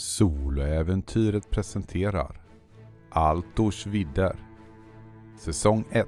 [0.00, 2.42] Soloäventyret presenterar
[3.10, 4.36] Altors vidder.
[5.38, 6.06] Säsong 1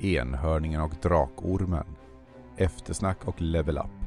[0.00, 1.86] Enhörningen och Drakormen.
[2.56, 4.01] Eftersnack och Level Up.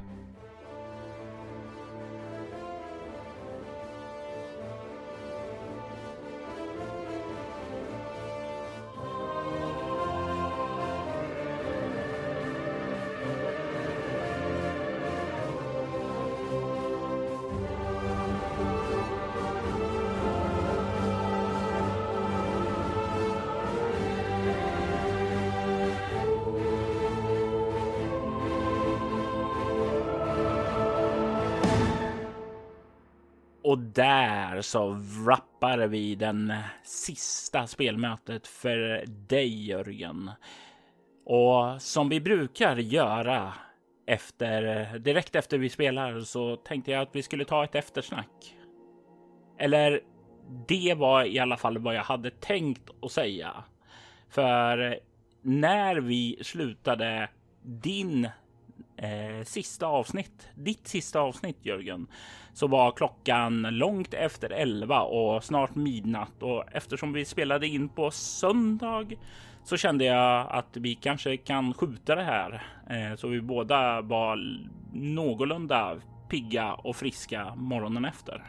[34.56, 40.32] Här så wrappar vi den sista spelmötet för dig Jörgen.
[41.26, 43.54] Och som vi brukar göra
[44.08, 48.56] efter direkt efter vi spelar så tänkte jag att vi skulle ta ett eftersnack.
[49.60, 50.02] Eller
[50.68, 53.64] det var i alla fall vad jag hade tänkt att säga.
[54.30, 55.00] För
[55.42, 57.30] när vi slutade
[57.62, 58.30] din
[58.98, 62.08] eh, sista avsnitt, ditt sista avsnitt Jörgen,
[62.54, 68.12] så var klockan långt efter 11 och snart midnatt och eftersom vi spelade in på
[68.12, 69.06] söndag
[69.64, 74.40] så kände jag att vi kanske kan skjuta det här eh, så vi båda var
[74.94, 75.98] någorlunda
[76.30, 78.44] pigga och friska morgonen efter.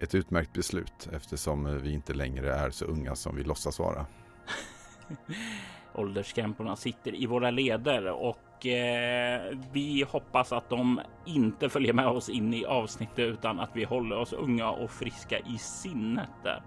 [0.00, 4.06] Ett utmärkt beslut eftersom vi inte längre är så unga som vi låtsas vara.
[5.94, 12.06] Ålderskrämporna sitter i våra leder och och eh, vi hoppas att de inte följer med
[12.06, 16.62] oss in i avsnittet utan att vi håller oss unga och friska i sinnet där.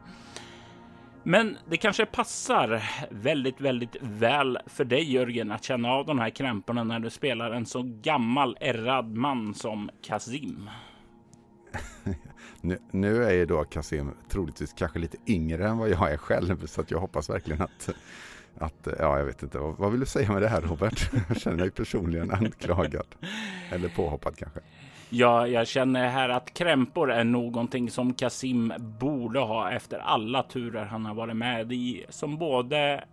[1.24, 6.30] Men det kanske passar väldigt, väldigt väl för dig Jörgen att känna av de här
[6.30, 10.70] krämporna när du spelar en så gammal ärrad man som Kazim.
[12.62, 16.66] nu, nu är ju då Kazim troligtvis kanske lite yngre än vad jag är själv
[16.66, 17.90] så att jag hoppas verkligen att
[18.58, 21.10] att, eh, ja jag vet inte, vad, vad vill du säga med det här Robert?
[21.28, 23.08] Jag känner mig personligen anklagad.
[23.72, 24.60] Eller påhoppad kanske.
[25.10, 30.86] Ja, jag känner här att krämpor är någonting som Kasim borde ha efter alla turer
[30.86, 33.04] han har varit med i som både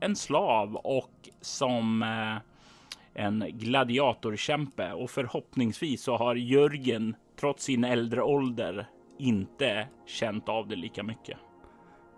[0.00, 2.36] en slav och som eh,
[3.24, 4.92] en gladiatorkämpe.
[4.92, 8.86] Och förhoppningsvis så har Jörgen trots sin äldre ålder
[9.18, 11.38] inte känt av det lika mycket.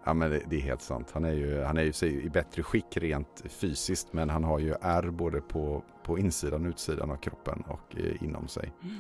[0.06, 1.10] Ja men det, det, är helt sant.
[1.14, 4.74] Han är ju, han är ju i bättre skick rent fysiskt men han har ju
[4.80, 8.72] ärr både på, på insidan och utsidan av kroppen och eh, inom sig.
[8.82, 8.96] Mm.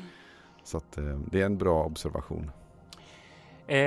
[0.62, 2.50] Så att, eh, det är en bra observation.
[3.66, 3.78] Eh,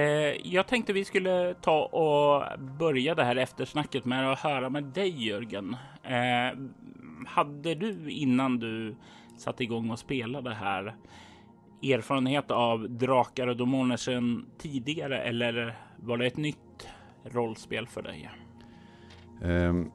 [0.53, 5.27] jag tänkte vi skulle ta och börja det här eftersnacket med att höra med dig
[5.27, 5.75] Jörgen.
[6.03, 6.59] Eh,
[7.27, 8.95] hade du innan du
[9.37, 10.95] satte igång och spelade här
[11.83, 16.87] erfarenhet av drakar och demoner sedan tidigare eller var det ett nytt
[17.23, 18.29] rollspel för dig?
[19.41, 19.91] Um,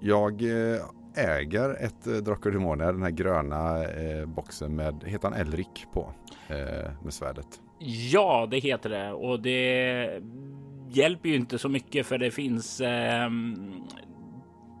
[0.00, 0.80] jag eh,
[1.14, 6.12] äger ett eh, Drakar Demoner, den här gröna eh, boxen med, heter han Elrik på,
[7.04, 7.60] med svärdet?
[8.12, 10.22] Ja, det heter det och det
[10.90, 13.30] hjälper ju inte så mycket för det finns eh,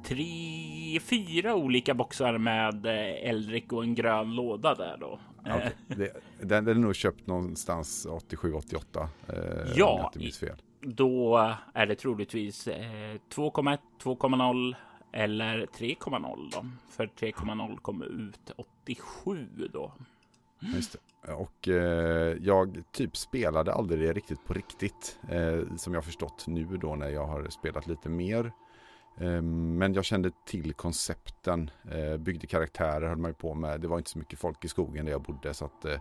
[0.04, 2.86] tre, fyra olika boxar med
[3.22, 5.20] Elrik och en grön låda där då.
[5.40, 5.70] Okay.
[5.86, 9.08] Det, den, den är nog köpt någonstans 87-88.
[9.28, 9.36] Eh,
[9.76, 11.36] ja, om jag inte minns fel då
[11.74, 14.74] är det troligtvis eh, 2,1, 2,0
[15.12, 16.66] eller 3,0 då.
[16.88, 19.92] För 3,0 kommer ut 87 då.
[20.60, 21.32] Just det.
[21.32, 25.18] Och eh, jag typ spelade aldrig det riktigt på riktigt.
[25.28, 28.52] Eh, som jag förstått nu då när jag har spelat lite mer.
[29.20, 31.70] Eh, men jag kände till koncepten.
[31.90, 33.80] Eh, byggde karaktärer höll man ju på med.
[33.80, 35.54] Det var inte så mycket folk i skogen där jag bodde.
[35.54, 36.00] Så att eh,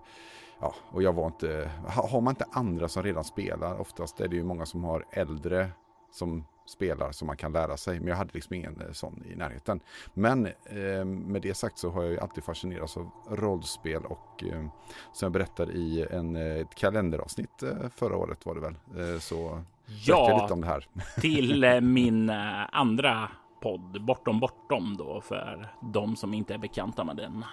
[0.59, 4.35] ja, och jag var inte, har man inte andra som redan spelar, oftast är det
[4.35, 5.71] ju många som har äldre
[6.11, 7.99] som spelar som man kan lära sig.
[7.99, 9.79] Men jag hade liksom ingen eh, sån i närheten.
[10.13, 14.67] Men eh, med det sagt så har jag ju alltid fascinerats av rollspel och eh,
[15.13, 18.75] som jag berättade i en, eh, ett kalenderavsnitt eh, förra året var det väl.
[19.21, 19.63] Så
[20.05, 20.87] ja, lite om det här.
[21.21, 22.29] till min
[22.71, 23.29] andra
[23.61, 27.45] podd Bortom Bortom då för de som inte är bekanta med den.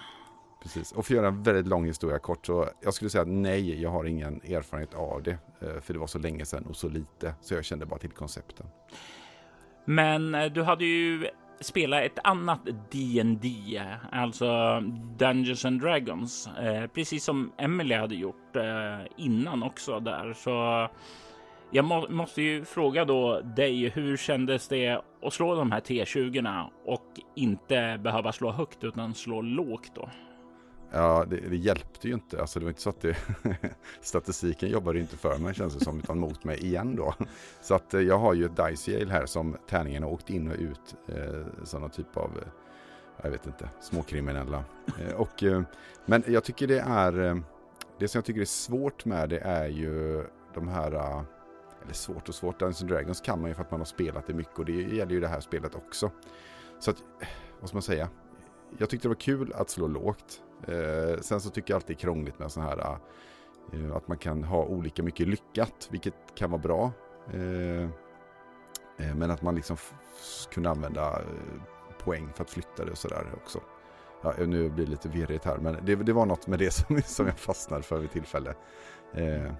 [0.65, 3.81] Precis, och för att göra en väldigt lång historia kort så jag skulle säga nej,
[3.81, 5.37] jag har ingen erfarenhet av det.
[5.61, 8.11] Eh, för det var så länge sedan och så lite, så jag kände bara till
[8.11, 8.65] koncepten.
[9.85, 11.27] Men eh, du hade ju
[11.59, 12.59] spelat ett annat
[12.91, 13.81] D&D,
[14.11, 14.79] alltså
[15.17, 18.55] Dungeons and Dragons, eh, precis som Emily hade gjort
[19.17, 20.33] innan också där.
[20.33, 20.87] Så
[21.71, 26.65] jag må måste ju fråga då dig, hur kändes det att slå de här T20
[26.85, 30.09] och inte behöva slå högt utan slå lågt då?
[30.97, 32.41] Ja, det, det, hjälpte ju inte.
[32.41, 33.17] Alltså det var inte så att det,
[34.01, 37.13] statistiken jobbade inte för mig känns det som, utan mot mig igen då.
[37.61, 40.51] Så att eh, jag har ju ett Dice Yale här som tärningen har åkt in
[40.51, 40.95] och ut.
[41.07, 42.47] Eh, sådana typ av, eh,
[43.21, 44.63] jag vet inte, småkriminella.
[44.99, 45.61] Eh, och, eh,
[46.05, 47.35] men jag tycker det är, eh,
[47.99, 50.91] det som jag tycker är svårt med det är ju de här,
[51.83, 54.33] eller svårt och svårt, Dungeons Dragons kan man ju för att man har spelat det
[54.33, 56.11] mycket och det gäller ju det här spelet också.
[56.79, 57.03] Så att,
[57.59, 58.09] vad ska man säga?
[58.77, 60.41] Jag tyckte det var kul att slå lågt.
[60.67, 62.97] Eh, sen så tycker jag alltid det är krångligt med sådana här
[63.73, 66.91] eh, att man kan ha olika mycket lyckat, vilket kan vara bra.
[67.33, 67.83] Eh,
[68.97, 69.77] eh men att man liksom
[70.51, 71.61] kunde använda eh,
[72.03, 73.59] poäng för att flytta det och sådär också.
[74.21, 76.71] Ja, eh, nu blir det lite virrigt här, men det, det, var något med det
[76.73, 78.53] som, som jag fastnade för vid tillfälle.
[79.13, 79.51] Eh.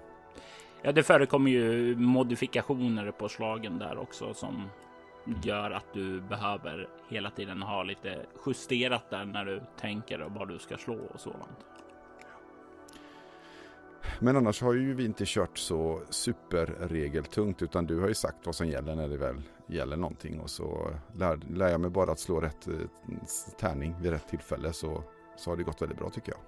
[0.82, 4.62] Ja, det förekommer ju modifikationer på slagen där också som
[5.42, 10.48] gör att du behöver hela tiden ha lite justerat där när du tänker och vad
[10.48, 11.66] du ska slå och sådant.
[14.20, 18.54] Men annars har ju vi inte kört så superregeltungt utan du har ju sagt vad
[18.54, 22.20] som gäller när det väl gäller någonting och så lär, lär jag mig bara att
[22.20, 22.74] slå rätt eh,
[23.58, 25.02] tärning vid rätt tillfälle så,
[25.36, 26.40] så har det gått väldigt bra tycker jag.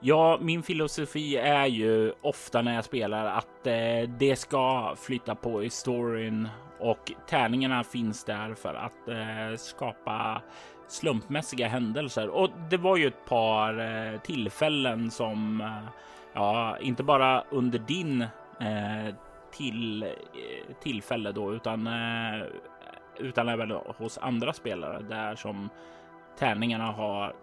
[0.00, 5.64] Ja, min filosofi är ju ofta när jag spelar att eh, det ska flytta på
[5.64, 6.48] i storyn
[6.80, 10.42] och tärningarna finns där för att eh, skapa
[10.88, 12.28] slumpmässiga händelser.
[12.28, 15.90] Och det var ju ett par eh, tillfällen som, eh,
[16.32, 18.22] ja, inte bara under din
[18.60, 19.14] eh,
[19.52, 22.46] till, eh, tillfälle då, utan, eh,
[23.18, 25.68] utan även hos andra spelare där som
[26.38, 27.34] tärningarna har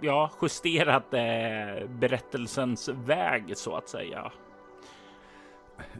[0.00, 4.32] ja, justerat eh, berättelsens väg så att säga.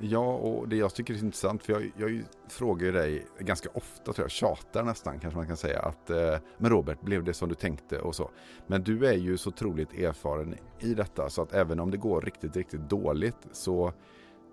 [0.00, 4.24] Ja, och det jag tycker är intressant, för jag, jag frågar dig ganska ofta, tror
[4.24, 7.54] jag, tjatar nästan kanske man kan säga, att eh, men Robert, blev det som du
[7.54, 8.30] tänkte och så.
[8.66, 12.20] Men du är ju så otroligt erfaren i detta, så att även om det går
[12.20, 13.92] riktigt, riktigt dåligt så,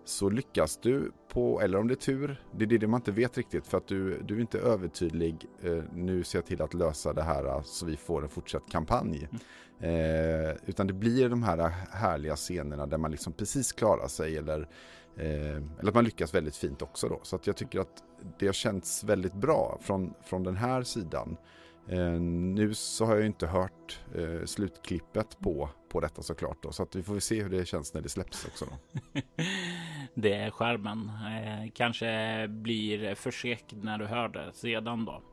[0.05, 3.37] så lyckas du på, eller om det är tur, det är det man inte vet
[3.37, 7.13] riktigt, för att du, du är inte övertydlig, eh, nu ser jag till att lösa
[7.13, 9.27] det här så vi får en fortsatt kampanj.
[9.31, 9.39] Mm.
[9.79, 11.57] Eh, utan det blir de här
[11.91, 14.67] härliga scenerna där man liksom precis klarar sig eller
[15.15, 17.19] Eh, eller att man lyckas väldigt fint också då.
[17.23, 18.03] Så att jag tycker att
[18.39, 21.37] det har känts väldigt bra från, från den här sidan.
[21.87, 26.71] Eh, nu så har jag inte hört eh, slutklippet på, på detta såklart då.
[26.71, 29.01] Så att vi får se hur det känns när det släpps också då.
[30.13, 31.09] det är skärmen.
[31.09, 35.21] Eh, kanske blir försekt när du hör det sedan då.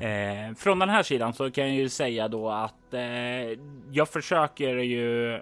[0.00, 3.58] Eh, från den här sidan så kan jag ju säga då att eh,
[3.90, 5.40] jag försöker ju.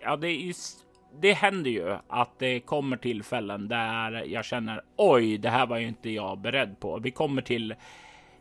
[0.00, 0.54] Ja, det är
[1.20, 5.88] det händer ju att det kommer tillfällen där jag känner oj, det här var ju
[5.88, 6.98] inte jag beredd på.
[6.98, 7.74] Vi kommer till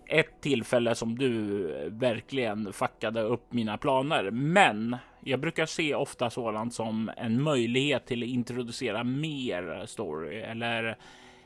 [0.07, 4.31] ett tillfälle som du verkligen fuckade upp mina planer.
[4.31, 10.97] Men jag brukar se ofta sådant som en möjlighet till att introducera mer story eller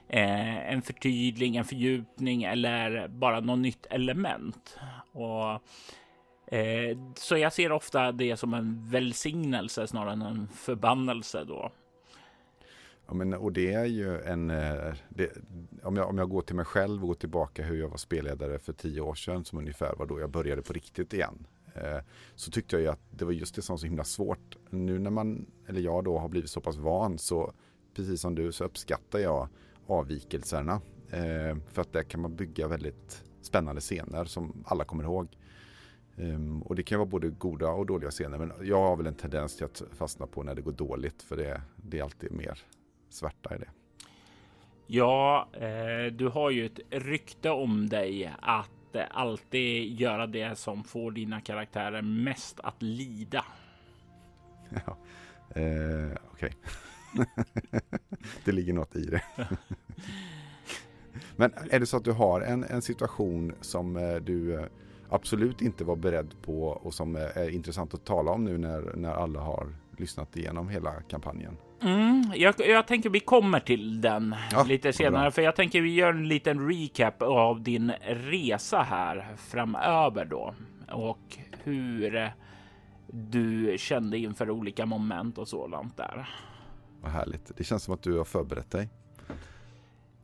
[0.08, 4.78] eh, en förtydling, en fördjupning eller bara något nytt element.
[5.12, 5.64] Och
[6.52, 11.72] Eh, så jag ser ofta det som en välsignelse snarare än en förbannelse då.
[13.10, 15.32] Ja, men, och det är ju en, eh, det,
[15.84, 18.60] om, jag, om jag går till mig själv och går tillbaka hur jag var spelledare
[18.60, 21.48] för tio år sedan som ungefär var då jag började på riktigt igen.
[21.74, 22.00] Eh,
[22.36, 24.58] så tyckte jag ju att det var just det som var så himla svårt.
[24.70, 27.54] Nu när man, eller jag då har blivit så pass van så
[27.96, 29.48] precis som du så uppskattar jag
[29.88, 30.82] avvikelserna.
[31.10, 35.28] Eh, för att där kan man bygga väldigt spännande scener som alla kommer ihåg.
[36.16, 38.38] Um, och det kan vara både goda och dåliga scener.
[38.38, 41.22] Men jag har väl en tendens till att fastna på när det går dåligt.
[41.22, 42.66] För det, det är alltid mer
[43.10, 43.70] svärta i det.
[44.88, 50.84] Ja, eh, du har ju ett rykte om dig att eh, alltid göra det som
[50.84, 53.46] får dina karaktärer mest att lida.
[54.86, 54.98] Ja,
[55.62, 56.54] eh, okej.
[57.14, 57.26] Okay.
[58.46, 59.24] det ligger något i det.
[61.36, 64.66] Men är det så att du har en, en situation som eh, du eh,
[65.10, 69.12] absolut inte var beredd på och som är intressant att tala om nu när, när
[69.12, 71.58] alla har lyssnat igenom hela kampanjen.
[71.82, 75.94] Mm, jag, jag tänker vi kommer till den ja, lite senare, för jag tänker vi
[75.94, 80.54] gör en liten recap av din resa här framöver då
[80.92, 82.32] och hur
[83.08, 86.30] du kände inför olika moment och sådant där.
[87.02, 87.58] Vad härligt.
[87.58, 88.90] Det känns som att du har förberett dig.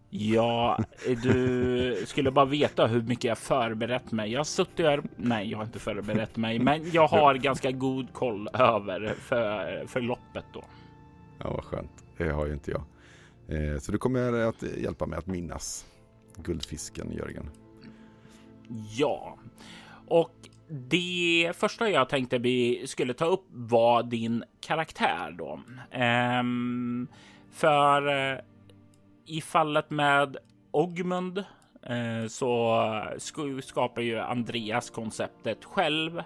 [0.10, 0.80] Ja,
[1.24, 4.32] du skulle bara veta hur mycket jag förberett mig.
[4.32, 5.04] Jag har suttit här.
[5.16, 10.02] Nej, jag har inte förberett mig, men jag har ganska god koll över för, för
[10.02, 10.64] loppet då.
[11.40, 12.06] Ja, vad skönt.
[12.18, 12.84] Det har ju inte jag.
[13.48, 15.86] Eh, så du kommer att hjälpa mig att minnas
[16.36, 17.50] guldfisken, Jörgen.
[18.98, 19.38] Ja,
[20.08, 20.32] och
[20.68, 25.60] det första jag tänkte vi skulle ta upp var din karaktär då.
[25.92, 27.08] Ehm,
[27.52, 28.40] för eh,
[29.26, 30.38] i fallet med
[30.72, 31.38] Ogmund
[31.84, 32.82] eh, så
[33.64, 36.24] skapar ju Andreas konceptet själv.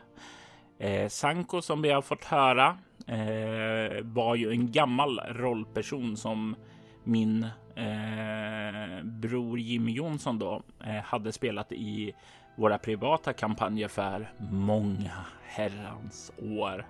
[0.79, 2.77] Eh, Sanko som vi har fått höra
[3.09, 6.55] Eh, var ju en gammal rollperson som
[7.03, 7.43] min
[7.75, 12.13] eh, bror Jimmy Jonsson då eh, hade spelat i
[12.55, 16.85] våra privata kampanjer för många herrans år.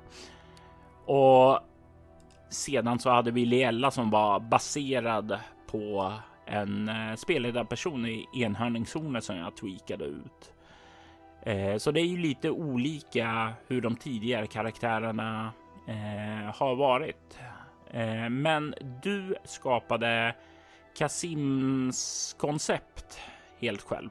[1.06, 1.60] Och
[2.50, 6.14] sedan så hade vi Liella som var baserad på
[6.46, 10.54] en eh, spelledarperson i enhörningszoner som jag tweakade ut.
[11.42, 15.52] Eh, så det är ju lite olika hur de tidigare karaktärerna
[15.90, 17.40] eh, har varit.
[17.92, 20.36] Eh, men du skapade
[20.98, 23.20] Kasims koncept
[23.60, 24.10] helt själv.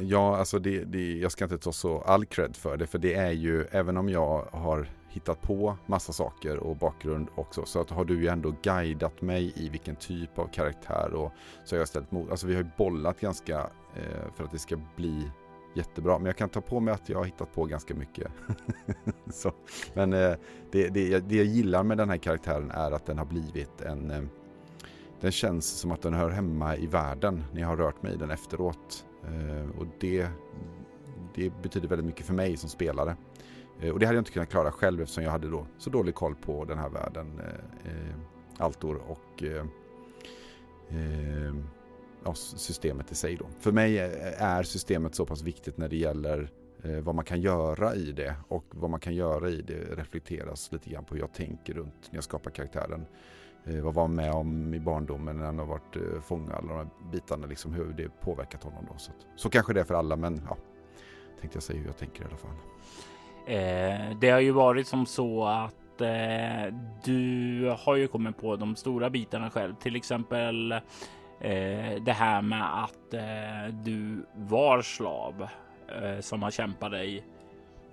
[0.00, 3.14] Ja, alltså det, det, jag ska inte ta så all cred för det, för det
[3.14, 7.90] är ju, även om jag har hittat på massa saker och bakgrund också, så att
[7.90, 11.32] har du ju ändå guidat mig i vilken typ av karaktär och
[11.64, 13.58] så har jag ställt mot, alltså vi har ju bollat ganska
[13.94, 15.30] eh, för att det ska bli
[15.74, 16.18] jättebra.
[16.18, 18.32] Men jag kan ta på mig att jag har hittat på ganska mycket.
[19.30, 19.52] så,
[19.94, 20.34] men eh,
[20.70, 24.10] det, det, det jag gillar med den här karaktären är att den har blivit en
[24.10, 24.22] eh,
[25.20, 28.16] den känns som att den hör hemma i världen när jag har rört mig i
[28.16, 29.04] den efteråt.
[29.24, 30.28] Eh, och det,
[31.34, 33.16] det betyder väldigt mycket för mig som spelare.
[33.80, 36.14] Eh, och det hade jag inte kunnat klara själv eftersom jag hade då så dålig
[36.14, 37.40] koll på den här världen.
[37.40, 38.14] Eh, eh
[38.60, 39.64] Altor och eh,
[40.88, 41.54] eh,
[42.24, 43.46] ja, systemet i sig då.
[43.60, 43.98] För mig
[44.38, 46.50] är systemet så pass viktigt när det gäller
[46.82, 50.72] eh, vad man kan göra i det och vad man kan göra i det reflekteras
[50.72, 53.06] lite grann på hur jag tänker runt när jag skapar karaktären.
[53.64, 56.76] Eh, vad var med om i barndomen när han har varit eh, fånga, alla de
[56.76, 58.98] här bitarna, liksom hur det påverkat honom då.
[58.98, 60.56] Så, så kanske det är för alla, men ja,
[61.40, 62.50] tänkte jag säga hur jag tänker i alla fall.
[63.46, 68.76] Eh, det har ju varit som så att eh, du har ju kommit på de
[68.76, 70.74] stora bitarna själv, till exempel
[71.40, 75.48] eh, det här med att eh, du var slav
[76.20, 77.24] som har kämpat dig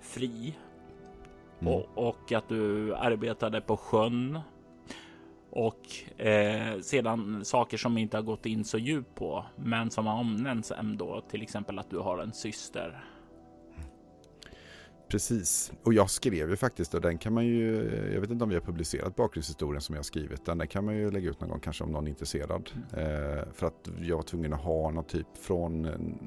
[0.00, 0.54] fri.
[1.60, 1.72] Mm.
[1.74, 4.40] och, och att du arbetade på sjön.
[5.50, 10.20] Och eh, sedan saker som inte har gått in så djupt på, men som har
[10.20, 13.04] omnämnts ändå, till exempel att du har en syster
[15.08, 18.48] Precis, och jag skrev ju faktiskt och den kan man ju, jag vet inte om
[18.48, 21.50] vi har publicerat bakgrundshistorien som jag skrivit, den där kan man ju lägga ut någon
[21.50, 22.70] gång kanske om någon är intresserad.
[22.92, 23.38] Mm.
[23.38, 25.82] Eh, för att jag var tvungen att ha någon typ från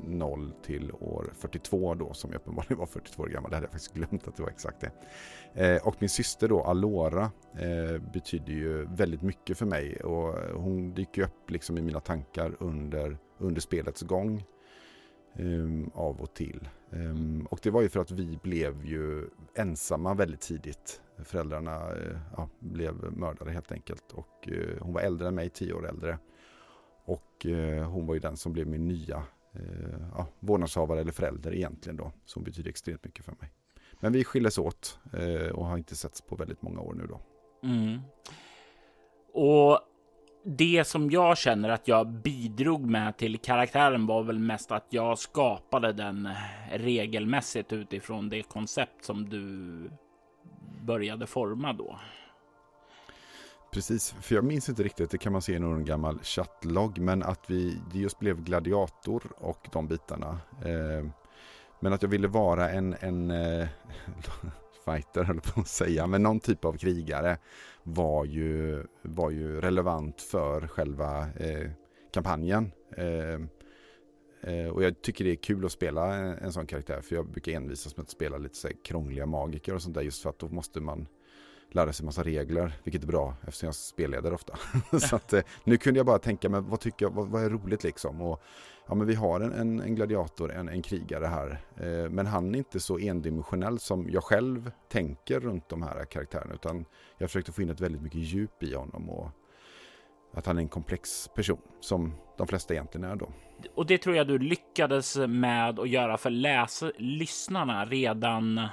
[0.07, 3.71] 0 till år 42 då som jag uppenbarligen var 42 år gammal, det hade jag
[3.71, 4.91] faktiskt glömt att det var exakt det.
[5.53, 10.93] Eh, och min syster då, Alora, eh, betyder ju väldigt mycket för mig och hon
[10.93, 14.43] dyker upp liksom i mina tankar under, under spelets gång.
[15.33, 16.69] Um, av och till.
[16.91, 21.01] Um, och det var ju för att vi blev ju ensamma väldigt tidigt.
[21.23, 24.11] Föräldrarna uh, ja, blev mördade helt enkelt.
[24.11, 26.17] Och uh, hon var äldre än mig, tio år äldre.
[27.05, 29.23] Och uh, hon var ju den som blev min nya
[30.15, 32.11] ja, vårdnadshavare eller förälder egentligen då.
[32.25, 33.51] Som betyder extremt mycket för mig.
[33.99, 34.99] Men vi skildes åt
[35.53, 37.19] och har inte setts på väldigt många år nu då.
[37.63, 37.99] Mm.
[39.33, 39.79] Och
[40.43, 45.19] det som jag känner att jag bidrog med till karaktären var väl mest att jag
[45.19, 46.29] skapade den
[46.71, 49.91] regelmässigt utifrån det koncept som du
[50.81, 51.99] började forma då.
[53.71, 57.23] Precis, för jag minns inte riktigt, det kan man se i någon gammal chattlogg, men
[57.23, 60.39] att vi det just blev gladiator och de bitarna.
[60.65, 61.09] Eh,
[61.79, 63.67] men att jag ville vara en, en eh,
[64.85, 67.37] fighter, höll på att säga, men någon typ av krigare
[67.83, 71.71] var ju, var ju relevant för själva eh,
[72.13, 72.71] kampanjen.
[72.97, 73.33] Eh,
[74.53, 77.29] eh och jag tycker det är kul att spela en, en sån karaktär för jag
[77.29, 80.39] brukar envisas med att spela lite så krångliga magiker och sånt där just för att
[80.39, 81.07] då måste man
[81.71, 84.53] lära sig massa regler, vilket är bra eftersom jag spelleder ofta.
[84.99, 87.49] så att, eh, nu kunde jag bara tänka mig, vad tycker jag, vad, vad är
[87.49, 88.21] roligt liksom?
[88.21, 88.43] Och,
[88.87, 92.55] ja, men vi har en, en, en gladiator, en, en krigare här, eh, men han
[92.55, 96.85] är inte så endimensionell som jag själv tänker runt de här karaktärerna, utan
[97.17, 99.29] jag försökte få in ett väldigt mycket djup i honom och
[100.33, 103.29] att han är en komplex person som de flesta egentligen är då.
[103.75, 108.67] Och det tror jag du lyckades med att göra för läs lyssnarna redan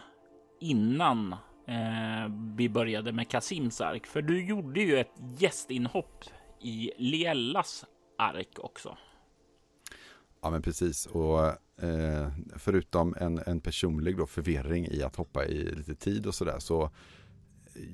[0.61, 1.35] innan
[1.67, 4.07] eh, vi började med Kasims ark.
[4.07, 6.25] För du gjorde ju ett gästinhopp
[6.61, 7.85] i Lielas
[8.19, 8.97] ark också.
[10.43, 11.47] Ja men precis och
[11.83, 16.59] eh, förutom en, en personlig då förvirring i att hoppa i lite tid och sådär
[16.59, 16.91] så eh,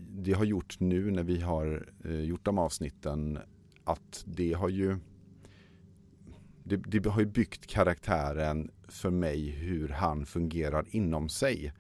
[0.09, 3.38] det har gjort nu när vi har eh, gjort de avsnitten
[3.85, 4.99] att det har ju
[6.64, 11.73] det, det har ju byggt karaktären för mig hur han fungerar inom sig.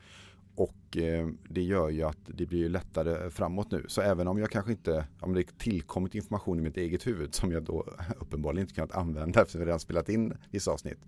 [0.54, 3.84] Och eh, det gör ju att det blir lättare framåt nu.
[3.88, 7.52] Så även om jag kanske inte, om det tillkommit information i mitt eget huvud som
[7.52, 7.86] jag då
[8.20, 10.98] uppenbarligen inte kunnat använda eftersom vi redan spelat in vissa avsnitt.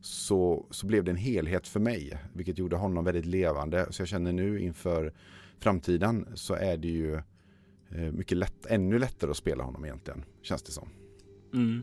[0.00, 3.86] Så, så blev det en helhet för mig, vilket gjorde honom väldigt levande.
[3.90, 5.12] Så jag känner nu inför
[5.58, 7.14] framtiden så är det ju
[7.88, 10.88] eh, mycket lätt, ännu lättare att spela honom egentligen, känns det som.
[11.54, 11.82] Mm.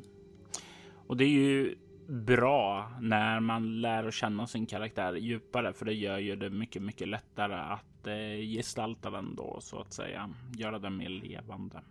[1.07, 1.75] Och det är ju
[2.07, 6.81] bra när man lär att känna sin karaktär djupare, för det gör ju det mycket,
[6.81, 11.81] mycket lättare att eh, gestalta den då så att säga, göra den mer levande.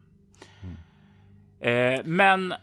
[0.62, 0.76] Mm.
[1.60, 2.54] Eh, men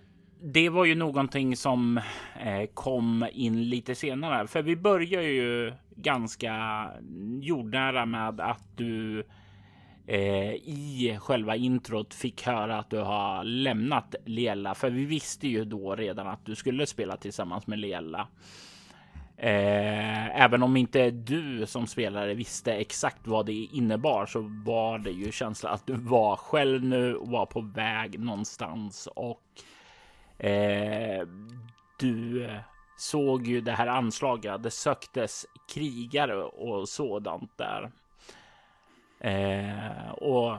[0.44, 1.98] det var ju någonting som
[2.40, 6.88] eh, kom in lite senare, för vi börjar ju ganska
[7.42, 9.24] jordnära med att du
[10.08, 14.76] eh, i själva introt fick höra att du har lämnat Lela.
[14.76, 18.28] För vi visste ju då redan att du skulle spela tillsammans med Lela.
[19.38, 25.12] Eh, även om inte du som spelare visste exakt vad det innebar så var det
[25.12, 29.42] ju känsla att du var själv nu och var på väg någonstans och
[30.46, 31.28] eh,
[32.00, 32.50] du
[32.98, 34.64] såg ju det här anslaget.
[34.64, 37.92] Det söktes krigare och sådant där.
[39.24, 40.58] Eh, och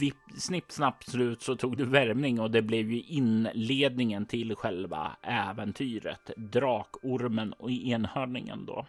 [0.00, 5.16] vipp, snipp snapp slut så tog du värmning och det blev ju inledningen till själva
[5.22, 6.30] äventyret.
[6.36, 8.86] Drakormen och enhörningen då.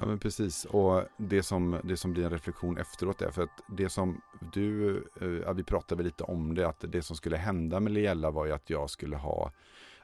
[0.00, 3.62] Ja men precis och det som, det som blir en reflektion efteråt är för att
[3.68, 4.20] det som
[4.52, 8.30] du, eh, ja, vi pratade lite om det, att det som skulle hända med Liella
[8.30, 9.52] var ju att jag skulle ha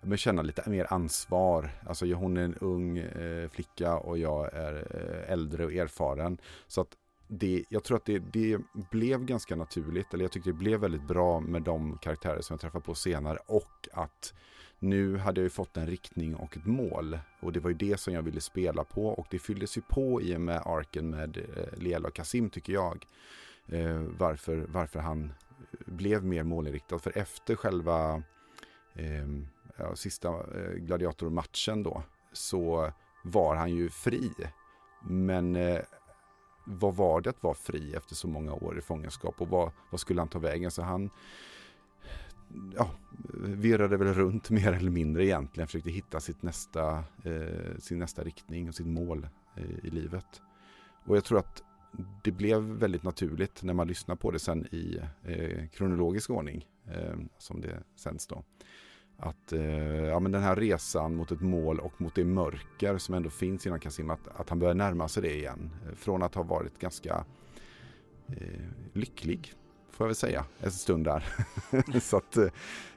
[0.05, 1.71] men känna lite mer ansvar.
[1.87, 6.39] Alltså hon är en ung eh, flicka och jag är eh, äldre och erfaren.
[6.67, 6.97] Så att
[7.29, 8.59] det, jag tror att det, det
[8.91, 12.61] blev ganska naturligt, eller jag tyckte det blev väldigt bra med de karaktärer som jag
[12.61, 14.35] träffade på senare och att
[14.79, 18.01] nu hade jag ju fått en riktning och ett mål och det var ju det
[18.01, 21.37] som jag ville spela på och det fylldes ju på i och med arken med
[21.37, 23.07] eh, Liela och Kasim tycker jag.
[23.67, 25.33] Eh, varför, varför han
[25.71, 26.99] blev mer målinriktad.
[26.99, 28.23] För efter själva
[28.95, 29.27] eh,
[29.77, 32.93] ja, sista eh, gladiatormatchen då, så
[33.25, 34.31] var han ju fri.
[35.03, 35.81] Men eh,
[36.65, 40.01] vad var det att vara fri efter så många år i fångenskap och vad, vad
[40.01, 40.71] skulle han ta vägen?
[40.71, 41.11] Så han
[42.75, 42.91] ja,
[43.45, 48.69] virrade väl runt mer eller mindre egentligen, försökte hitta sitt nästa, eh, sin nästa riktning
[48.69, 50.43] och sitt mål eh, i livet.
[51.07, 51.63] Och jag tror att
[52.25, 57.17] det blev väldigt naturligt när man lyssnar på det sen i eh, kronologisk ordning, eh,
[57.39, 58.45] som det sänds då
[59.17, 63.15] att eh, ja, men den här resan mot ett mål och mot det mörker som
[63.15, 65.71] ändå finns inom Kasim, att, att han börjar närma sig det igen.
[65.87, 67.25] Eh, från att ha varit ganska
[68.29, 69.53] eh, lycklig,
[69.91, 71.27] får jag väl säga, en stund där.
[72.01, 72.45] Så att, eh,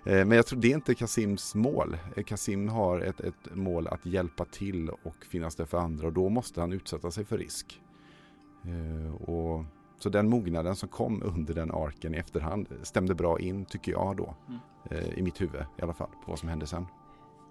[0.05, 1.97] eh, men jag tror det är inte Kasims mål.
[2.15, 6.13] Eh, Kasim har ett, ett mål att hjälpa till och finnas där för andra och
[6.13, 7.81] då måste han utsätta sig för risk.
[8.63, 9.65] Eh, och
[9.99, 14.17] så den mognaden som kom under den arken i efterhand stämde bra in tycker jag
[14.17, 14.35] då.
[14.47, 14.59] Mm.
[14.91, 16.85] Eh, I mitt huvud i alla fall på vad som hände sen.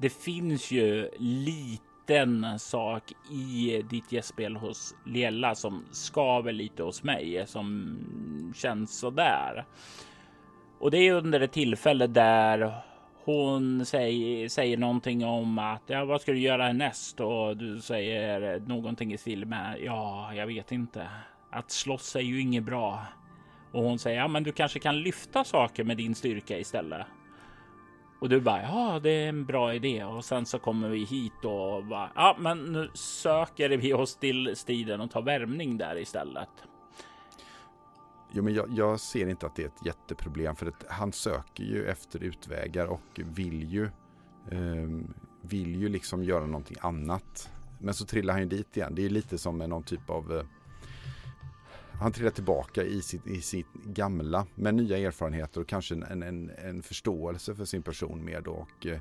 [0.01, 7.45] Det finns ju liten sak i ditt gästspel hos Liella som skaver lite hos mig
[7.47, 7.99] som
[8.55, 9.67] känns så där.
[10.79, 12.83] Och det är under ett tillfälle där
[13.25, 17.21] hon säger, säger någonting om att ja, vad ska du göra härnäst?
[17.21, 21.09] Och du säger någonting i stil med ja, jag vet inte.
[21.51, 23.07] Att slåss är ju inget bra.
[23.73, 27.07] Och hon säger ja, men du kanske kan lyfta saker med din styrka istället.
[28.21, 30.05] Och du bara ja, det är en bra idé.
[30.05, 34.57] Och sen så kommer vi hit och bara ja, men nu söker vi oss till
[34.57, 36.49] stiden och tar värmning där istället.
[38.33, 41.65] Jo, men jag, jag, ser inte att det är ett jätteproblem för att han söker
[41.65, 43.85] ju efter utvägar och vill ju
[44.51, 44.89] eh,
[45.41, 47.51] vill ju liksom göra någonting annat.
[47.79, 48.95] Men så trillar han ju dit igen.
[48.95, 50.45] Det är lite som med någon typ av eh,
[52.01, 56.51] han trillar tillbaka i sitt, i sitt gamla med nya erfarenheter och kanske en, en,
[56.51, 58.53] en förståelse för sin person mer då.
[58.53, 59.01] Och eh,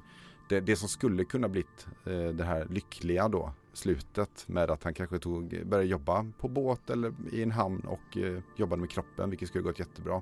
[0.50, 4.94] det, det som skulle kunna blivit eh, det här lyckliga då, slutet med att han
[4.94, 9.30] kanske tog, började jobba på båt eller i en hamn och eh, jobbade med kroppen,
[9.30, 10.22] vilket skulle gått jättebra.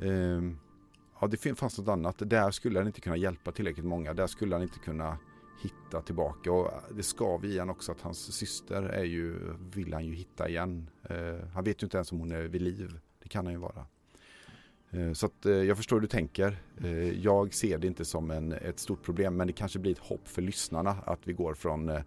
[0.00, 0.58] Ehm,
[1.20, 2.16] ja, det fanns något annat.
[2.18, 4.14] Där skulle han inte kunna hjälpa tillräckligt många.
[4.14, 5.18] Där skulle han inte kunna
[5.62, 6.52] hitta tillbaka.
[6.52, 9.38] Och det ska vi igen också att hans syster är ju,
[9.74, 10.90] vill han ju hitta igen.
[11.10, 12.98] Eh, han vet ju inte ens om hon är vid liv.
[13.22, 13.86] Det kan han ju vara.
[14.90, 16.56] Eh, så att, eh, jag förstår hur du tänker.
[16.84, 19.98] Eh, jag ser det inte som en, ett stort problem men det kanske blir ett
[19.98, 22.00] hopp för lyssnarna att vi går från eh,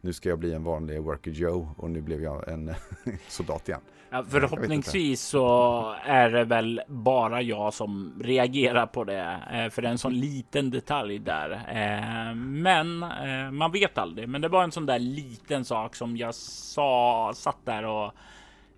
[0.00, 2.74] nu ska jag bli en vanlig worker Joe och nu blev jag en
[3.28, 3.80] soldat igen.
[4.10, 9.88] Ja, förhoppningsvis så är det väl bara jag som reagerar på det, eh, för det
[9.88, 11.50] är en sån liten detalj där.
[11.50, 14.28] Eh, men eh, man vet aldrig.
[14.28, 18.12] Men det var en sån där liten sak som jag sa, satt där och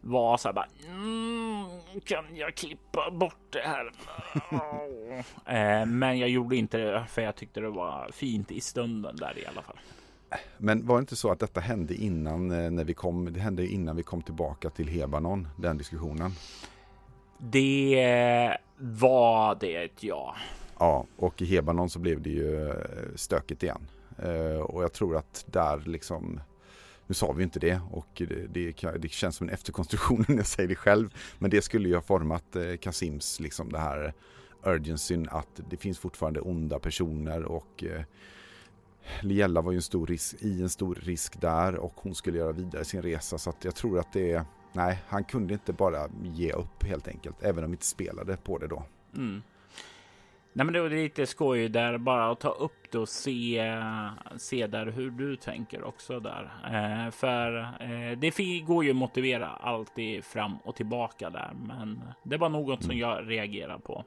[0.09, 0.69] var så här bara.
[0.87, 1.65] Mm,
[2.05, 3.93] kan jag klippa bort det här?
[5.87, 9.47] Men jag gjorde inte det för jag tyckte det var fint i stunden där i
[9.47, 9.77] alla fall.
[10.59, 13.67] Men var det inte så att detta hände innan eh, när vi kom, det hände
[13.67, 16.31] innan vi kom tillbaka till Hebanon, den diskussionen?
[17.39, 20.37] Det var det, ja.
[20.79, 22.75] Ja, och i Hebanon så blev det ju eh,
[23.15, 23.87] stökigt igen.
[24.19, 26.41] Eh, och jag tror att där liksom,
[27.09, 30.47] nu sa vi inte det och det, det, det känns som en efterkonstruktion när jag
[30.47, 31.15] säger det själv.
[31.39, 34.15] Men det skulle ju ha format eh, Kasims, liksom det här
[34.63, 38.03] urgencyn att det finns fortfarande onda personer och eh,
[39.21, 42.53] Liella var ju en stor risk, i en stor risk där och hon skulle göra
[42.53, 46.09] vidare sin resa så att jag tror att det är Nej, han kunde inte bara
[46.23, 48.83] ge upp helt enkelt, även om vi inte spelade på det då.
[49.17, 49.43] Mm.
[50.53, 53.75] Nej, men det var lite skoj där bara att ta upp det och se,
[54.37, 56.53] se där hur du tänker också där.
[56.65, 62.37] Eh, för eh, det går ju att motivera alltid fram och tillbaka där, men det
[62.37, 62.83] var något mm.
[62.83, 64.05] som jag reagerar på.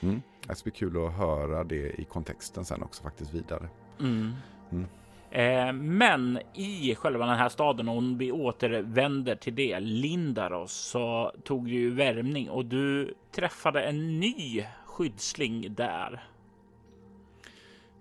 [0.00, 0.22] Mm.
[0.46, 3.68] Det ska bli kul att höra det i kontexten sen också faktiskt vidare.
[4.00, 4.32] Mm.
[4.72, 4.86] Mm.
[5.30, 11.64] Eh, men i själva den här staden, om vi återvänder till det, Lindaros, så tog
[11.64, 16.24] du ju värmning och du träffade en ny skyddsling där.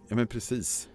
[0.08, 0.90] Ja, men precis.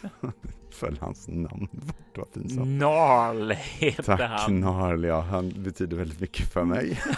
[0.70, 2.68] Föll hans namn bort, vad pinsamt.
[2.68, 4.38] Narl heter Tack, han.
[4.38, 5.20] Tack Narl, ja.
[5.20, 7.00] Han betyder väldigt mycket för mig.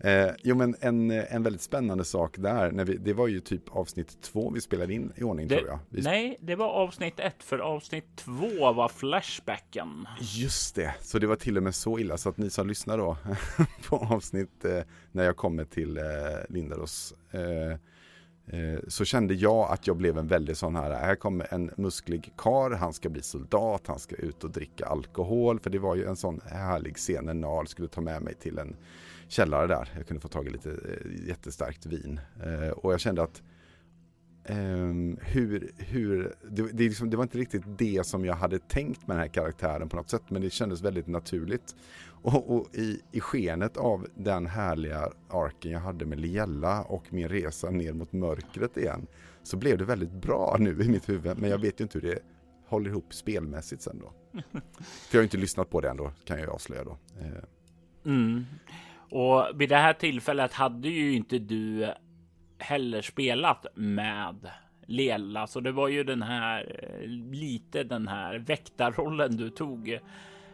[0.00, 3.76] Eh, jo men en, en väldigt spännande sak där, när vi, det var ju typ
[3.76, 5.78] avsnitt två vi spelade in i ordning det, tror jag.
[5.88, 6.02] Vi...
[6.02, 10.06] Nej, det var avsnitt ett, för avsnitt två var Flashbacken.
[10.20, 12.98] Just det, så det var till och med så illa så att ni som lyssnar
[12.98, 13.16] då
[13.88, 14.80] på avsnitt eh,
[15.12, 16.02] när jag kommer till eh,
[16.48, 17.70] Lindaros eh,
[18.60, 22.32] eh, så kände jag att jag blev en väldigt sån här, här kommer en musklig
[22.36, 26.04] kar, han ska bli soldat, han ska ut och dricka alkohol, för det var ju
[26.04, 28.76] en sån härlig scen när Nal skulle ta med mig till en
[29.30, 29.88] källare där.
[29.96, 32.20] Jag kunde få tag i lite eh, jättestarkt vin.
[32.42, 33.42] Eh, och jag kände att
[34.48, 39.06] Um, hur, hur, det, det, liksom, det, var inte riktigt det som jag hade tänkt
[39.06, 41.76] med den här karaktären på något sätt men det kändes väldigt naturligt.
[42.22, 47.28] Och, och i, i skenet av den härliga arken jag hade med Liella och min
[47.28, 49.06] resa ner mot mörkret igen
[49.42, 52.10] så blev det väldigt bra nu i mitt huvud men jag vet ju inte hur
[52.10, 52.18] det
[52.66, 54.12] håller ihop spelmässigt sen då.
[54.82, 56.98] För jag har inte lyssnat på det ändå kan jag avslöja då.
[57.20, 57.44] Uh.
[58.04, 58.44] Mm.
[59.10, 61.94] Och vid det här tillfället hade ju inte du
[62.58, 64.50] heller spelat med
[64.86, 66.86] Lela, så det var ju den här
[67.30, 69.98] lite den här väktarrollen du tog.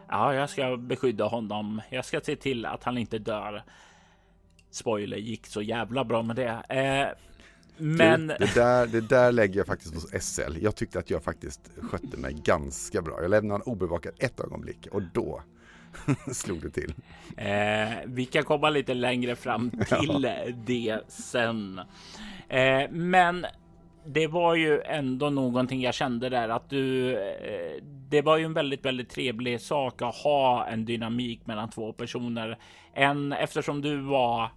[0.08, 1.82] Ja, jag ska beskydda honom.
[1.90, 3.62] Jag ska se till att han inte dör.
[4.70, 6.62] Spoiler gick så jävla bra med det.
[6.68, 7.08] Eh,
[7.76, 8.26] men...
[8.26, 10.56] Det, det, där, det där lägger jag faktiskt hos SL.
[10.60, 13.22] Jag tyckte att jag faktiskt skötte mig ganska bra.
[13.22, 15.42] Jag lämnade honom obevakad ett ögonblick och då
[16.32, 16.94] slog det till.
[17.36, 20.52] Eh, vi kan komma lite längre fram till ja.
[20.66, 21.80] det sen.
[22.48, 23.46] Eh, men
[24.06, 27.12] det var ju ändå någonting jag kände där att du.
[27.12, 31.92] Eh, det var ju en väldigt, väldigt trevlig sak att ha en dynamik mellan två
[31.92, 32.58] personer.
[32.94, 34.50] En eftersom du var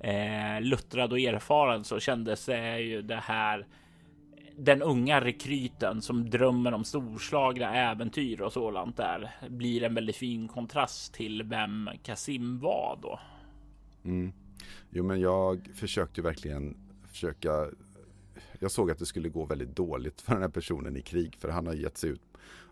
[0.00, 3.66] eh, luttrad och erfaren så kändes det ju det här
[4.58, 10.48] den unga rekryten som drömmer om storslagna äventyr och sådant där blir en väldigt fin
[10.48, 13.20] kontrast till vem Kasim var då.
[14.04, 14.32] Mm.
[14.90, 16.76] Jo, men jag försökte verkligen
[17.08, 17.70] försöka.
[18.58, 21.48] Jag såg att det skulle gå väldigt dåligt för den här personen i krig, för
[21.48, 22.22] han har gett sig ut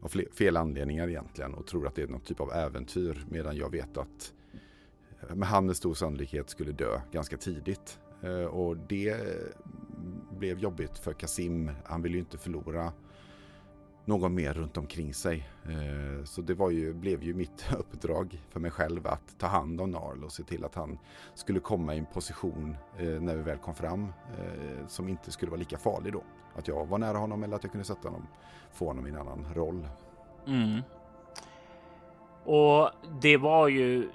[0.00, 3.70] av fel anledningar egentligen och tror att det är någon typ av äventyr medan jag
[3.70, 4.32] vet att
[5.20, 7.98] eh, med han med stor sannolikhet skulle dö ganska tidigt.
[8.22, 9.16] Eh, och det
[10.44, 11.70] blev jobbigt för Kasim.
[11.84, 12.92] Han ville ju inte förlora
[14.04, 15.48] någon mer runt omkring sig.
[15.64, 19.80] Eh, så det var ju, blev ju mitt uppdrag för mig själv att ta hand
[19.80, 20.98] om Narl och se till att han
[21.34, 24.04] skulle komma i en position eh, när vi väl kom fram
[24.38, 26.22] eh, som inte skulle vara lika farlig då.
[26.54, 28.26] Att jag var nära honom eller att jag kunde sätta honom,
[28.72, 29.88] få honom i en annan roll.
[30.46, 30.80] Mm.
[32.44, 32.90] Och
[33.22, 34.10] det var ju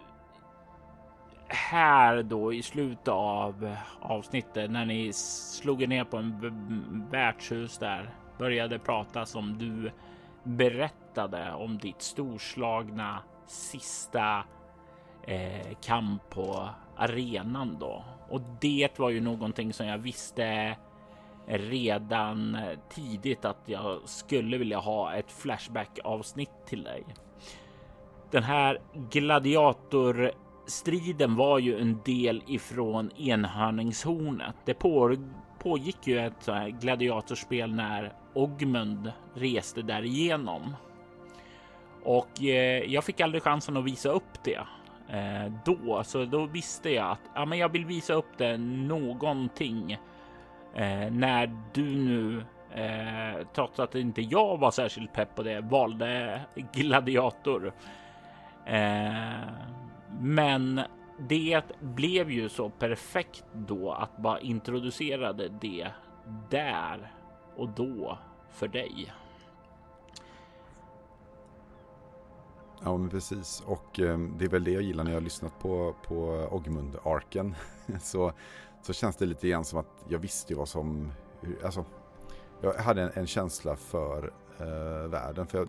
[1.49, 8.13] här då i slutet av avsnittet när ni slog er ner på en värdshus där
[8.38, 9.91] började prata som du
[10.43, 14.43] berättade om ditt storslagna sista
[15.23, 18.03] eh, kamp på arenan då.
[18.29, 20.77] Och det var ju någonting som jag visste
[21.47, 22.57] redan
[22.89, 27.03] tidigt att jag skulle vilja ha ett Flashback avsnitt till dig.
[28.31, 30.31] Den här gladiator
[30.69, 34.55] Striden var ju en del ifrån enhörningshornet.
[34.65, 35.15] Det på,
[35.60, 40.75] pågick ju ett så här gladiatorspel när Ogmund reste därigenom.
[42.03, 44.60] Och eh, jag fick aldrig chansen att visa upp det
[45.10, 49.91] eh, då, så då visste jag att ja, men jag vill visa upp det någonting
[50.75, 52.43] eh, när du nu
[52.75, 56.41] eh, trots att inte jag var särskilt pepp på det valde
[56.73, 57.73] gladiator.
[58.65, 59.79] Eh,
[60.19, 60.82] men
[61.17, 65.88] det blev ju så perfekt då att bara introducerade det
[66.50, 67.13] där
[67.56, 68.17] och då
[68.50, 69.13] för dig.
[72.84, 73.63] Ja, men precis.
[73.65, 77.56] Och eh, det är väl det jag gillar när jag har lyssnat på, på Ogmund-arken.
[78.02, 78.32] så,
[78.82, 81.12] så känns det lite grann som att jag visste ju vad som...
[81.41, 81.86] Hur, alltså,
[82.62, 85.48] jag hade en, en känsla för eh, världen.
[85.48, 85.67] För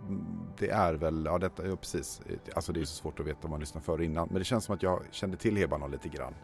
[0.59, 2.21] det är väl, ja, detta, ja precis.
[2.55, 4.29] Alltså det är så svårt att veta om man lyssnar för innan.
[4.31, 6.35] Men det känns som att jag kände till Hebanon lite grann.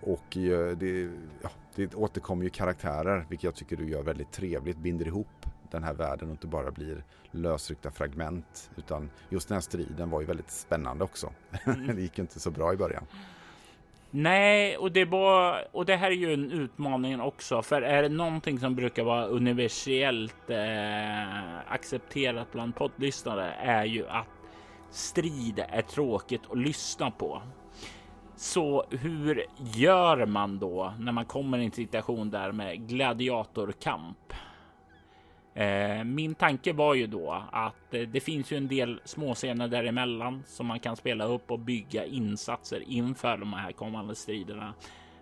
[0.00, 1.10] Och eh, det,
[1.42, 4.78] ja, det återkommer ju karaktärer, vilket jag tycker du gör väldigt trevligt.
[4.78, 8.70] Binder ihop den här världen och inte bara blir lösryckta fragment.
[8.76, 11.32] Utan just den här striden var ju väldigt spännande också.
[11.64, 11.86] Mm.
[11.96, 13.04] det gick inte så bra i början.
[14.14, 17.62] Nej, och det, var, och det här är ju en utmaning också.
[17.62, 24.28] För är det någonting som brukar vara universellt eh, accepterat bland poddlyssnare är ju att
[24.90, 27.42] strid är tråkigt att lyssna på.
[28.36, 29.44] Så hur
[29.74, 34.32] gör man då när man kommer i en situation där med gladiatorkamp?
[35.54, 40.42] Eh, min tanke var ju då att eh, det finns ju en del småscener däremellan
[40.46, 44.74] som man kan spela upp och bygga insatser inför de här kommande striderna.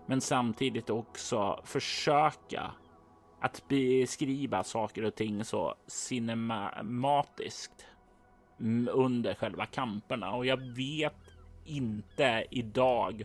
[0.06, 2.70] Men samtidigt också försöka
[3.40, 7.86] att beskriva saker och ting så cinematiskt
[8.90, 10.32] under själva kamperna.
[10.32, 11.14] Och jag vet
[11.64, 13.24] inte idag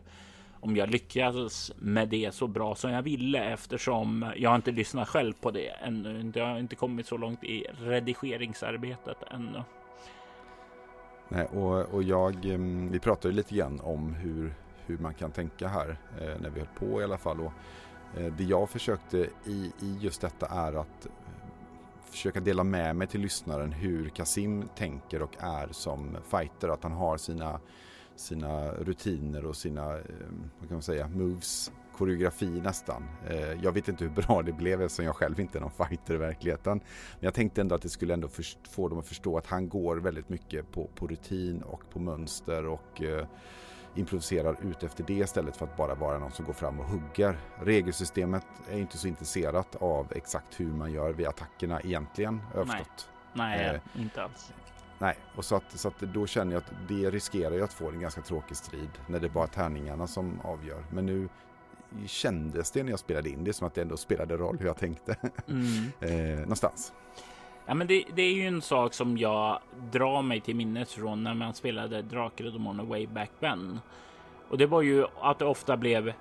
[0.65, 5.33] om jag lyckades med det så bra som jag ville eftersom jag inte lyssnat själv
[5.41, 6.31] på det ännu.
[6.35, 9.63] Jag har inte kommit så långt i redigeringsarbetet ännu.
[11.29, 14.53] Nej, och, och jag, ehm, vi pratade lite grann om hur,
[14.85, 17.39] hur man kan tänka här eh, när vi höll på i alla fall.
[17.39, 17.51] Och,
[18.19, 21.11] eh, det jag försökte i, i just detta är att eh,
[22.11, 26.69] försöka dela med mig till lyssnaren hur Kasim tänker och är som fighter.
[26.69, 27.59] Att han har sina
[28.15, 30.03] sina rutiner och sina, eh,
[30.59, 33.03] vad kan man säga, moves, koreografi nästan.
[33.29, 36.13] Eh, jag vet inte hur bra det blev eftersom jag själv inte är någon fighter
[36.13, 36.77] i verkligheten.
[37.19, 38.27] Men jag tänkte ändå att det skulle ändå
[38.69, 42.65] få dem att förstå att han går väldigt mycket på, på rutin och på mönster
[42.65, 43.25] och eh,
[43.95, 47.37] improviserar ut efter det istället för att bara vara någon som går fram och hugger.
[47.63, 52.85] Regelsystemet är inte så intresserat av exakt hur man gör vid attackerna egentligen, jag Nej.
[53.33, 54.53] Nej, eh, inte alls.
[54.99, 57.89] Nej, och så, att, så att då känner jag att det riskerar ju att få
[57.89, 60.85] en ganska tråkig strid när det är bara tärningarna som avgör.
[60.91, 61.29] Men nu
[62.05, 64.77] kändes det när jag spelade in det som att det ändå spelade roll hur jag
[64.77, 65.15] tänkte.
[65.47, 65.91] Mm.
[65.99, 66.93] eh, någonstans.
[67.65, 69.59] Ja, men det, det, är ju en sak som jag
[69.91, 73.79] drar mig till minnes från när man spelade Drakar och Demoner way back when.
[74.49, 76.13] Och det var ju att det ofta blev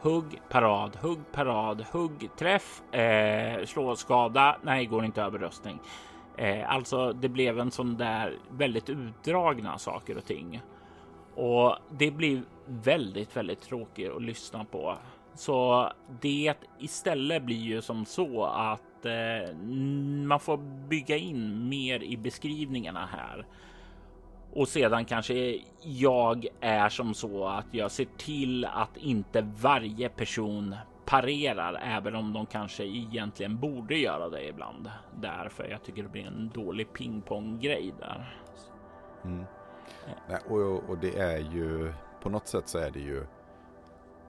[0.00, 4.56] hugg, parad, hugg, parad, hugg, träff, eh, slå, skada.
[4.62, 5.80] Nej, går inte över röstning.
[6.36, 10.62] Eh, alltså, det blev en sån där väldigt utdragna saker och ting.
[11.34, 14.98] Och det blir väldigt, väldigt tråkigt att lyssna på.
[15.34, 15.88] Så
[16.20, 19.56] det istället blir ju som så att eh,
[20.26, 20.56] man får
[20.88, 23.46] bygga in mer i beskrivningarna här.
[24.52, 30.74] Och sedan kanske jag är som så att jag ser till att inte varje person
[31.06, 34.90] parerar, även om de kanske egentligen borde göra det ibland.
[35.20, 38.40] Därför jag tycker det blir en dålig pingpong grej där.
[39.24, 39.44] Mm.
[40.28, 41.92] Nej, och, och det är ju
[42.22, 43.26] på något sätt så är det ju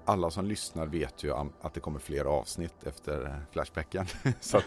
[0.06, 4.06] alla som lyssnar vet ju att det kommer fler avsnitt efter Flashbacken.
[4.40, 4.60] så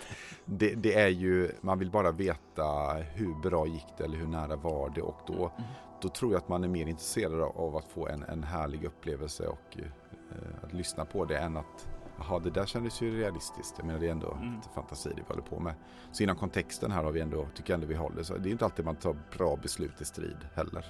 [0.45, 4.57] det, det, är ju, man vill bara veta hur bra gick det eller hur nära
[4.57, 5.71] var det och då, mm.
[6.03, 9.47] då tror jag att man är mer intresserad av att få en, en härlig upplevelse
[9.47, 11.89] och eh, att lyssna på det än att
[12.21, 13.75] Jaha, det där kändes ju realistiskt.
[13.79, 14.55] Jag menar det är ändå mm.
[14.57, 15.75] lite fantasi det vi håller på med.
[16.13, 18.23] Så inom kontexten här har vi ändå, tycker jag ändå vi håller.
[18.23, 20.85] Så det är inte alltid man tar bra beslut i strid heller.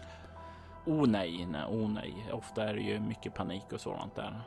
[0.86, 2.28] Oh nej, nej, oh nej.
[2.32, 4.40] Ofta är det ju mycket panik och sådant där.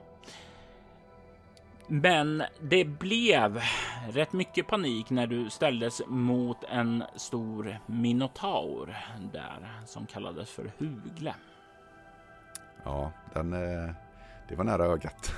[1.87, 3.61] Men det blev
[4.09, 8.97] rätt mycket panik när du ställdes mot en stor minotaur
[9.33, 11.35] där som kallades för Hugle.
[12.83, 13.53] Ja, den,
[14.47, 15.33] det var nära ögat.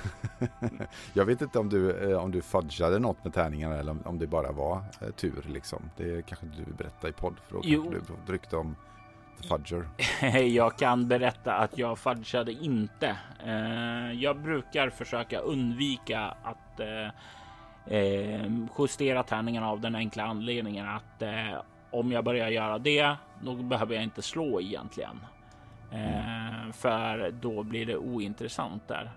[1.12, 4.52] jag vet inte om du, om du fudgade något med tärningarna eller om det bara
[4.52, 4.82] var
[5.16, 5.90] tur liksom.
[5.96, 7.92] Det kanske du berättar i podd för då jo.
[8.26, 8.76] du rykte om
[9.42, 9.88] The Fudger.
[10.38, 13.16] jag kan berätta att jag fudgade inte.
[14.14, 16.80] jag brukar försöka undvika att
[17.86, 18.46] eh,
[18.78, 23.94] justera tärningarna av den enkla anledningen att eh, om jag börjar göra det, då behöver
[23.94, 25.20] jag inte slå egentligen.
[25.96, 26.66] Mm.
[26.68, 29.10] Eh, för då blir det ointressant där.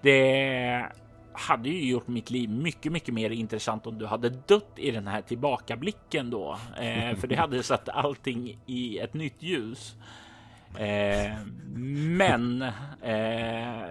[0.00, 0.86] Det
[1.32, 5.06] hade ju gjort mitt liv mycket, mycket mer intressant om du hade dött i den
[5.06, 9.96] här tillbakablicken då, eh, för det hade satt allting i ett nytt ljus.
[10.78, 11.36] Eh,
[12.18, 12.62] men
[13.02, 13.88] eh,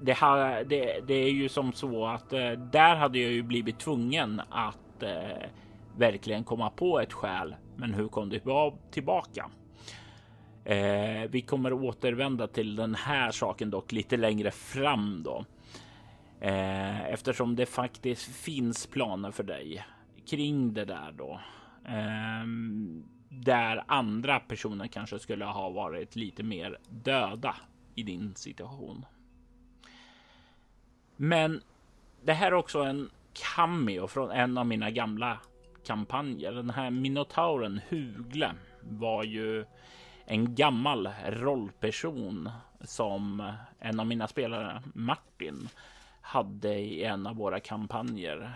[0.00, 3.78] det, här, det, det, är ju som så att eh, där hade jag ju blivit
[3.78, 5.48] tvungen att eh,
[5.96, 7.54] verkligen komma på ett skäl.
[7.76, 8.40] Men hur kom det
[8.90, 9.50] tillbaka?
[10.70, 15.44] Eh, vi kommer återvända till den här saken dock lite längre fram då.
[16.40, 19.84] Eh, eftersom det faktiskt finns planer för dig
[20.26, 21.40] kring det där då.
[21.84, 22.46] Eh,
[23.28, 27.56] där andra personer kanske skulle ha varit lite mer döda
[27.94, 29.06] i din situation.
[31.16, 31.60] Men
[32.22, 35.38] det här är också en cameo från en av mina gamla
[35.86, 36.52] kampanjer.
[36.52, 39.64] Den här minotauren Hugle var ju
[40.30, 45.68] en gammal rollperson som en av mina spelare Martin
[46.20, 48.52] hade i en av våra kampanjer.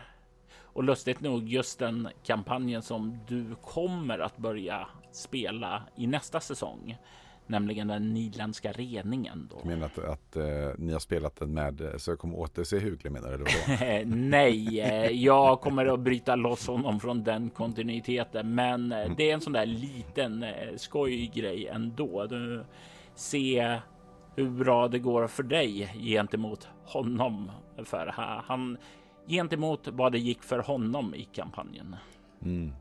[0.57, 6.97] Och lustigt nog just den kampanjen som du kommer att börja spela i nästa säsong
[7.47, 9.49] nämligen den niländska reningen.
[9.51, 9.61] Då.
[9.63, 10.45] Du menar att, att uh,
[10.79, 13.45] ni har spelat den med eh, så jag kommer återse Hugle menar du?
[14.17, 18.55] Nej, eh, jag kommer att bryta loss honom från den kontinuiteten.
[18.55, 19.15] Men mm.
[19.17, 20.45] det är en sån där liten
[20.77, 22.27] skoj grej ändå.
[22.27, 22.65] Du
[23.15, 23.83] ser
[24.37, 27.51] hur bra det går för dig gentemot honom.
[27.85, 28.13] För
[28.47, 28.79] han
[29.27, 31.97] gentemot vad det gick för honom i kampanjen.
[32.43, 32.73] Mm.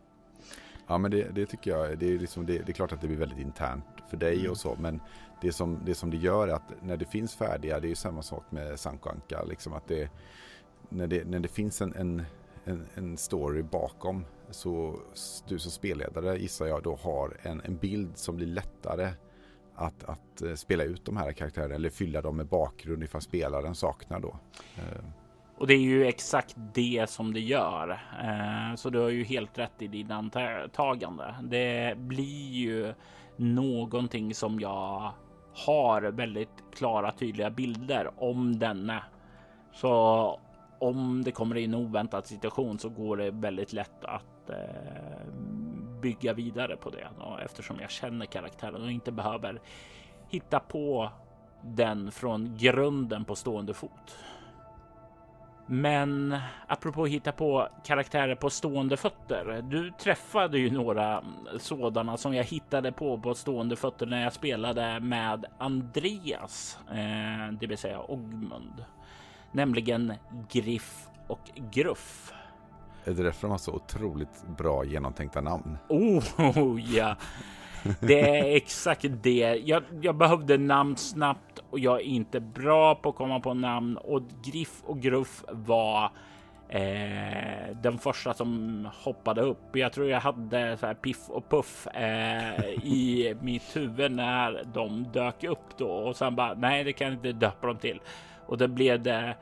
[0.87, 3.07] Ja men det, det, tycker jag, det är, liksom, det, det, är klart att det
[3.07, 4.51] blir väldigt internt för dig mm.
[4.51, 4.75] och så.
[4.79, 5.01] Men
[5.41, 7.95] det som, det som det gör är att när det finns färdiga, det är ju
[7.95, 9.43] samma sak med Sanko Anka.
[9.43, 10.09] Liksom att det,
[10.89, 12.23] när, det, när det finns en, en,
[12.65, 14.99] en, en story bakom så
[15.47, 19.09] du som spelledare gissar jag då har en, en bild som blir lättare
[19.75, 23.75] att, att eh, spela ut de här karaktärerna eller fylla dem med bakgrund ifall spelaren
[23.75, 24.39] saknar då.
[25.57, 27.89] Och det är ju exakt det som det gör.
[28.23, 31.35] Eh, så du har ju helt rätt i din antagande.
[31.41, 32.93] Det blir ju
[33.35, 35.11] någonting som jag
[35.53, 39.03] har väldigt klara, tydliga bilder om denna.
[39.73, 40.39] Så
[40.79, 45.33] om det kommer in en oväntad situation så går det väldigt lätt att eh,
[46.01, 47.07] bygga vidare på det
[47.45, 49.61] eftersom jag känner karaktären och inte behöver
[50.29, 51.09] hitta på
[51.61, 54.17] den från grunden på stående fot.
[55.65, 59.61] Men apropå hitta på karaktärer på stående fötter.
[59.61, 61.23] Du träffade ju några
[61.57, 67.67] sådana som jag hittade på på stående fötter när jag spelade med Andreas, eh, det
[67.67, 68.85] vill säga Ogmund,
[69.51, 70.13] nämligen
[70.51, 72.33] Griff och Gruff.
[73.05, 75.77] Är det därför de har så otroligt bra genomtänkta namn?
[75.89, 76.23] Oh
[76.95, 77.15] ja,
[77.99, 79.61] det är exakt det.
[79.65, 83.97] Jag, jag behövde namn snabbt och jag är inte bra på att komma på namn
[83.97, 86.11] och Griff och Gruff var
[86.69, 89.75] eh, den första som hoppade upp.
[89.75, 95.03] Jag tror jag hade så här piff och puff eh, i mitt huvud när de
[95.03, 98.01] dök upp då och sen bara nej, det kan jag inte döpa dem till
[98.47, 99.35] och då blev det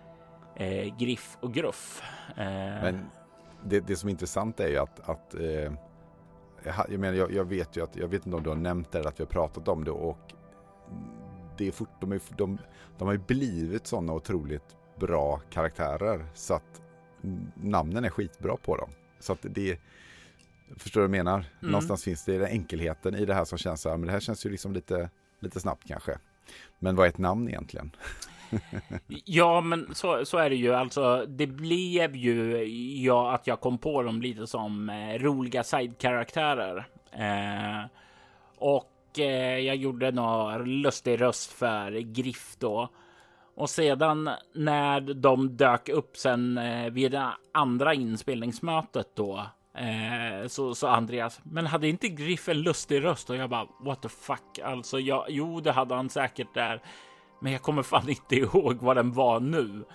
[0.56, 2.01] eh, Griff och Gruff.
[2.38, 2.45] Eh,
[2.84, 3.10] Men
[3.63, 5.71] det, det, som är intressant är ju att, att eh,
[6.63, 9.00] jag, menar, jag, jag, vet ju att, jag vet inte om du har nämnt det
[9.00, 10.34] eller att vi har pratat om det och
[11.58, 12.58] det är fort, de, är, de,
[12.97, 16.82] de har ju blivit sådana otroligt bra karaktärer så att
[17.56, 18.89] namnen är skitbra på dem.
[19.19, 19.80] Så att det
[20.78, 21.38] Förstår du vad jag menar?
[21.62, 21.71] Mm.
[21.71, 24.19] Någonstans finns det den enkelheten i det här som känns så här, men det här
[24.19, 26.17] känns ju liksom lite, lite snabbt kanske.
[26.80, 27.95] Men vad är ett namn egentligen?
[29.25, 30.73] ja, men så, så är det ju.
[30.73, 32.65] Alltså, det blev ju
[33.03, 36.87] ja, att jag kom på dem lite som eh, roliga sidekaraktärer.
[37.11, 37.85] Eh,
[38.57, 42.89] och eh, jag gjorde någon lustig röst för Griff då.
[43.55, 50.75] Och sedan när de dök upp sen eh, vid det andra inspelningsmötet då Eh, så,
[50.75, 53.29] så Andreas, men hade inte Griff en lustig röst?
[53.29, 54.60] Och jag bara, what the fuck?
[54.63, 56.81] Alltså, jag, jo, det hade han säkert där.
[57.44, 59.85] Men jag kommer fan inte ihåg vad den var nu.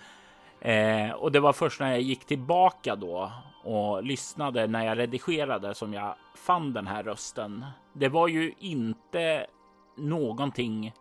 [0.60, 3.32] Eh, och det var först när jag gick tillbaka då
[3.64, 7.64] och lyssnade när jag redigerade som jag fann den här rösten.
[7.92, 9.46] Det var ju inte
[9.96, 10.92] någonting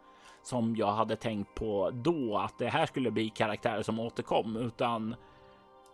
[0.43, 5.15] som jag hade tänkt på då, att det här skulle bli karaktärer som återkom, utan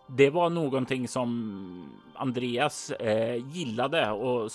[0.07, 4.51] det var någonting som Andreas eh, gillade och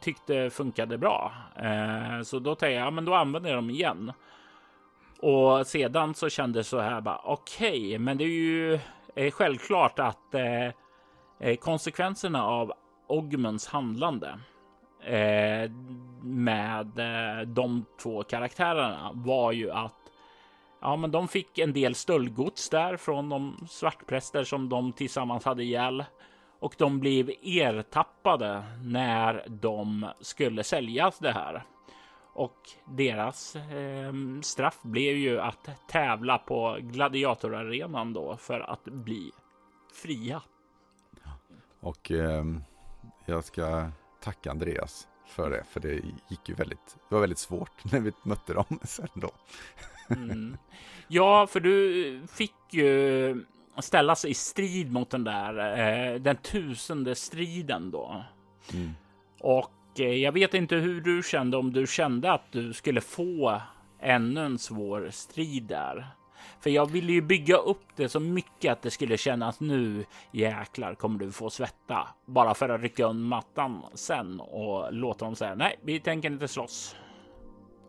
[0.00, 1.32] tyckte funkade bra.
[1.56, 4.12] Eh, så då tänkte jag, ja, men då använder jag dem igen.
[5.24, 8.74] Och sedan så kändes så här bara okej, okay, men det är ju
[9.14, 10.66] eh, självklart att eh,
[11.40, 12.72] eh konsekvenserna av
[13.06, 14.38] Ogmans handlande
[15.04, 15.70] eh,
[16.22, 19.96] med eh, de två karaktärerna var ju att
[20.80, 25.62] ja, men de fick en del stöldgods där från de svartpräster som de tillsammans hade
[25.62, 26.04] ihjäl
[26.58, 31.62] och de blev ertappade när de skulle säljas det här.
[32.34, 34.12] Och deras eh,
[34.42, 39.32] straff blev ju att tävla på gladiatorarenan då för att bli
[39.92, 40.42] fria.
[41.80, 42.44] Och eh,
[43.26, 45.92] jag ska tacka Andreas för det, för det
[46.28, 49.30] gick ju väldigt, det var väldigt svårt när vi mötte dem sen då.
[50.08, 50.56] Mm.
[51.08, 53.44] Ja, för du fick ju
[53.78, 58.24] ställas i strid mot den där, eh, den tusende striden då.
[58.72, 58.90] Mm.
[59.40, 63.60] Och jag vet inte hur du kände, om du kände att du skulle få
[64.00, 66.06] ännu en svår strid där.
[66.60, 70.94] För jag ville ju bygga upp det så mycket att det skulle kännas nu jäklar
[70.94, 75.54] kommer du få svetta bara för att rycka undan mattan sen och låta dem säga
[75.54, 76.96] nej, vi tänker inte slåss.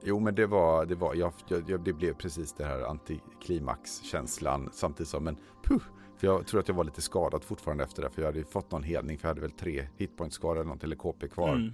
[0.03, 1.34] Jo, men det var, det var, jag,
[1.68, 5.82] jag, det blev precis det här antiklimaxkänslan samtidigt som en puh.
[6.18, 8.45] För jag tror att jag var lite skadad fortfarande efter det, för jag hade ju
[8.45, 11.49] fått någon helning, för jag hade väl tre hitpoint-skador eller något, eller KP kvar.
[11.49, 11.74] Mm.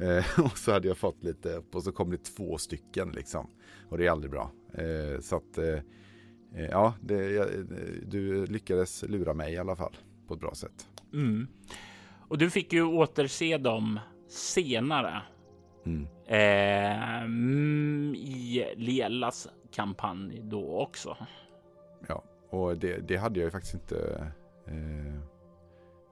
[0.00, 3.50] Eh, och så hade jag fått lite, och så kom det två stycken liksom.
[3.88, 4.50] Och det är aldrig bra.
[4.74, 5.78] Eh, så att, eh,
[6.54, 7.48] eh ja, det, jag,
[8.06, 9.96] du lyckades lura mig i alla fall
[10.26, 10.88] på ett bra sätt.
[11.12, 11.48] Mm.
[12.28, 15.22] Och du fick ju återse dem senare
[15.86, 16.06] Mm.
[16.26, 21.16] Eh, mm, I Lielas kampanj då också.
[22.08, 24.26] Ja, och det, det hade jag ju faktiskt inte
[24.66, 25.20] eh,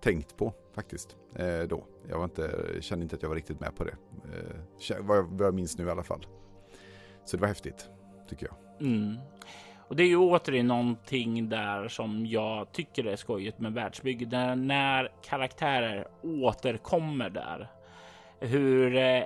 [0.01, 1.87] tänkt på faktiskt eh, då.
[2.09, 3.97] Jag var inte, kände inte att jag var riktigt med på det.
[4.25, 6.27] Eh, vad, jag, vad jag minns nu i alla fall.
[7.25, 7.89] Så det var häftigt,
[8.29, 8.87] tycker jag.
[8.89, 9.17] Mm.
[9.89, 14.27] Och det är ju återigen någonting där som jag tycker är skojigt med världsbygge.
[14.27, 17.71] Där när karaktärer återkommer där.
[18.41, 19.23] Hur eh,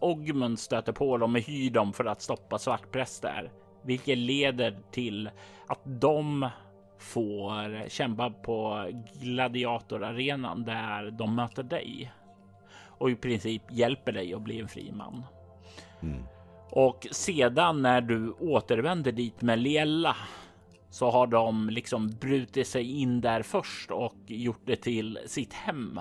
[0.00, 3.52] Ogmund stöter på dem och hyr dem för att stoppa svartpräster,
[3.84, 5.30] vilket leder till
[5.66, 6.48] att de
[7.02, 8.88] får kämpa på
[9.20, 12.12] gladiatorarenan där de möter dig
[13.02, 15.22] och i princip hjälper dig att bli en fri man.
[16.02, 16.22] Mm.
[16.70, 20.16] Och sedan när du återvänder dit med Liella
[20.90, 26.00] så har de liksom brutit sig in där först och gjort det till sitt hem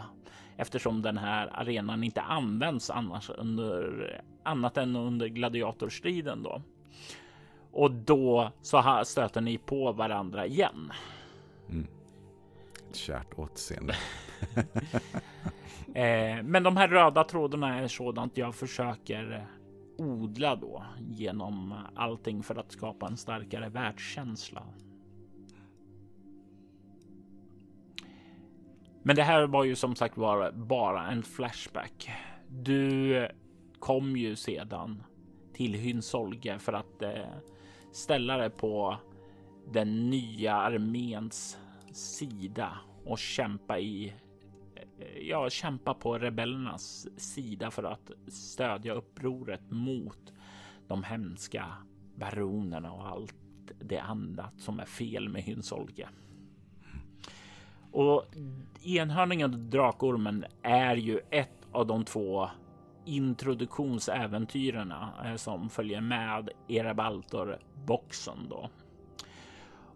[0.58, 6.62] eftersom den här arenan inte används annars under annat än under gladiatorstriden då.
[7.72, 10.92] Och då så stöter ni på varandra igen.
[11.70, 11.88] Mm.
[12.94, 13.96] Kärt återseende.
[15.96, 19.48] eh, men de här röda trådarna är sådant jag försöker
[19.98, 24.64] odla då genom allting för att skapa en starkare världskänsla.
[29.04, 32.12] Men det här var ju som sagt var bara en flashback.
[32.48, 33.28] Du
[33.80, 35.04] kom ju sedan
[35.54, 37.26] till Hynsolge för att eh,
[37.92, 38.98] ställa dig på
[39.72, 41.58] den nya arméns
[41.92, 44.14] sida och kämpa i
[45.22, 50.34] ja, kämpa på rebellernas sida för att stödja upproret mot
[50.88, 51.66] de hemska
[52.16, 53.36] baronerna och allt
[53.80, 56.10] det annat som är fel med Hynsolke.
[57.92, 58.26] Och
[58.84, 62.50] enhörningen och drakormen är ju ett av de två
[63.06, 68.70] introduktionsäventyrerna eh, som följer med Erebaltor boxen då.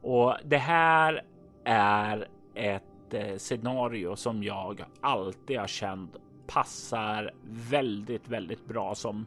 [0.01, 1.23] Och det här
[1.63, 6.15] är ett eh, scenario som jag alltid har känt
[6.47, 9.25] passar väldigt, väldigt bra som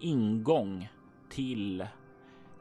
[0.00, 0.88] ingång
[1.30, 1.86] till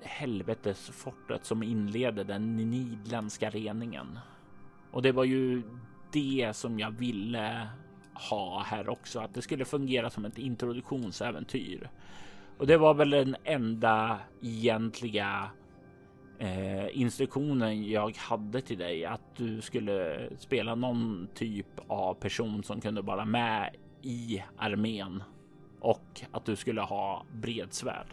[0.01, 4.19] helvetesfortet som inleder den nidländska reningen.
[4.91, 5.61] Och det var ju
[6.11, 7.67] det som jag ville
[8.29, 11.89] ha här också, att det skulle fungera som ett introduktionsäventyr.
[12.57, 15.49] Och det var väl den enda egentliga
[16.39, 22.81] eh, instruktionen jag hade till dig att du skulle spela någon typ av person som
[22.81, 25.23] kunde vara med i armén
[25.79, 28.07] och att du skulle ha bredsvärd.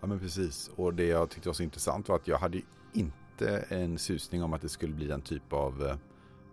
[0.00, 0.70] Ja, men precis.
[0.76, 2.60] Och det jag tyckte var så intressant var att jag hade
[2.92, 5.96] inte en susning om att det skulle bli en typ av eh,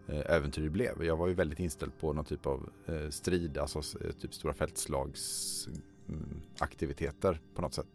[0.10, 1.04] Eh, äventyr det blev.
[1.04, 4.54] Jag var ju väldigt inställd på någon typ av eh, strid, alltså eh, typ stora
[4.54, 7.88] fältslagsaktiviteter på något sätt.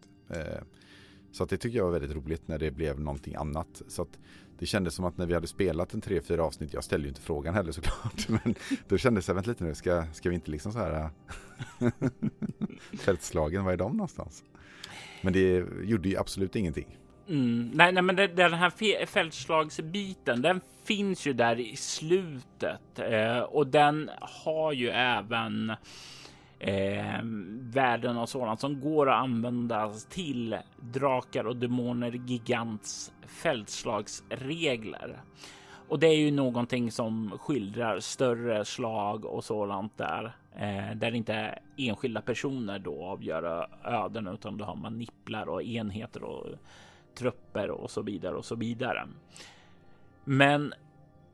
[1.31, 3.81] Så att det tycker jag var väldigt roligt när det blev någonting annat.
[3.87, 4.19] Så att
[4.59, 7.09] det kändes som att när vi hade spelat en tre, fyra avsnitt, jag ställde ju
[7.09, 8.55] inte frågan heller såklart, men
[8.87, 11.09] då kändes det, vänta lite nu, ska, ska vi inte liksom så här
[12.99, 14.43] fältslagen, var är de någonstans?
[15.21, 16.97] Men det gjorde ju absolut ingenting.
[17.27, 23.39] Mm, nej, nej, men det, den här fältslagsbiten, den finns ju där i slutet eh,
[23.39, 25.69] och den har ju även
[26.59, 27.19] eh,
[27.59, 35.21] värden och sådant som går att använda till drakar och demoner gigants fältslagsregler.
[35.87, 41.59] Och det är ju någonting som skildrar större slag och sådant där, eh, där inte
[41.77, 46.45] enskilda personer då avgör öden, utan då har man nipplar och enheter och
[47.15, 49.07] trupper och så vidare och så vidare.
[50.23, 50.73] Men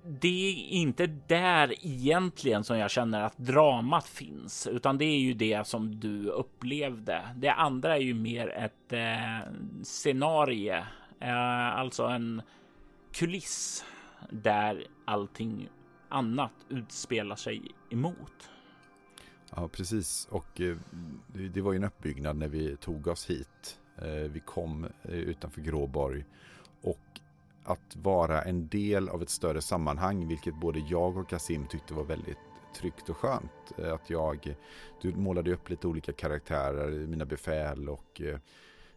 [0.03, 5.34] det är inte där egentligen som jag känner att dramat finns, utan det är ju
[5.34, 7.30] det som du upplevde.
[7.36, 9.53] Det andra är ju mer ett eh,
[9.84, 10.77] scenarie,
[11.19, 12.41] eh, alltså en
[13.13, 13.86] kuliss
[14.30, 15.69] där allting
[16.09, 18.49] annat utspelar sig emot.
[19.55, 20.27] Ja, precis.
[20.32, 20.77] Och eh,
[21.34, 23.78] det var ju en uppbyggnad när vi tog oss hit.
[24.02, 26.26] Eh, vi kom eh, utanför Gråborg
[26.82, 27.00] och
[27.64, 32.04] att vara en del av ett större sammanhang, vilket både jag och Kasim tyckte var
[32.04, 32.38] väldigt
[32.76, 33.72] tryggt och skönt.
[33.78, 34.56] Eh, att jag,
[35.02, 38.38] du målade upp lite olika karaktärer, mina befäl och eh,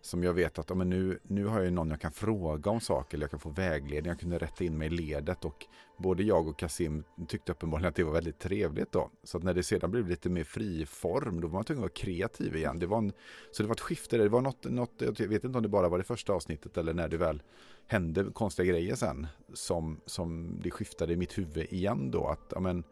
[0.03, 3.17] som jag vet att men nu, nu har jag någon jag kan fråga om saker
[3.17, 4.11] eller jag kan få vägledning.
[4.11, 5.67] Jag kunde rätta in mig i ledet och
[5.99, 9.11] både jag och Kasim tyckte uppenbarligen att det var väldigt trevligt då.
[9.25, 11.91] Så att när det sedan blev lite mer fri form då var man tvungen att
[11.91, 12.79] vara kreativ igen.
[12.79, 13.13] Det var en,
[13.53, 14.25] så det var ett skifte där.
[14.25, 16.95] Det var något, något, jag vet inte om det bara var det första avsnittet eller
[16.95, 17.43] när det väl
[17.87, 22.27] hände konstiga grejer sen som, som det skiftade i mitt huvud igen då.
[22.27, 22.85] Att amen,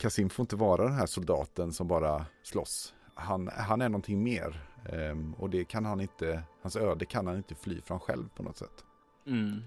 [0.00, 2.94] Kasim får inte vara den här soldaten som bara slåss.
[3.14, 4.66] Han, han är någonting mer.
[4.92, 8.42] Um, och det kan han inte, hans öde kan han inte fly från själv på
[8.42, 8.84] något sätt.
[9.26, 9.62] Mm.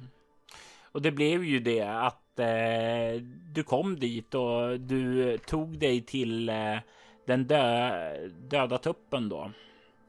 [0.91, 3.21] Och det blev ju det att eh,
[3.53, 6.77] du kom dit och du tog dig till eh,
[7.25, 9.51] den dö döda tuppen då.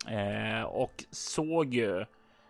[0.09, 2.05] Eh, och såg ju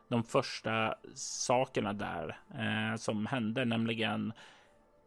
[0.09, 4.33] de första sakerna där eh, som hände, nämligen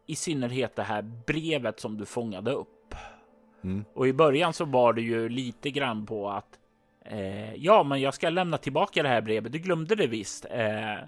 [0.06, 2.94] i synnerhet det här brevet som du fångade upp.
[3.64, 3.84] Mm.
[3.94, 6.58] Och i början så var det ju lite grann på att
[7.04, 9.52] eh, ja, men jag ska lämna tillbaka det här brevet.
[9.52, 10.46] Du glömde det visst.
[10.50, 11.04] Eh,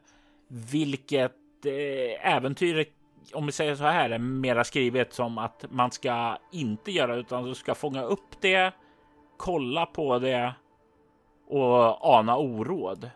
[0.48, 1.32] vilket
[1.66, 2.88] eh, äventyret,
[3.32, 7.44] om vi säger så här, är mera skrivet som att man ska inte göra utan
[7.44, 8.72] du ska fånga upp det,
[9.36, 10.54] kolla på det
[11.48, 13.10] och ana oråd.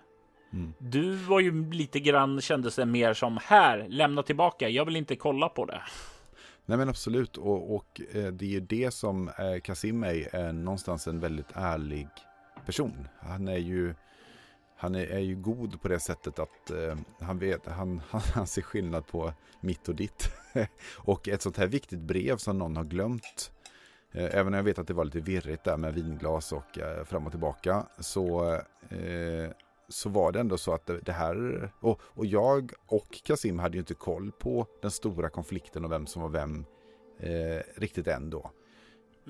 [0.52, 0.72] Mm.
[0.78, 4.68] Du var ju lite grann kändes det mer som här, lämna tillbaka.
[4.68, 5.82] Jag vill inte kolla på det.
[6.66, 10.52] Nej men absolut och, och eh, det är ju det som eh, Kasim är, är
[10.52, 12.08] någonstans en väldigt ärlig
[12.66, 13.08] person.
[13.20, 13.94] Han är ju
[14.76, 18.46] han är, är ju god på det sättet att eh, han vet, han, han, han
[18.46, 20.30] ser skillnad på mitt och ditt.
[20.96, 23.52] och ett sånt här viktigt brev som någon har glömt.
[24.12, 27.04] Eh, även om jag vet att det var lite virrigt där med vinglas och eh,
[27.04, 27.86] fram och tillbaka.
[27.98, 28.54] Så
[28.88, 29.50] eh,
[29.88, 33.80] så var det ändå så att det, här, och, och jag och Kasim hade ju
[33.80, 36.64] inte koll på den stora konflikten och vem som var vem
[37.18, 38.50] eh, riktigt än då.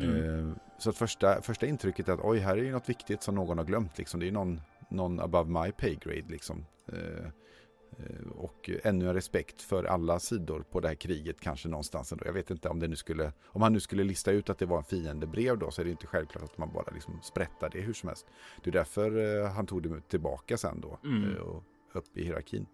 [0.01, 0.49] Mm.
[0.49, 3.35] Eh, så att första, första intrycket är att oj, här är ju något viktigt som
[3.35, 3.99] någon har glömt.
[3.99, 4.21] Liksom.
[4.21, 6.25] Det är någon, någon above my pay grade.
[6.29, 6.67] Liksom.
[6.93, 7.27] Eh,
[7.99, 12.13] eh, och ännu en respekt för alla sidor på det här kriget kanske någonstans.
[12.13, 12.27] Ändå.
[12.27, 14.67] Jag vet inte om det nu skulle, om han nu skulle lista ut att det
[14.67, 17.81] var en fiendebrev då så är det inte självklart att man bara liksom sprättar det
[17.81, 18.27] hur som helst.
[18.65, 20.99] Det är därför han tog det tillbaka sen då.
[21.05, 21.37] Mm.
[21.37, 22.67] Och upp i hierarkin.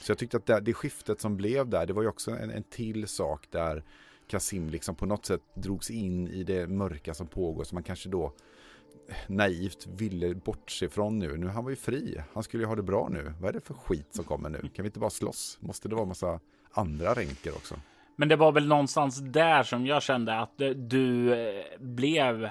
[0.00, 2.50] Så jag tyckte att det, det skiftet som blev där, det var ju också en,
[2.50, 3.84] en till sak där
[4.32, 8.08] Kasim liksom på något sätt drogs in i det mörka som pågår som man kanske
[8.08, 8.32] då
[9.08, 11.36] eh, naivt ville bortse från nu.
[11.36, 12.22] Nu han var ju fri.
[12.32, 13.32] Han skulle ju ha det bra nu.
[13.40, 14.58] Vad är det för skit som kommer nu?
[14.58, 15.58] Kan vi inte bara slåss?
[15.60, 17.74] Måste det vara massa andra ränker också?
[18.16, 22.50] Men det var väl någonstans där som jag kände att eh, du eh, blev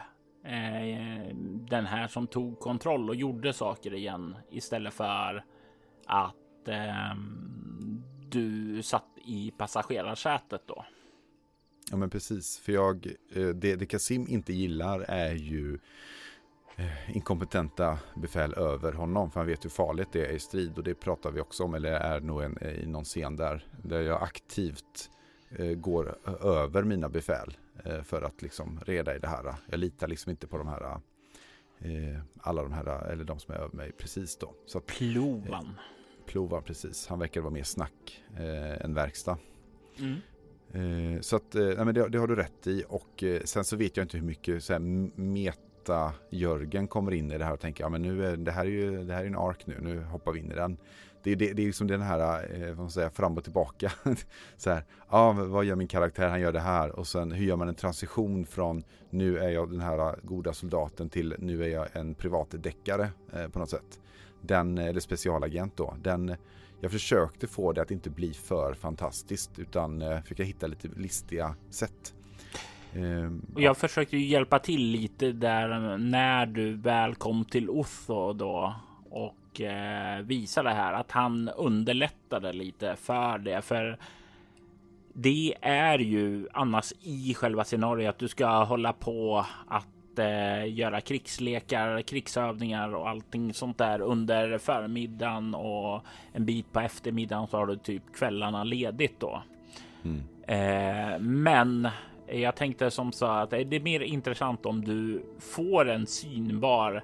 [1.70, 5.44] den här som tog kontroll och gjorde saker igen istället för
[6.06, 7.16] att eh,
[8.30, 10.86] du satt i passagerarsätet då.
[11.90, 15.80] Ja men precis, för jag, eh, det, det Kasim inte gillar är ju
[16.76, 19.32] eh, inkompetenta befäl över honom.
[19.32, 21.74] För han vet hur farligt det är i strid och det pratar vi också om.
[21.74, 23.66] Eller är nog en, i någon scen där.
[23.84, 25.10] Där jag aktivt
[25.50, 27.58] eh, går över mina befäl.
[27.86, 29.56] Eh, för att liksom reda i det här.
[29.70, 31.00] Jag litar liksom inte på de här.
[31.80, 34.54] Eh, alla de här, eller de som är över mig precis då.
[34.66, 35.66] Så att, Plovan.
[35.66, 37.08] Eh, Plovan precis.
[37.08, 38.24] Han verkar vara mer snack
[38.80, 39.38] än verkstad.
[40.00, 40.16] Mm.
[40.74, 43.64] Eh, så att, eh, nej, men det, det, har du rätt i och eh, sen
[43.64, 44.80] så vet jag inte hur mycket så här,
[45.20, 48.70] meta-Jörgen kommer in i det här och tänker ja men nu är det här är
[48.70, 50.78] ju det här är en ark nu, nu hoppar vi in i den.
[51.24, 53.92] Det, det, det är liksom den här, eh, vad man säger, fram och tillbaka.
[54.58, 57.56] så här, ah, vad gör min karaktär, han gör det här och sen hur gör
[57.56, 61.68] man en transition från nu är jag den här eh, goda soldaten till nu är
[61.68, 64.00] jag en privatdeckare eh, på något sätt.
[64.42, 66.36] Den, eh, eller specialagent då, den
[66.82, 71.56] jag försökte få det att inte bli för fantastiskt utan eh, försöka hitta lite listiga
[71.70, 72.14] sätt.
[72.96, 73.74] Um, jag ja.
[73.74, 78.76] försökte ju hjälpa till lite där när du väl kom till Otho då
[79.10, 83.62] och eh, visa det här att han underlättade lite för det.
[83.62, 84.00] För
[85.14, 89.88] det är ju annars i själva scenariot att du ska hålla på att
[90.20, 97.48] eh, göra krigslekar, krigsövningar och allting sånt där under förmiddagen och en bit på eftermiddagen
[97.48, 99.44] så har du typ kvällarna ledigt då.
[100.04, 100.22] Mm.
[100.48, 101.88] Eh, men
[102.28, 107.04] jag tänkte som så att det är mer intressant om du får en synbar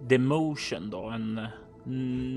[0.00, 1.40] demotion då, en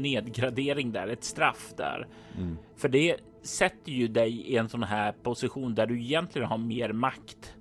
[0.02, 2.08] nedgradering där, ett straff där.
[2.38, 2.58] Mm.
[2.76, 6.94] För det sätter ju dig i en sån här position där du egentligen har mer
[6.94, 7.56] makt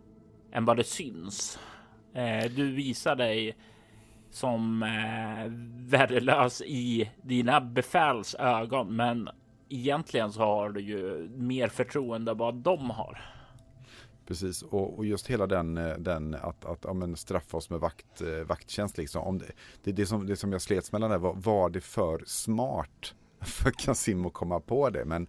[0.52, 1.58] än vad det syns.
[2.14, 3.56] Eh, du visar dig
[4.30, 5.52] som eh,
[5.90, 9.28] värdelös i dina befäls ögon, men
[9.68, 13.20] egentligen så har du ju mer förtroende vad de har.
[14.26, 17.80] Precis, och, och, just hela den, eh, den att, att ja, men straffa oss med
[17.80, 18.98] vakt, eh, vakttjänst.
[18.98, 19.22] Liksom.
[19.22, 19.46] Om det,
[19.84, 23.70] det, det, som, det som jag slets mellan där var, var det för smart för
[23.70, 25.04] Kasim att komma på det?
[25.04, 25.26] Men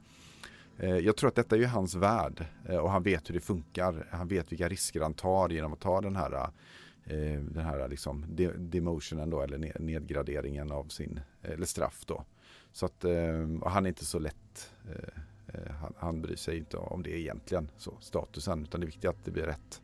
[0.80, 3.40] Eh, jag tror att detta är ju hans värld eh, och han vet hur det
[3.40, 4.08] funkar.
[4.12, 6.34] Han vet vilka risker han tar genom att ta den här,
[7.06, 8.26] eh, den här liksom
[8.58, 12.26] demotionen då, eller nedgraderingen av sin, eller straff då.
[12.72, 13.06] Så att
[13.66, 14.74] han är inte så lätt
[15.82, 19.26] han, han bryr sig inte om det egentligen, så statusen, utan det är viktigt att
[19.26, 19.82] det blir rätt.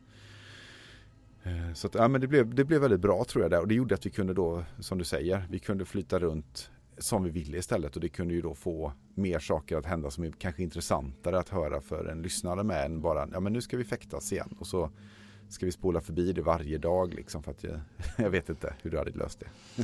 [1.73, 3.75] Så att, ja, men det, blev, det blev väldigt bra tror jag där och det
[3.75, 7.57] gjorde att vi kunde då, som du säger, vi kunde flytta runt som vi ville
[7.57, 11.39] istället och det kunde ju då få mer saker att hända som är kanske intressantare
[11.39, 14.55] att höra för en lyssnare med än bara, ja men nu ska vi fäktas igen
[14.59, 14.89] och så
[15.49, 17.79] ska vi spola förbi det varje dag liksom för att jag,
[18.17, 19.83] jag vet inte hur du hade löst det.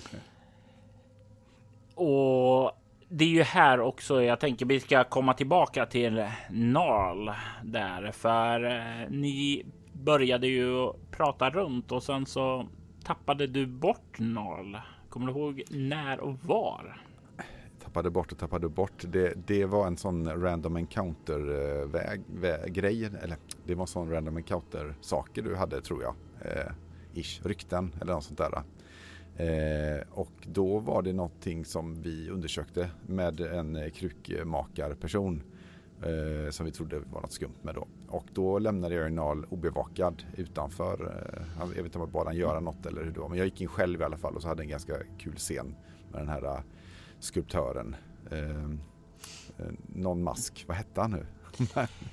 [2.01, 2.71] och
[3.09, 7.31] det är ju här också jag tänker vi ska komma tillbaka till Narl
[7.63, 12.67] där, för eh, ni började ju prata runt och sen så
[13.03, 14.77] tappade du bort Narl.
[15.11, 17.01] Kommer du ihåg när och var?
[17.83, 19.03] Tappade bort och tappade bort.
[19.07, 23.05] Det, det var en sån random encounter eh, väg, väg, grej.
[23.05, 26.15] eller det var en sån random encounter saker du hade tror jag.
[26.41, 26.71] Eh,
[27.13, 28.63] ish, rykten eller något sånt där.
[29.37, 35.43] Eh, och då var det någonting som vi undersökte med en eh, krukmakarperson
[36.03, 37.87] eh, som vi trodde var något skumt med då.
[38.07, 41.23] Och då lämnade jag Nal obevakad utanför.
[41.35, 43.37] Eh, jag vet inte om jag bad han göra något eller hur det var, men
[43.37, 45.75] jag gick in själv i alla fall och så hade en ganska kul scen
[46.11, 46.59] med den här uh,
[47.19, 47.95] skulptören.
[48.31, 48.65] Eh,
[49.57, 51.25] eh, någon mask, vad hette han nu?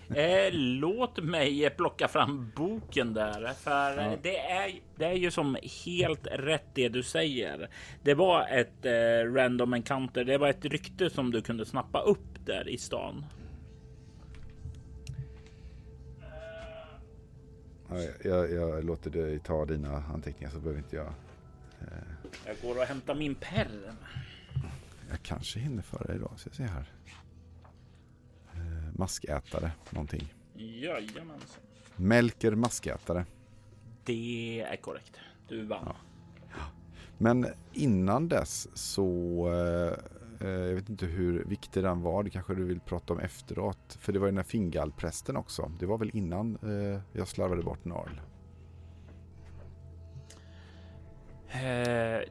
[0.21, 4.17] eh, låt mig plocka fram boken där, för ja.
[4.23, 7.69] det, är, det är ju som helt rätt det du säger.
[8.03, 10.25] Det var ett eh, random encounter.
[10.25, 13.25] Det var ett rykte som du kunde snappa upp där i stan.
[18.25, 21.13] Jag, jag, låter dig ta dina anteckningar så behöver inte jag.
[21.81, 22.31] Eh...
[22.47, 23.97] Jag går och hämtar min perm.
[25.11, 26.33] Jag kanske hinner före idag.
[26.37, 26.93] Ska se här
[28.99, 30.35] maskätare någonting.
[30.55, 31.63] Jajamensan.
[31.97, 33.25] Melker maskätare.
[34.05, 35.17] Det är korrekt.
[35.49, 35.95] Du vann.
[36.51, 36.65] Ja.
[37.19, 39.95] Men innan dess så eh, eh,
[40.41, 42.23] Eh, jag vet inte hur viktig den var.
[42.23, 43.99] Det kanske du vill prata om efteråt.
[44.01, 45.71] För det var ju den här Fingalprästen också.
[45.81, 48.21] Det var väl innan eh, jag slarvade bort Narl.
[51.51, 52.29] Eh,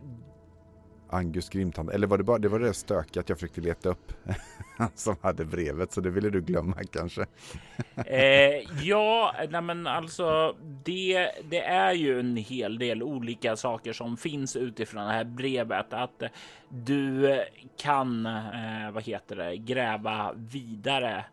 [1.10, 1.90] Angus Grimtand.
[1.90, 4.14] Eller var det bara det, var det stökiga jag försökte leta upp?
[4.96, 7.26] som hade brevet, så det ville du glömma kanske?
[8.06, 14.18] eh, ja, nej men alltså det, det är ju en hel del olika saker som
[14.18, 15.94] finns utifrån det här brevet.
[15.94, 16.24] Att
[16.70, 17.42] du
[17.78, 21.26] kan, eh, vad heter det, gräva vidare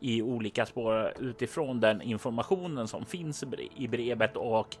[0.00, 3.44] i olika spår utifrån den informationen som finns
[3.76, 4.76] i brevet och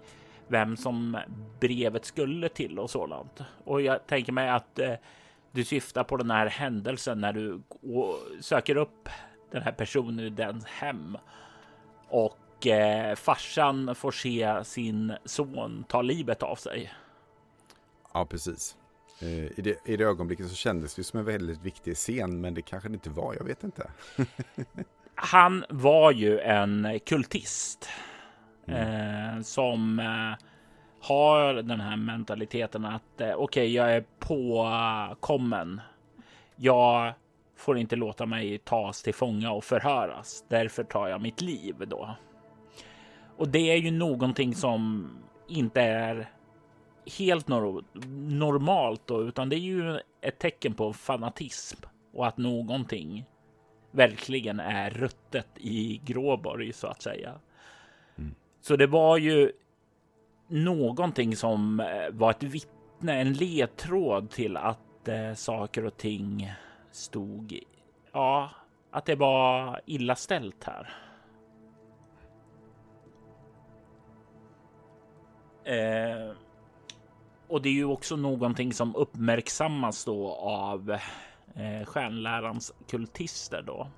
[0.48, 1.18] vem som
[1.60, 3.40] brevet skulle till och sådant.
[3.64, 4.94] Och jag tänker mig att eh,
[5.52, 7.62] du syftar på den här händelsen när du
[8.40, 9.08] söker upp
[9.50, 11.18] den här personen i dens hem
[12.08, 16.92] och eh, farsan får se sin son ta livet av sig.
[18.14, 18.76] Ja, precis.
[19.20, 22.54] Eh, I det, I det ögonblicket så kändes det som en väldigt viktig scen, men
[22.54, 23.34] det kanske det inte var.
[23.34, 23.90] Jag vet inte.
[25.14, 27.88] Han var ju en kultist
[28.66, 29.36] mm.
[29.36, 30.46] eh, som eh,
[31.00, 35.80] har den här mentaliteten att eh, okej, okay, jag är påkommen.
[36.56, 37.12] Jag
[37.56, 40.44] får inte låta mig tas till fånga och förhöras.
[40.48, 42.16] Därför tar jag mitt liv då.
[43.36, 45.10] Och det är ju någonting som
[45.48, 46.28] inte är
[47.18, 47.84] helt nor
[48.30, 51.80] normalt då, utan det är ju ett tecken på fanatism
[52.12, 53.24] och att någonting
[53.90, 57.34] verkligen är ruttet i Gråborg så att säga.
[58.66, 59.52] Så det var ju
[60.48, 66.52] någonting som eh, var ett vittne, en ledtråd till att eh, saker och ting
[66.90, 67.58] stod,
[68.12, 68.50] ja,
[68.90, 70.94] att det var illa ställt här.
[75.64, 76.36] Eh,
[77.48, 80.90] och det är ju också någonting som uppmärksammas då av
[81.54, 83.88] eh, stjärnlärans kultister då.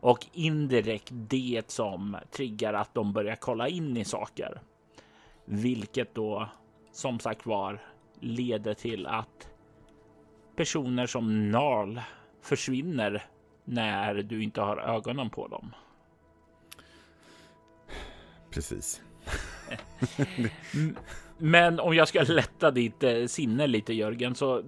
[0.00, 4.60] Och indirekt det som triggar att de börjar kolla in i saker.
[5.44, 6.48] Vilket då
[6.92, 7.82] som sagt var
[8.20, 9.48] leder till att
[10.56, 12.00] personer som Narl
[12.42, 13.24] försvinner
[13.64, 15.74] när du inte har ögonen på dem.
[18.50, 19.02] Precis.
[21.38, 24.62] Men om jag ska lätta ditt eh, sinne lite Jörgen så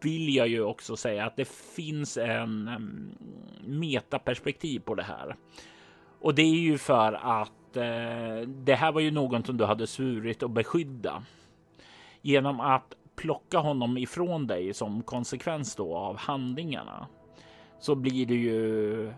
[0.00, 2.70] vill jag ju också säga att det finns en
[3.64, 5.36] metaperspektiv på det här.
[6.20, 9.86] Och det är ju för att eh, det här var ju någon som du hade
[9.86, 11.22] svurit att beskydda.
[12.22, 17.06] Genom att plocka honom ifrån dig som konsekvens då av handlingarna
[17.78, 19.12] så blir det ju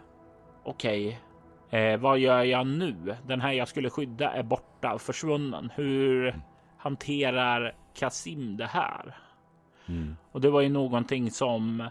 [0.64, 1.20] okej.
[1.68, 3.16] Okay, eh, vad gör jag nu?
[3.26, 5.72] Den här jag skulle skydda är borta, försvunnen.
[5.74, 6.34] Hur
[6.78, 9.16] hanterar Kasim det här?
[9.88, 10.16] Mm.
[10.32, 11.88] Och det var ju någonting som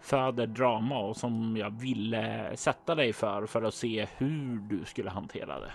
[0.00, 5.10] föder drama och som jag ville sätta dig för för att se hur du skulle
[5.10, 5.72] hantera det.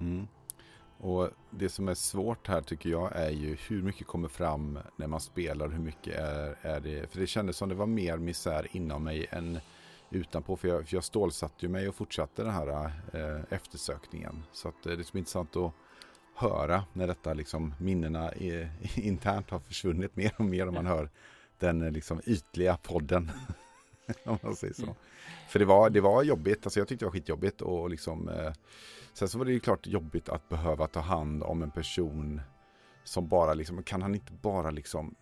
[0.00, 0.28] Mm.
[0.98, 5.06] Och det som är svårt här tycker jag är ju hur mycket kommer fram när
[5.06, 5.68] man spelar.
[5.68, 7.10] Hur mycket är, är det?
[7.10, 9.60] För det kändes som det var mer misär inom mig än
[10.10, 10.56] utanpå.
[10.56, 14.42] För jag, för jag stålsatte ju mig och fortsatte den här eh, eftersökningen.
[14.52, 15.72] Så att, eh, det är som intressant att
[16.36, 21.10] höra när detta liksom minnena är, internt har försvunnit mer och mer om man hör
[21.58, 23.30] den eh, liksom ytliga podden.
[24.24, 24.96] om man säger så.
[25.48, 28.52] För det var, det var jobbigt, alltså jag tyckte det var skitjobbigt och liksom eh,
[29.14, 32.40] Sen så var det ju klart jobbigt att behöva ta hand om en person
[33.04, 35.14] som bara liksom, kan han inte bara liksom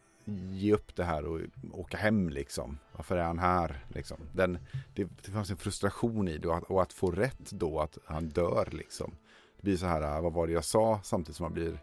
[0.51, 1.41] ge upp det här och
[1.73, 2.79] åka hem liksom?
[2.93, 4.17] Varför är han här liksom?
[4.33, 4.59] Den,
[4.95, 7.99] det, det fanns en frustration i det och att, och att, få rätt då att
[8.05, 9.15] han dör liksom.
[9.63, 11.01] Det blir så här, äh, vad var det jag sa?
[11.03, 11.79] Samtidigt som man blir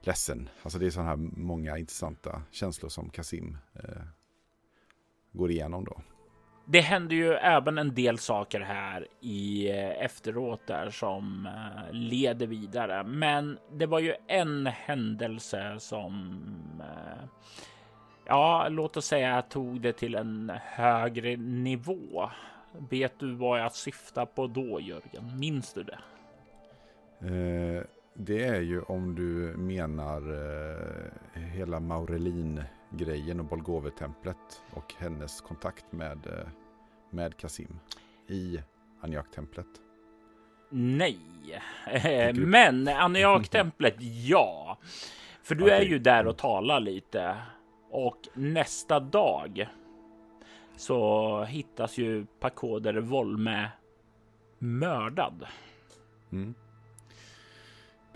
[0.00, 0.48] ledsen.
[0.62, 4.02] Alltså det är sådana här många intressanta känslor som Kasim eh,
[5.32, 6.00] går igenom då.
[6.64, 12.46] Det händer ju även en del saker här i eh, efteråt där som eh, leder
[12.46, 13.04] vidare.
[13.04, 16.40] Men det var ju en händelse som
[16.80, 17.24] eh,
[18.26, 22.30] ja, låt oss säga tog det till en högre nivå.
[22.90, 25.38] Vet du vad jag syftar på då Jörgen?
[25.38, 25.98] Minns du det?
[27.24, 27.82] Eh,
[28.14, 30.22] det är ju om du menar
[31.34, 36.48] eh, hela Maurelin-grejen och Bolgove-templet och hennes kontakt med, eh,
[37.10, 37.78] med Kasim
[38.28, 38.60] i
[39.00, 39.66] Aniak-templet.
[40.70, 41.18] Nej,
[42.34, 43.94] men Aniak-templet
[44.26, 44.78] ja.
[45.42, 45.78] För du okay.
[45.78, 47.36] är ju där och talar lite
[47.90, 49.68] och nästa dag
[50.76, 53.70] så hittas ju Pakoder Volme
[54.58, 55.46] mördad.
[56.32, 56.54] Mm.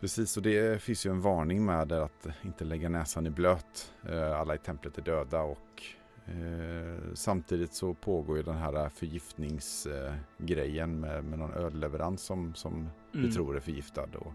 [0.01, 3.93] Precis, och det finns ju en varning med att inte lägga näsan i blöt.
[4.09, 5.83] Eh, alla i templet är döda och
[6.27, 12.91] eh, samtidigt så pågår ju den här förgiftningsgrejen med, med någon ölleverans som, som mm.
[13.13, 14.09] vi tror är förgiftad.
[14.19, 14.33] Och,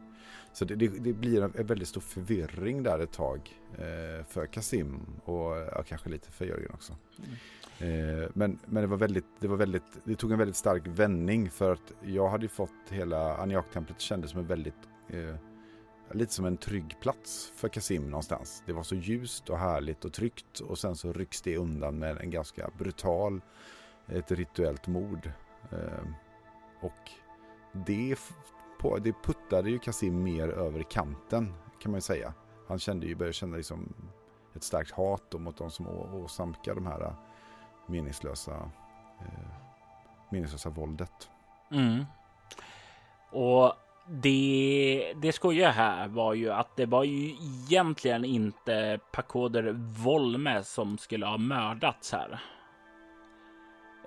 [0.54, 5.00] så det, det, det, blir en, väldigt stor förvirring där ett tag eh, för Kasim
[5.24, 6.96] och ja, kanske lite för Jörgen också.
[7.18, 7.30] Mm.
[8.34, 11.72] Men, men det var väldigt, det var väldigt, det tog en väldigt stark vändning för
[11.72, 14.74] att jag hade fått hela Aniak-templet kändes som en väldigt
[15.08, 15.36] eh,
[16.14, 18.64] lite som en trygg plats för Kasim någonstans.
[18.66, 22.18] Det var så ljust och härligt och tryggt och sen så rycks det undan med
[22.18, 23.42] en ganska brutal,
[24.08, 25.32] ett rituellt mord.
[25.72, 26.14] Ehm,
[26.82, 27.12] och
[27.86, 28.16] det,
[28.80, 32.34] på, det puttade ju Kasim mer över kanten kan man ju säga.
[32.68, 33.94] Han kände ju, började känna liksom
[34.56, 37.14] ett starkt hat mot de som åsamkar de här eh,
[37.88, 38.72] meningslösa,
[39.20, 39.50] eh,
[40.32, 41.30] meningslösa våldet.
[41.72, 42.06] Mm.
[43.32, 43.74] Och
[44.12, 49.72] det, det skojiga här var ju att det var ju egentligen inte Pakoder
[50.04, 52.40] Volme som skulle ha mördats här.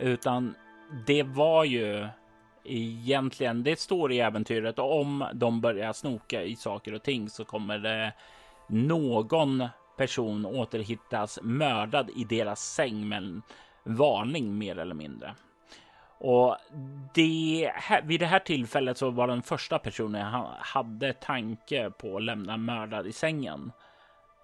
[0.01, 0.55] Utan
[1.07, 2.09] det var ju
[2.65, 7.79] egentligen, det står i äventyret, om de börjar snoka i saker och ting så kommer
[7.79, 8.13] det
[8.69, 13.43] någon person återhittas mördad i deras säng med en
[13.85, 15.35] varning mer eller mindre.
[16.27, 16.57] Och
[17.15, 17.73] det,
[18.05, 22.57] vid det här tillfället så var den första personen jag hade tanke på att lämna
[22.57, 23.73] mördad i sängen.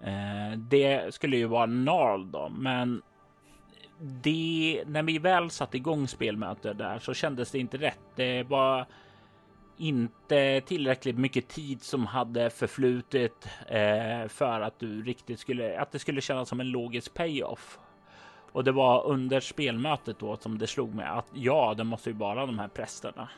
[0.01, 3.01] Eh, det skulle ju vara Narl då, men
[3.99, 7.99] det, när vi väl satte igång spelmötet där så kändes det inte rätt.
[8.15, 8.85] Det var
[9.77, 15.99] inte tillräckligt mycket tid som hade förflutit eh, för att du riktigt skulle, att det
[15.99, 17.79] skulle kännas som en logisk payoff.
[18.51, 22.15] Och det var under spelmötet då som det slog mig att ja, det måste ju
[22.15, 23.29] vara de här prästerna.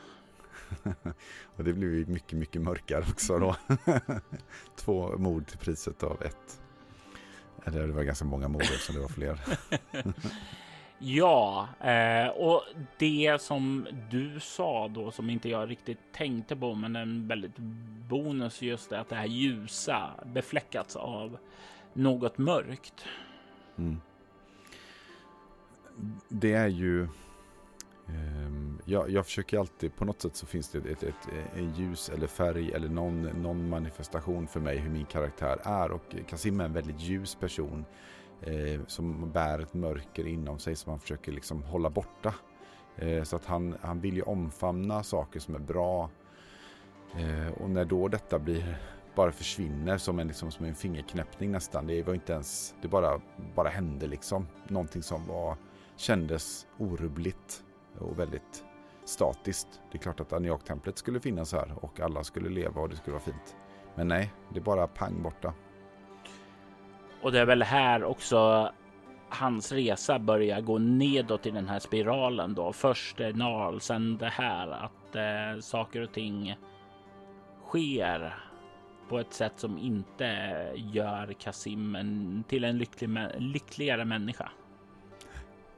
[1.56, 3.56] och det blev ju mycket, mycket mörkare också då.
[4.76, 6.60] Två mord till priset av ett.
[7.64, 9.40] Eller det var ganska många mord som det var fler.
[10.98, 12.62] ja, eh, och
[12.98, 17.58] det som du sa då som inte jag riktigt tänkte på, men en väldigt
[18.08, 21.38] bonus just det att det här ljusa befläckats av
[21.92, 23.04] något mörkt.
[23.76, 24.00] Mm
[26.28, 27.08] det är ju...
[28.08, 31.74] Ehm, jag, jag, försöker alltid, på något sätt så finns det ett, ett, ett, en
[31.74, 35.90] ljus eller färg eller någon, någon manifestation för mig hur min karaktär är.
[35.90, 37.84] Och Kasim är en väldigt ljus person
[38.40, 42.34] eh, som bär ett mörker inom sig som han försöker liksom hålla borta.
[42.96, 46.10] Eh, så att han, han vill ju omfamna saker som är bra.
[47.16, 48.78] Eh, och när då detta blir
[49.14, 51.86] bara försvinner som en, liksom, som en fingerknäppning nästan.
[51.86, 53.20] Det var inte ens, det bara,
[53.54, 54.46] bara hände liksom.
[54.68, 55.56] Någonting som var
[55.96, 57.64] kändes orubbligt
[57.98, 58.64] och väldigt
[59.04, 59.80] statiskt.
[59.92, 63.14] Det är klart att Aniak-templet skulle finnas här och alla skulle leva och det skulle
[63.14, 63.56] vara fint.
[63.94, 65.54] Men nej, det är bara pang borta.
[67.22, 68.70] Och det är väl här också
[69.28, 72.72] hans resa börjar gå nedåt i den här spiralen då.
[72.72, 76.56] Först Narl, sen det här att eh, saker och ting
[77.64, 78.34] sker
[79.08, 80.26] på ett sätt som inte
[80.74, 84.50] gör Kasim en, till en lycklig, lyckligare människa.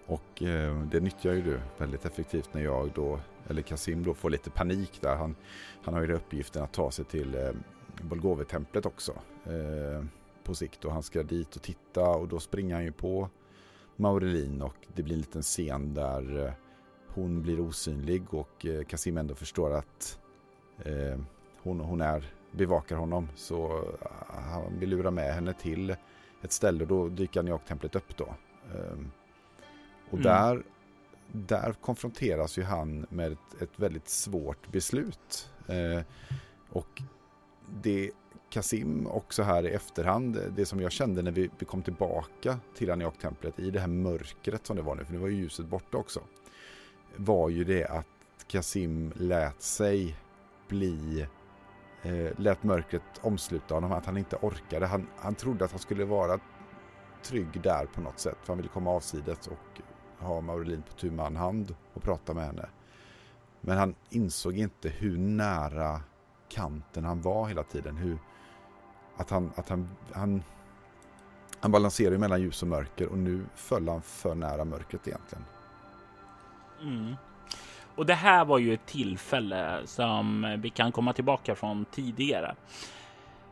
[0.07, 4.31] Och eh, det nyttjar ju du väldigt effektivt när jag då, eller Kasim då får
[4.31, 5.17] lite panik där.
[5.17, 5.37] Han,
[5.83, 7.51] han har ju uppgiften att ta sig till eh,
[8.03, 9.13] Bolgove-templet också
[9.45, 10.05] eh,
[10.45, 13.29] på sikt och han ska dit och titta och då springer han ju på
[13.97, 16.53] Maurelin och det blir en liten scen där eh,
[17.09, 20.19] hon blir osynlig och eh, Kasim ändå förstår att
[20.85, 21.19] eh,
[21.63, 23.67] hon, hon är, bevakar honom så
[24.01, 25.91] eh, han vill lura med henne till
[26.43, 28.35] ett ställe och då dyker Aniak-templet upp då.
[28.75, 28.99] Eh,
[30.11, 30.23] och mm.
[30.23, 30.63] där,
[31.33, 35.51] där konfronteras ju han med ett, ett väldigt svårt beslut.
[35.69, 36.03] Eh,
[36.71, 37.03] och
[37.83, 38.11] det
[38.51, 42.91] Kasim också här i efterhand, det som jag kände när vi, vi kom tillbaka till
[42.91, 45.97] Aniak-templet i det här mörkret som det var nu, för nu var ju ljuset borta
[45.97, 46.21] också,
[47.17, 48.07] var ju det att
[48.47, 50.17] Kasim lät sig
[50.69, 51.27] bli
[52.03, 54.87] eh, lät mörkret omsluta honom, att han inte orkade.
[54.87, 56.41] Han, han trodde att han skulle vara
[57.23, 59.81] trygg där på något sätt, för han ville komma avsides och
[60.19, 62.69] ha Maurelin på tu man hand och prata med henne.
[63.61, 66.01] Men han insåg inte hur nära
[66.49, 67.97] kanten han var hela tiden.
[67.97, 68.19] Hur,
[69.17, 70.43] att han, att han, han,
[71.61, 75.45] han balanserade mellan ljus och mörker och nu föll han för nära mörkret egentligen.
[76.83, 77.15] Mm.
[77.97, 82.55] Och det här var ju ett tillfälle som vi kan komma tillbaka från tidigare.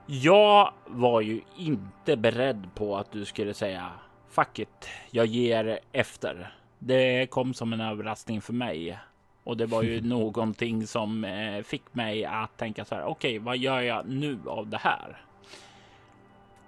[0.06, 3.90] Jag var ju inte beredd på att du skulle säga
[4.34, 6.54] fuck it, jag ger efter.
[6.78, 8.98] Det kom som en överraskning för mig
[9.44, 13.04] och det var ju någonting som eh, fick mig att tänka så här.
[13.04, 15.24] Okej, okay, vad gör jag nu av det här?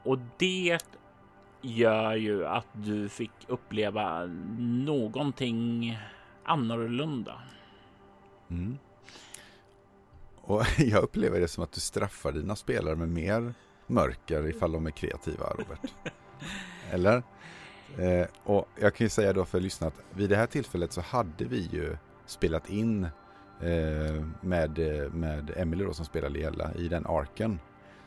[0.02, 0.78] Och det
[1.60, 4.26] gör ju att du fick uppleva
[4.58, 5.98] någonting
[6.44, 7.42] annorlunda.
[8.50, 8.78] Mm.
[10.36, 13.54] Och jag upplever det som att du straffar dina spelare med mer
[13.86, 15.92] mörker ifall de är kreativa, Robert.
[16.90, 17.22] Eller?
[17.98, 21.00] Eh, och jag kan ju säga då för lyssnarna att vid det här tillfället så
[21.00, 23.04] hade vi ju spelat in
[23.60, 24.78] eh, med,
[25.12, 27.58] med Emily då som spelar Liella i den arken.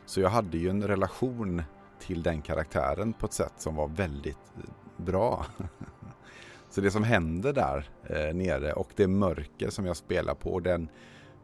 [0.05, 1.63] Så jag hade ju en relation
[1.99, 4.53] till den karaktären på ett sätt som var väldigt
[4.97, 5.45] bra.
[6.69, 10.89] Så det som händer där eh, nere och det mörker som jag spelar på den,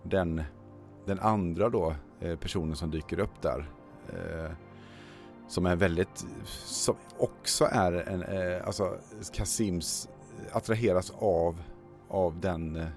[0.03, 0.43] den,
[1.05, 3.69] den andra då eh, personen som dyker upp där
[4.09, 4.51] eh,
[5.47, 6.25] som är väldigt,
[6.65, 8.97] som också är en, eh, alltså
[9.33, 10.09] Kasims
[10.51, 11.61] attraheras av,
[12.09, 12.87] av den eh,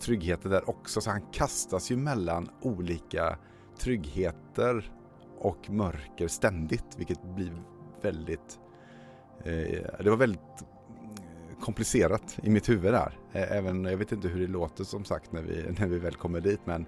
[0.00, 1.00] tryggheten där också.
[1.00, 3.38] Så han kastas ju mellan olika
[3.78, 4.92] tryggheter
[5.38, 7.52] och mörker ständigt, vilket blir
[8.02, 8.58] väldigt,
[9.44, 13.18] eh, det var väldigt eh, komplicerat i mitt huvud där.
[13.32, 16.40] Även, jag vet inte hur det låter som sagt när vi, när vi väl kommer
[16.40, 16.86] dit men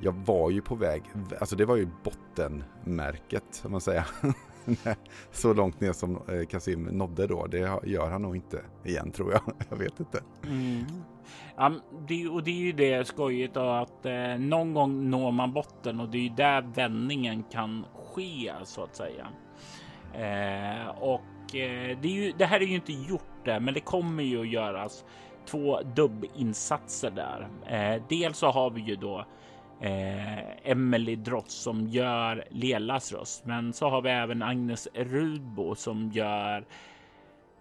[0.00, 1.02] jag var ju på väg,
[1.40, 4.06] alltså det var ju bottenmärket om man säger.
[5.32, 9.32] så långt ner som eh, Kasim nådde då, det gör han nog inte igen tror
[9.32, 9.42] jag.
[9.70, 10.22] Jag vet inte.
[10.46, 10.84] Mm.
[11.56, 11.72] Ja,
[12.08, 16.00] det, och det är ju det skojigt då, att eh, någon gång når man botten
[16.00, 19.26] och det är ju där vändningen kan ske så att säga.
[20.14, 23.80] Eh, och eh, det, är ju, det här är ju inte gjort det, men det
[23.80, 25.04] kommer ju att göras
[25.46, 27.48] två dubbinsatser där.
[27.66, 29.26] Eh, dels så har vi ju då
[29.80, 36.10] eh, Emily Drott som gör Lelas röst, men så har vi även Agnes Rudbo som
[36.12, 36.64] gör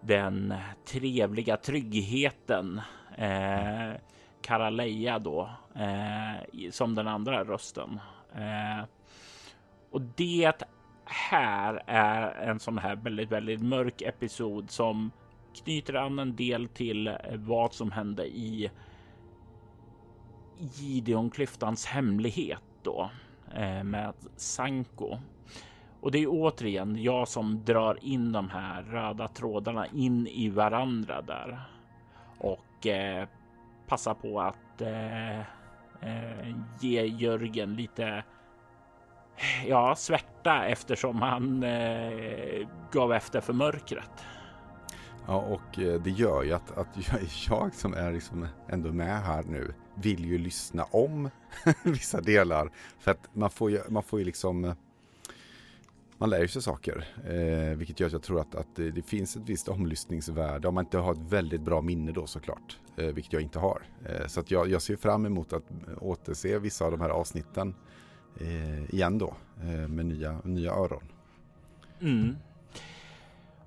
[0.01, 0.53] den
[0.85, 2.81] trevliga tryggheten
[3.17, 3.91] eh,
[4.41, 7.99] Karaleja då eh, som den andra rösten.
[8.35, 8.85] Eh,
[9.91, 10.63] och det
[11.05, 15.11] här är en sån här väldigt, väldigt mörk episod som
[15.63, 18.71] knyter an en del till vad som hände i
[20.59, 23.09] Gideon-klyftans hemlighet då
[23.55, 25.17] eh, med Sanko.
[26.01, 31.21] Och det är återigen jag som drar in de här röda trådarna in i varandra
[31.21, 31.59] där
[32.37, 33.27] och eh,
[33.87, 38.23] passar på att eh, eh, ge Jörgen lite
[39.67, 44.25] ja, svärta eftersom han eh, gav efter för mörkret.
[45.27, 49.21] Ja, och eh, det gör ju att, att jag, jag som är liksom ändå med
[49.21, 51.29] här nu vill ju lyssna om
[51.83, 52.71] vissa delar.
[52.99, 54.73] För att man får ju, man får ju liksom eh,
[56.17, 59.35] man lär sig saker, eh, vilket gör att jag tror att, att det, det, finns
[59.35, 63.33] ett visst omlyssningsvärde om man inte har ett väldigt bra minne då såklart, eh, vilket
[63.33, 63.81] jag inte har.
[64.05, 65.63] Eh, så att jag, jag ser fram emot att
[66.01, 67.75] återse vissa av de här avsnitten
[68.39, 71.03] eh, igen då eh, med nya, nya öron.
[72.01, 72.35] Mm.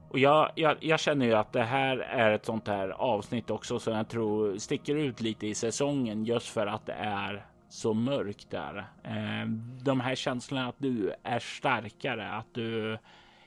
[0.08, 3.78] Och jag, jag, jag, känner ju att det här är ett sånt här avsnitt också
[3.78, 8.50] som jag tror sticker ut lite i säsongen just för att det är så mörkt
[8.50, 8.76] där.
[9.04, 9.48] Eh,
[9.82, 12.98] de här känslorna att du är starkare, att du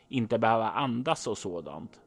[0.09, 1.99] inte behöver andas och sådant.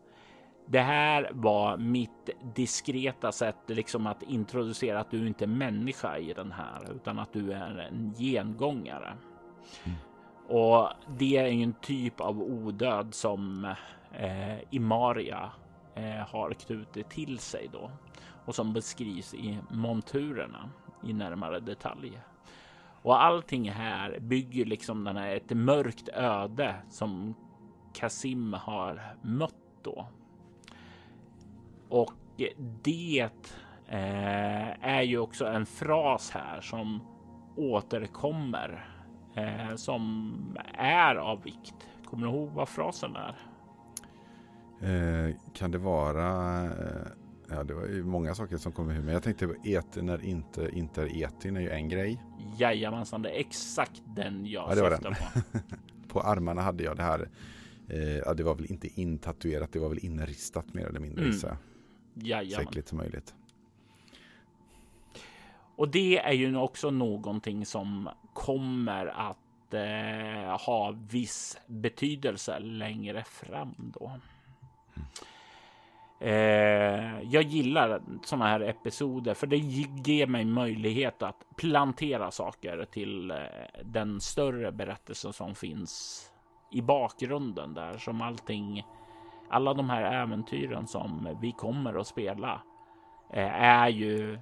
[0.67, 6.33] Det här var mitt diskreta sätt liksom att introducera att du inte är människa i
[6.33, 9.17] den här utan att du är en gengångare.
[9.85, 9.99] Mm.
[10.49, 10.89] Och
[11.19, 13.75] det är en typ av odöd som
[14.19, 15.51] eh, Imaria
[15.95, 17.91] eh, har knutit till sig då
[18.45, 20.71] och som beskrivs i monturerna
[21.05, 22.21] i närmare detalj.
[23.03, 27.35] Och allting här bygger liksom den här ett mörkt öde som
[27.95, 30.07] Kasim har mött då.
[31.89, 32.13] Och
[32.83, 33.29] det
[33.89, 37.01] eh, är ju också en fras här som
[37.57, 38.89] återkommer
[39.35, 40.33] eh, som
[40.75, 41.89] är av vikt.
[42.05, 43.54] Kommer du ihåg vad frasen är?
[44.85, 47.07] Eh, kan det vara eh,
[47.49, 49.05] Ja, det var ju många saker som kom ihåg.
[49.05, 52.23] Men jag tänkte på etin när inte, inte är etin är ju en grej.
[52.59, 55.01] Jajamensan, det är exakt den jag ja, det var den.
[55.03, 55.59] på.
[56.09, 57.29] på armarna hade jag det här.
[57.89, 61.25] Eh, ja, det var väl inte intatuerat, det var väl inristat mer eller mindre.
[61.25, 61.37] Mm.
[61.37, 61.57] Så
[62.57, 63.35] Säkert som möjligt.
[65.77, 73.93] Och det är ju också någonting som kommer att eh, ha viss betydelse längre fram
[73.95, 74.13] då.
[76.19, 83.31] Eh, jag gillar sådana här episoder för det ger mig möjlighet att plantera saker till
[83.31, 83.37] eh,
[83.85, 86.23] den större berättelsen som finns
[86.71, 88.87] i bakgrunden där som allting.
[89.51, 92.63] Alla de här äventyren som vi kommer att spela
[93.33, 94.39] eh, är ju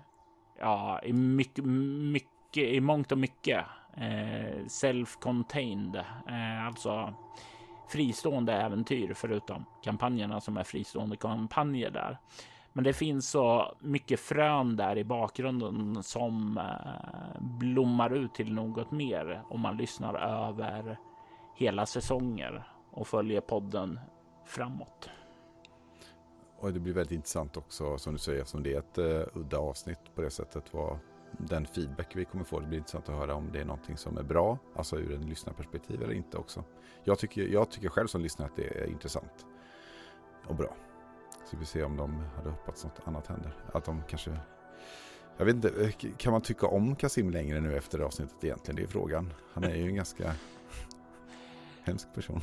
[0.59, 3.64] ja, i mycket, mycket i mångt och mycket
[3.96, 5.96] eh, self-contained,
[6.28, 7.14] eh, alltså
[7.93, 12.18] fristående äventyr förutom kampanjerna som är fristående kampanjer där.
[12.72, 18.90] Men det finns så mycket frön där i bakgrunden som eh, blommar ut till något
[18.90, 20.99] mer om man lyssnar över
[21.57, 24.01] hela säsonger och följer podden
[24.47, 25.11] framåt.
[26.59, 29.59] Och det blir väldigt intressant också som du säger, som det är ett uh, udda
[29.59, 30.74] avsnitt på det sättet.
[30.74, 30.99] Vad
[31.39, 34.18] den feedback vi kommer få, det blir intressant att höra om det är någonting som
[34.18, 36.64] är bra, alltså ur en lyssnarperspektiv eller inte också.
[37.05, 39.47] Jag tycker, jag tycker själv som lyssnare att det är intressant
[40.47, 40.76] och bra.
[41.51, 43.57] Så vi ser om de hade hoppats något annat händer.
[43.72, 44.37] Att de kanske...
[45.37, 48.76] Jag vet inte, kan man tycka om Kasim längre nu efter det avsnittet egentligen?
[48.76, 49.33] Det är frågan.
[49.53, 50.35] Han är ju en ganska
[51.83, 52.41] hemsk person.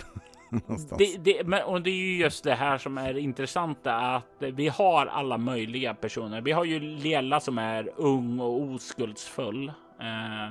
[0.98, 4.68] det, det, men, och det är ju just det här som är intressanta att vi
[4.68, 6.42] har alla möjliga personer.
[6.42, 9.68] Vi har ju Lela som är ung och oskuldsfull.
[10.00, 10.50] Eh,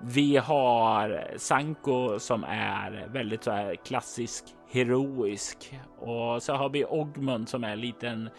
[0.00, 7.48] vi har Sanko som är väldigt så här klassisk heroisk och så har vi Ogmund
[7.48, 8.30] som är liten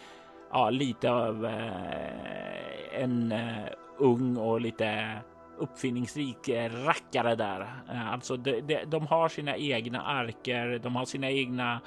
[0.52, 3.66] ja, lite av eh, en eh,
[3.98, 5.12] ung och lite
[5.58, 7.62] uppfinningsrik eh, rackare där.
[7.90, 11.82] Eh, alltså de, de, de, har sina egna arker, de har sina egna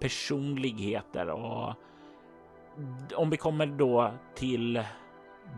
[0.00, 1.74] personligheter och
[3.14, 4.82] om vi kommer då till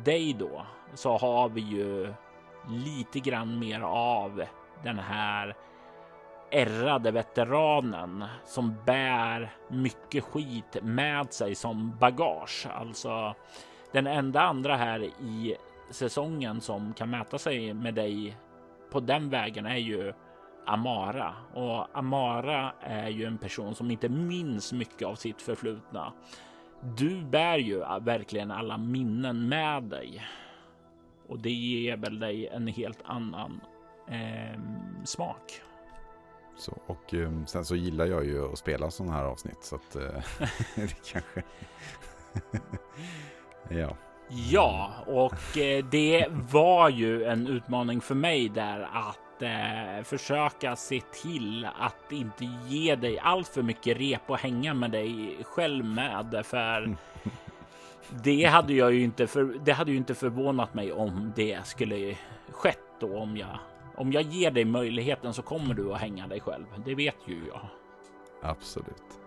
[0.05, 2.13] dig då så har vi ju
[2.69, 4.43] lite grann mer av
[4.83, 5.57] den här
[6.51, 12.67] ärrade veteranen som bär mycket skit med sig som bagage.
[12.75, 13.35] Alltså
[13.93, 15.57] den enda andra här i
[15.91, 18.37] säsongen som kan mäta sig med dig
[18.91, 20.12] på den vägen är ju
[20.66, 26.12] Amara och Amara är ju en person som inte minns mycket av sitt förflutna.
[26.97, 30.22] Du bär ju verkligen alla minnen med dig
[31.28, 33.61] och det ger väl dig en helt annan
[34.09, 34.61] eh,
[35.05, 35.61] smak.
[36.57, 39.97] Så, och um, sen så gillar jag ju att spela sådana här avsnitt så att
[39.97, 40.03] uh,
[40.76, 41.43] det kanske...
[43.80, 43.97] ja.
[44.29, 51.01] Ja, och eh, det var ju en utmaning för mig där att eh, försöka se
[51.01, 56.43] till att inte ge dig allt för mycket rep och hänga med dig själv med.
[56.45, 56.97] För
[58.24, 62.16] det hade jag ju inte, för, det hade ju inte förvånat mig om det skulle
[62.51, 63.59] skett då om jag
[63.97, 66.66] om jag ger dig möjligheten så kommer du att hänga dig själv.
[66.85, 67.68] Det vet ju jag.
[68.43, 69.20] Absolut.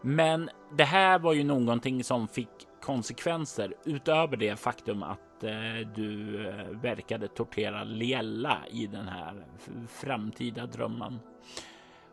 [0.00, 6.40] Men det här var ju någonting som fick konsekvenser utöver det faktum att eh, du
[6.48, 9.44] eh, verkade tortera Liella i den här
[9.88, 11.18] framtida drömmen.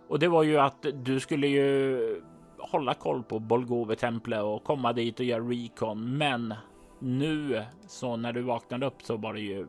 [0.08, 2.22] Och det var ju att du skulle ju
[2.58, 6.18] hålla koll på Bolgove-templet och komma dit och göra recon.
[6.18, 6.54] Men
[7.00, 9.68] nu så när du vaknade upp så var det ju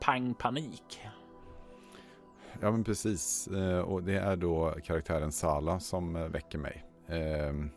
[0.00, 1.00] pang panik.
[2.60, 6.84] Ja men precis eh, och det är då karaktären Sala som eh, väcker mig.
[7.08, 7.70] Ehm,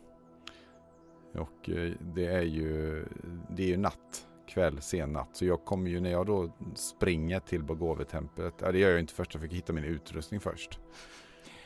[1.34, 3.04] och eh, det är ju,
[3.50, 5.28] det är ju natt, kväll, sen natt.
[5.32, 9.14] Så jag kommer ju när jag då springer till Bogovetemplet, ja, det gör jag inte
[9.14, 10.78] först, jag fick hitta min utrustning först.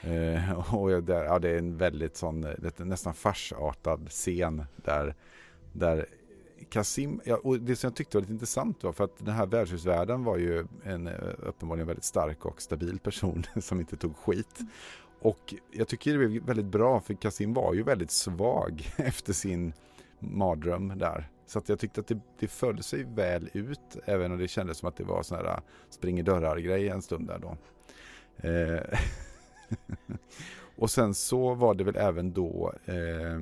[0.01, 5.15] Eh, och jag, där, ja, det är en väldigt sån, eh, nästan farsartad scen där,
[5.73, 6.07] där
[6.69, 9.47] Kasim, ja, och det som jag tyckte var lite intressant var för att den här
[9.47, 11.09] värdshusvärden var ju en
[11.39, 14.61] uppenbarligen väldigt stark och stabil person som inte tog skit.
[15.23, 19.73] Och jag tycker det blev väldigt bra för Kasim var ju väldigt svag efter sin
[20.19, 21.29] mardröm där.
[21.47, 24.79] Så att jag tyckte att det, det föll sig väl ut även om det kändes
[24.79, 25.59] som att det var sån här äh,
[25.91, 27.57] springer dörrar grej en stund där då.
[28.49, 28.99] Eh
[30.77, 33.35] och sen så var det väl även då eh,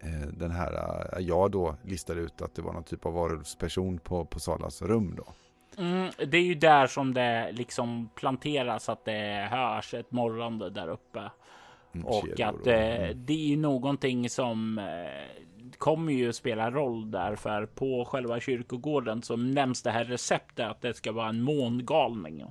[0.00, 0.72] eh den här,
[1.16, 4.82] äh, jag då listade ut att det var någon typ av varulvsperson på, på Salas
[4.82, 5.26] rum då.
[5.78, 10.88] Mm, det är ju där som det liksom planteras att det hörs ett morrande där
[10.88, 11.30] uppe.
[11.92, 13.24] Mm, och att eh, mm.
[13.26, 15.44] det är ju någonting som eh,
[15.78, 20.80] kommer ju spela roll där för på själva kyrkogården så nämns det här receptet att
[20.80, 22.44] det ska vara en mångalning.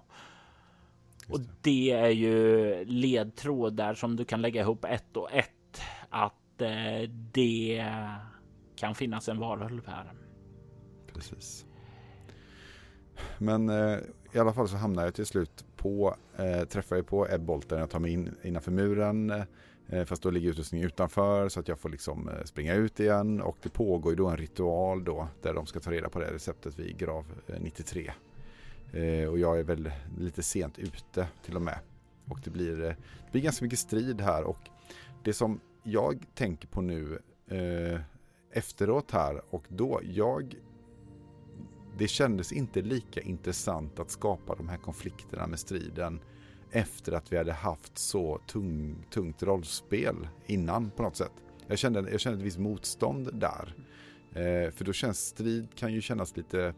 [1.30, 6.62] Och det är ju ledtråd där som du kan lägga ihop ett och ett att
[6.62, 7.86] eh, det
[8.76, 10.12] kan finnas en varulv här.
[11.14, 11.65] Precis.
[13.38, 13.98] Men eh,
[14.34, 17.90] i alla fall så hamnar jag till slut på, eh, träffar jag på Ed jag
[17.90, 19.44] tar mig in innanför muren.
[19.88, 23.42] Eh, fast då ligger utrustningen utanför så att jag får liksom eh, springa ut igen.
[23.42, 26.34] Och det pågår ju då en ritual då där de ska ta reda på det
[26.34, 28.12] receptet vid grav eh, 93.
[28.94, 31.80] Eh, och jag är väl lite sent ute till och med.
[32.30, 32.90] Och det blir, eh,
[33.26, 34.60] det blir ganska mycket strid här och
[35.24, 38.00] det som jag tänker på nu eh,
[38.52, 40.56] efteråt här och då, jag
[41.98, 46.20] det kändes inte lika intressant att skapa de här konflikterna med striden
[46.72, 51.32] efter att vi hade haft så tung, tungt rollspel innan på något sätt.
[51.68, 53.76] Jag kände, jag kände ett visst motstånd där.
[54.30, 56.74] Eh, för då känns strid kan ju kännas lite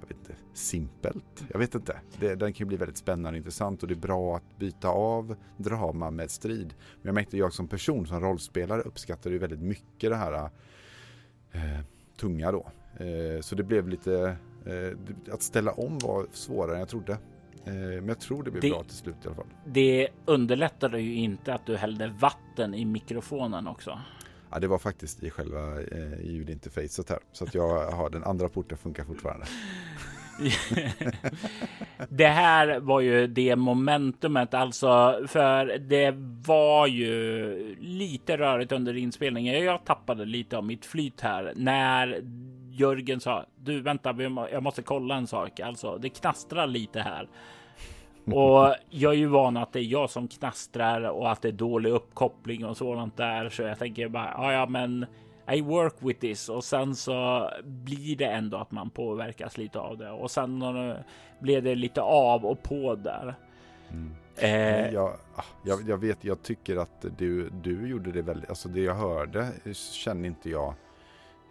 [0.00, 1.44] jag vet inte, simpelt.
[1.48, 2.00] Jag vet inte.
[2.20, 4.88] Det, den kan ju bli väldigt spännande och intressant och det är bra att byta
[4.88, 6.74] av drama med strid.
[6.96, 10.50] Men jag märkte jag som person, som rollspelare uppskattade ju väldigt mycket det här
[11.52, 11.80] eh,
[12.16, 12.66] tunga då.
[12.98, 14.36] Eh, så det blev lite,
[14.66, 17.12] eh, att ställa om var svårare än jag trodde.
[17.64, 19.46] Eh, men jag tror det blev det, bra till slut i alla fall.
[19.66, 24.00] Det underlättade ju inte att du hällde vatten i mikrofonen också.
[24.50, 27.18] Ja, det var faktiskt i själva eh, ljudinterfacet här.
[27.32, 29.46] Så att jag har den andra porten funkar fortfarande.
[32.08, 36.14] det här var ju det momentumet, alltså för det
[36.46, 39.64] var ju lite rörigt under inspelningen.
[39.64, 42.20] Jag tappade lite av mitt flyt här när
[42.70, 44.14] Jörgen sa du vänta,
[44.52, 45.60] jag måste kolla en sak.
[45.60, 47.28] Alltså, det knastrar lite här
[48.32, 51.52] och jag är ju van att det är jag som knastrar och att det är
[51.52, 53.48] dålig uppkoppling och sådant där.
[53.48, 55.06] Så jag tänker bara, ja, ja, men
[55.52, 59.98] i work with this och sen så blir det ändå att man påverkas lite av
[59.98, 60.62] det och sen
[61.40, 63.34] blev det lite av och på där.
[63.90, 64.14] Mm.
[64.36, 68.68] Eh, jag, ah, jag, jag, vet, jag tycker att du, du gjorde det väldigt, alltså
[68.68, 70.74] det jag hörde känner inte jag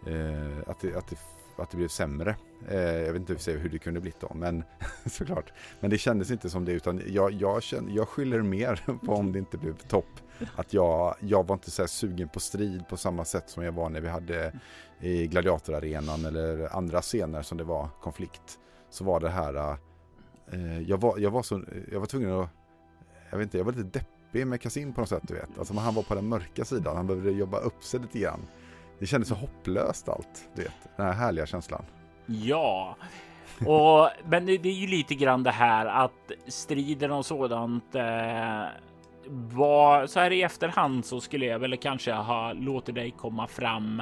[0.08, 1.18] eh, att, det, att, det,
[1.58, 2.36] att det blev sämre.
[2.70, 4.64] Eh, jag vet inte hur det kunde blivit då, men
[5.06, 5.54] såklart.
[5.80, 9.32] Men det kändes inte som det, utan jag, jag, känner, jag skyller mer på om
[9.32, 10.20] det inte blev topp.
[10.56, 13.90] Att jag, jag var inte så sugen på strid på samma sätt som jag var
[13.90, 14.54] när vi hade
[15.00, 18.60] i gladiatorarenan eller andra scener som det var konflikt.
[18.90, 19.78] Så var det här,
[20.52, 22.50] eh, jag, var, jag, var så, jag var tvungen att,
[23.32, 25.60] jag vet inte, jag var lite deppig med Kasim på något sätt du vet.
[25.60, 28.48] Alltså han var på den mörka sidan, han behövde jobba upp sig lite grann.
[29.00, 30.98] Det kändes så hopplöst allt, du vet.
[30.98, 31.86] Den här härliga känslan.
[32.26, 32.96] Ja,
[33.60, 38.66] och, men det, det, är ju lite grann det här att striden och sådant eh,
[39.30, 44.02] var så här i efterhand så skulle jag väl kanske ha låtit dig komma fram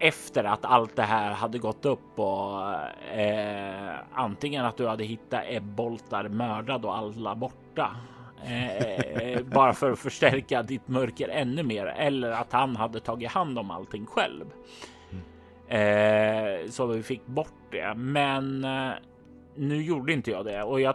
[0.00, 2.72] efter att allt det här hade gått upp och
[3.14, 7.96] eh, antingen att du hade hittat ebboltar mördad och alla borta.
[8.44, 13.58] Eh, bara för att förstärka ditt mörker ännu mer eller att han hade tagit hand
[13.58, 14.44] om allting själv.
[15.68, 17.94] Eh, så vi fick bort det.
[17.94, 18.92] Men eh,
[19.54, 20.94] nu gjorde inte jag det och jag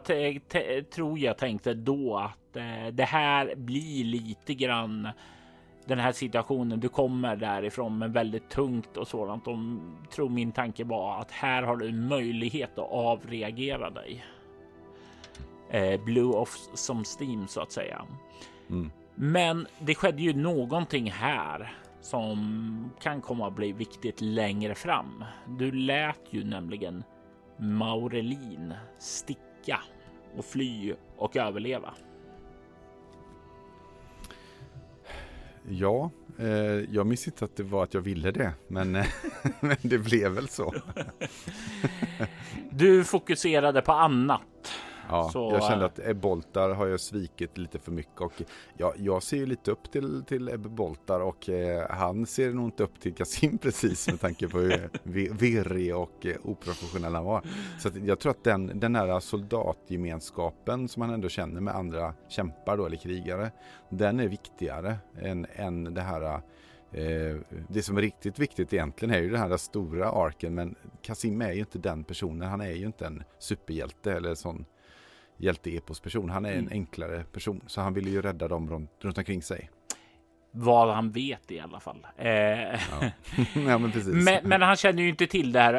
[0.92, 2.45] tror jag tänkte då att eh,
[2.92, 5.10] det här blir lite grann
[5.86, 6.80] den här situationen.
[6.80, 9.48] Du kommer därifrån med väldigt tungt och sådant.
[9.48, 9.58] Och
[10.12, 14.26] tror min tanke var att här har du möjlighet att avreagera dig.
[15.70, 18.06] Eh, blue off som Steam så att säga.
[18.70, 18.92] Mm.
[19.16, 25.24] Men det skedde ju någonting här som kan komma att bli viktigt längre fram.
[25.48, 27.04] Du lät ju nämligen
[27.58, 29.80] Maurelin sticka
[30.38, 31.94] och fly och överleva.
[35.70, 36.48] Ja, eh,
[36.92, 39.06] jag minns inte att det var att jag ville det, men, eh,
[39.60, 40.74] men det blev väl så.
[42.70, 44.42] du fokuserade på annat.
[45.10, 48.42] Ja, så, jag kände att Ebbe Boltar har jag svikit lite för mycket och
[48.78, 52.66] ja, jag ser ju lite upp till, till Ebbe Boltar och eh, han ser nog
[52.66, 54.90] inte upp till Kasim precis med tanke på hur
[55.34, 57.42] virrig och eh, oprofessionell han var.
[57.80, 62.78] Så jag tror att den, den här soldatgemenskapen som han ändå känner med andra kämpar
[62.78, 63.52] då, eller krigare,
[63.90, 66.42] den är viktigare än, än det här
[66.96, 67.38] Eh,
[67.68, 71.52] det som är riktigt viktigt egentligen är ju den här stora arken men Kasim är
[71.52, 72.50] ju inte den personen.
[72.50, 74.66] Han är ju inte en superhjälte eller sån
[75.38, 76.30] hjälte-epos-person.
[76.30, 76.72] Han är en mm.
[76.72, 79.70] enklare person, så han vill ju rädda dem runt, runt omkring sig.
[80.58, 82.08] Vad han vet i alla fall.
[82.18, 82.78] Eh, ja.
[83.56, 83.92] ja, men.
[84.06, 85.74] Men, men, han känner ju inte till det här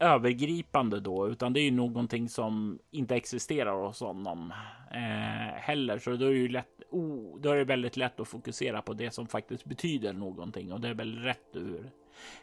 [0.00, 4.52] övergripande då, utan det är ju någonting som inte existerar hos honom
[4.90, 5.98] eh, heller.
[5.98, 6.66] Så då är det ju lätt.
[6.90, 10.80] Oh, då är det väldigt lätt att fokusera på det som faktiskt betyder någonting och
[10.80, 11.90] det är väl rätt ur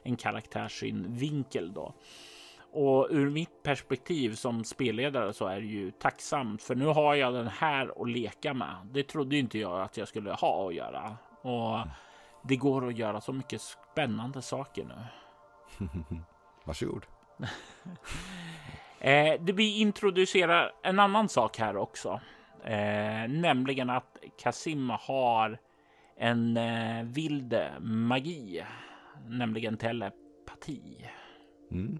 [0.03, 1.93] en karaktärsvinkel då.
[2.73, 7.33] Och ur mitt perspektiv som spelledare så är det ju tacksamt för nu har jag
[7.33, 8.75] den här att leka med.
[8.91, 11.77] Det trodde inte jag att jag skulle ha att göra och
[12.43, 15.87] det går att göra så mycket spännande saker nu.
[16.63, 17.05] Varsågod.
[18.99, 22.21] eh, det vi introducerar en annan sak här också,
[22.63, 25.57] eh, nämligen att Kasim har
[26.17, 28.63] en eh, vild magi,
[29.27, 31.09] nämligen telepati.
[31.71, 31.99] Mm.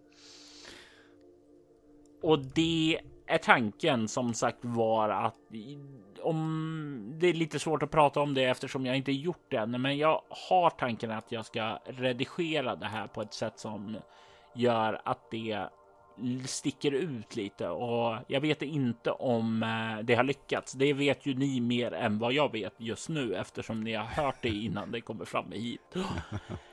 [2.21, 5.35] Och det är tanken som sagt var att
[6.21, 9.81] om det är lite svårt att prata om det eftersom jag inte gjort det än,
[9.81, 13.97] men jag har tanken att jag ska redigera det här på ett sätt som
[14.55, 15.67] gör att det
[16.45, 20.73] sticker ut lite och jag vet inte om eh, det har lyckats.
[20.73, 24.41] Det vet ju ni mer än vad jag vet just nu eftersom ni har hört
[24.41, 25.95] det innan det kommer fram hit.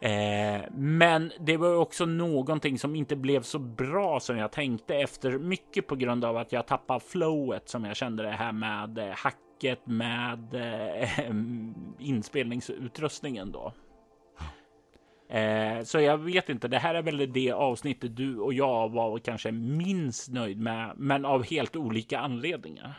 [0.00, 5.38] Eh, men det var också någonting som inte blev så bra som jag tänkte efter
[5.38, 9.14] mycket på grund av att jag tappade flowet som jag kände det här med eh,
[9.16, 11.30] hacket med eh,
[11.98, 13.72] inspelningsutrustningen då.
[15.30, 19.18] Eh, så jag vet inte, det här är väl det avsnittet du och jag var
[19.18, 22.94] kanske minst nöjd med, men av helt olika anledningar.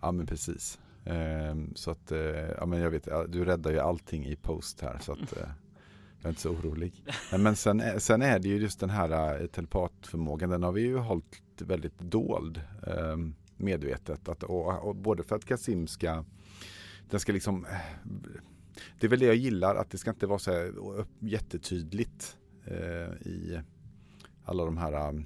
[0.00, 0.78] Ja, men precis.
[1.06, 4.98] Ehm, så att, eh, ja men jag vet, du räddar ju allting i post här
[4.98, 5.48] så att eh,
[6.24, 7.04] jag är inte så orolig.
[7.38, 10.96] Men sen, sen är det ju just den här eh, telepatförmågan, den har vi ju
[10.96, 14.28] hållit väldigt dold ehm, medvetet.
[14.28, 16.24] Att, och, och både för att Kasim ska,
[17.10, 17.78] den ska liksom, eh,
[19.00, 20.72] det är väl det jag gillar, att det ska inte vara så här
[21.18, 23.60] jättetydligt eh, i
[24.44, 25.24] alla de här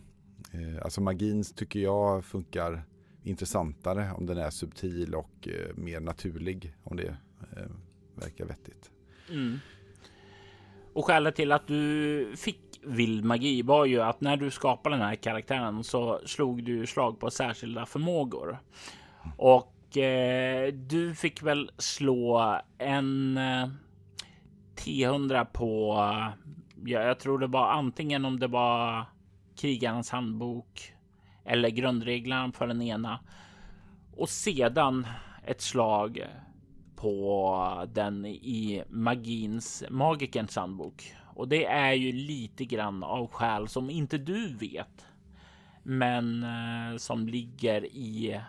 [0.53, 2.83] Eh, alltså magin tycker jag funkar
[3.23, 6.75] intressantare om den är subtil och eh, mer naturlig.
[6.83, 7.17] Om det
[7.57, 7.71] eh,
[8.15, 8.91] verkar vettigt.
[9.31, 9.59] Mm.
[10.99, 15.07] Och skälet till att du fick vild magi var ju att när du skapade den
[15.07, 18.59] här karaktären så slog du slag på särskilda förmågor.
[19.37, 23.69] Och eh, du fick väl slå en eh,
[24.77, 25.95] T100 på,
[26.85, 29.05] ja, jag tror det var antingen om det var
[29.57, 30.93] krigarens handbok
[31.45, 33.21] eller grundreglerna för den ena
[34.17, 35.07] och sedan
[35.45, 36.27] ett slag
[37.01, 41.15] på den i magins magikerns handbok.
[41.35, 45.07] Och det är ju lite grann av skäl som inte du vet,
[45.83, 48.41] men eh, som ligger i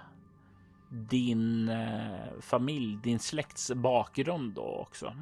[0.90, 5.16] din eh, familj, din släkts bakgrund då också.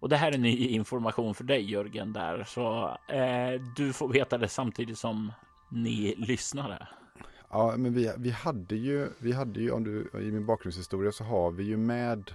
[0.00, 4.38] Och det här är ny information för dig Jörgen där, så eh, du får veta
[4.38, 5.32] det samtidigt som
[5.70, 6.88] ni lyssnare.
[7.54, 11.24] Ja, men vi, vi hade ju, vi hade ju, om du, i min bakgrundshistoria så
[11.24, 12.32] har vi ju med,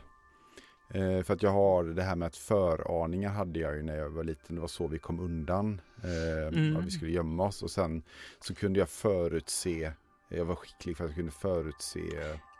[0.89, 4.09] eh, för att jag har det här med att föraningar hade jag ju när jag
[4.09, 5.81] var liten, det var så vi kom undan.
[6.03, 6.85] Eh, mm.
[6.85, 8.03] Vi skulle gömma oss och sen
[8.39, 9.91] så kunde jag förutse,
[10.29, 12.01] jag var skicklig för att jag kunde förutse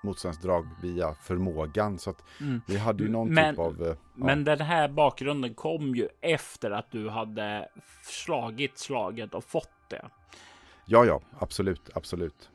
[0.03, 1.99] motståndsdrag via förmågan.
[1.99, 2.61] Så att mm.
[2.67, 3.75] vi hade ju någon men, typ av...
[3.87, 3.95] Ja.
[4.15, 7.69] Men den här bakgrunden kom ju efter att du hade
[8.03, 10.09] slagit slaget och fått det.
[10.91, 12.49] Ja, ja, absolut, absolut.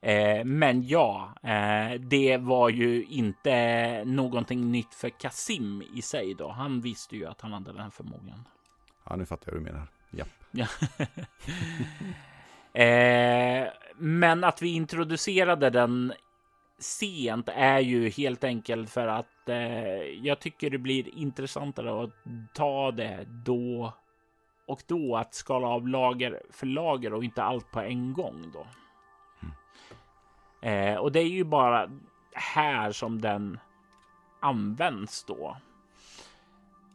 [0.00, 6.50] Eh, men ja, eh, det var ju inte någonting nytt för Kasim i sig då.
[6.50, 8.44] Han visste ju att han hade den här förmågan.
[9.08, 9.88] Ja, nu fattar jag hur du menar.
[10.10, 10.66] Ja.
[12.82, 16.12] eh, men att vi introducerade den
[16.78, 19.26] sent är ju helt enkelt för att
[20.22, 22.10] jag tycker det blir intressantare att
[22.54, 23.92] ta det då
[24.66, 28.66] och då att skala av lager för lager och inte allt på en gång då.
[29.42, 30.94] Mm.
[30.94, 31.90] Eh, och det är ju bara
[32.32, 33.58] här som den
[34.40, 35.56] används då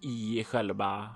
[0.01, 1.09] i själva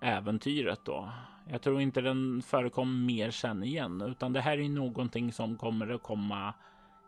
[0.00, 1.08] äventyret då.
[1.48, 5.94] Jag tror inte den förekommer mer sen igen, utan det här är någonting som kommer
[5.94, 6.54] att komma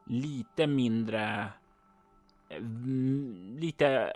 [0.07, 1.47] lite mindre,
[2.49, 4.13] mm, lite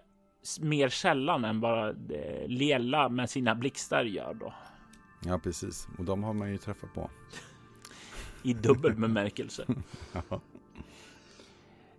[0.61, 4.55] mer sällan än vad eh, Lela med sina blixtar gör då.
[5.25, 5.89] Ja, precis.
[5.99, 7.11] Och de har man ju träffat på.
[8.43, 9.67] I dubbel bemärkelse.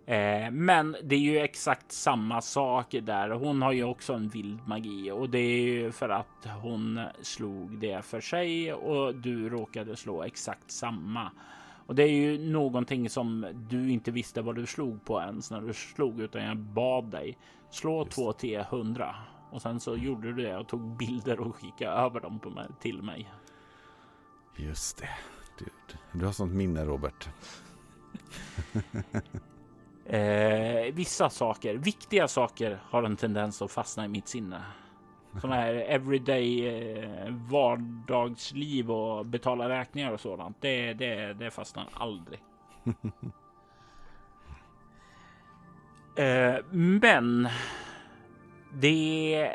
[0.06, 3.30] eh, men det är ju exakt samma sak där.
[3.30, 7.78] Hon har ju också en vild magi och det är ju för att hon slog
[7.78, 11.30] det för sig och du råkade slå exakt samma.
[11.86, 15.60] Och det är ju någonting som du inte visste vad du slog på ens när
[15.60, 17.36] du slog, utan jag bad dig
[17.70, 18.14] slå Just.
[18.14, 19.14] två T100
[19.50, 23.02] och sen så gjorde du det och tog bilder och skickade över dem mig, till
[23.02, 23.32] mig.
[24.56, 25.10] Just det.
[25.58, 25.66] Du,
[26.12, 27.28] du har sånt minne Robert.
[30.04, 34.62] eh, vissa saker, viktiga saker har en tendens att fastna i mitt sinne
[35.40, 40.56] sådana här everyday eh, vardagsliv och betala räkningar och sådant.
[40.60, 42.40] Det, det, det fastnar aldrig.
[46.18, 47.48] eh, men
[48.72, 49.52] det,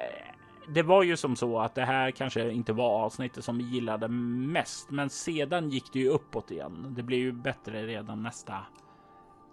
[0.68, 4.07] det var ju som så att det här kanske inte var avsnittet som vi gillade
[4.07, 6.85] mest, men sedan gick det ju uppåt igen.
[6.90, 8.65] Det blev ju bättre redan nästa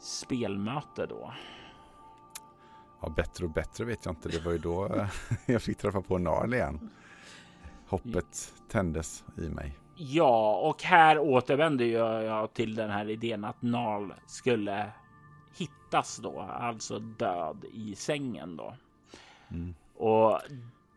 [0.01, 1.32] spelmöte då.
[3.03, 4.28] Ja, bättre och bättre vet jag inte.
[4.28, 5.07] Det var ju då eh,
[5.47, 6.91] jag fick träffa på Narl igen.
[7.87, 9.78] Hoppet tändes i mig.
[9.97, 14.93] Ja, och här återvänder jag till den här idén att Narl skulle
[15.59, 18.74] hittas då, alltså död i sängen då.
[19.51, 19.74] Mm.
[19.97, 20.40] Och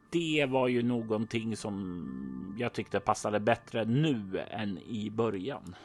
[0.10, 5.76] det var ju någonting som jag tyckte passade bättre nu än i början.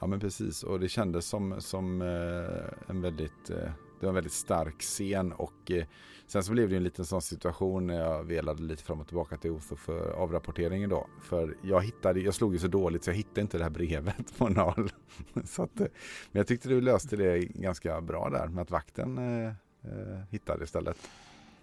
[0.00, 0.62] Ja, men precis.
[0.62, 3.70] Och det kändes som, som eh, en väldigt eh,
[4.00, 5.84] det var en väldigt stark scen och eh,
[6.26, 9.36] sen så blev det en liten sån situation när jag velade lite fram och tillbaka
[9.36, 11.06] till Otho för avrapporteringen då.
[11.22, 14.38] För jag hittade, jag slog ju så dåligt så jag hittade inte det här brevet
[14.38, 14.90] på Nal.
[15.44, 15.86] så att, eh,
[16.32, 20.64] men jag tyckte du löste det ganska bra där med att vakten eh, eh hittade
[20.64, 20.96] istället.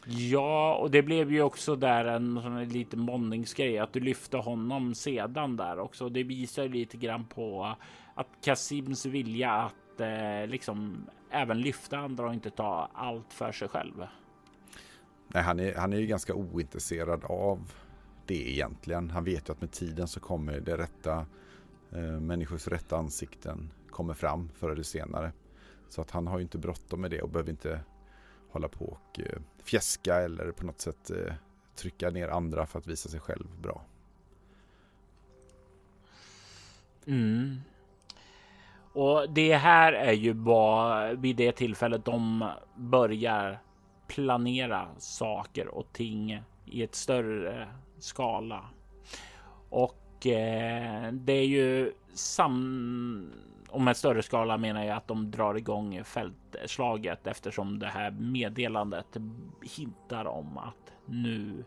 [0.06, 4.96] Ja, och det blev ju också där en sån liten måndningsgrej att du lyfte honom
[4.96, 6.10] sedan där också.
[6.10, 7.86] Det visar lite grann på eh,
[8.16, 13.68] att Kasims vilja att eh, liksom även lyfta andra och inte ta allt för sig
[13.68, 14.08] själv.
[15.28, 17.74] Nej, han är, han är ju ganska ointresserad av
[18.26, 19.10] det egentligen.
[19.10, 21.26] Han vet ju att med tiden så kommer det rätta,
[21.92, 25.32] eh, människors rätta ansikten kommer fram förr eller senare.
[25.90, 27.80] Så att han har ju inte bråttom med det och behöver inte
[28.50, 31.34] hålla på och eh, fjäska eller på något sätt eh,
[31.76, 33.86] trycka ner andra för att visa sig själv bra.
[37.06, 37.62] Mm.
[38.94, 43.60] Och det här är ju vad vid det tillfället de börjar
[44.08, 47.68] planera saker och ting i ett större
[48.00, 48.66] skala.
[49.70, 53.32] Och eh, det är ju sam...
[53.70, 59.18] Om en större skala menar jag att de drar igång fältslaget eftersom det här meddelandet
[59.62, 61.64] hintar om att nu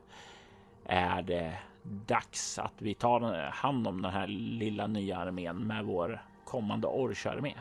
[0.84, 6.22] är det dags att vi tar hand om den här lilla nya armén med vår
[6.46, 7.54] kommande orcharmé.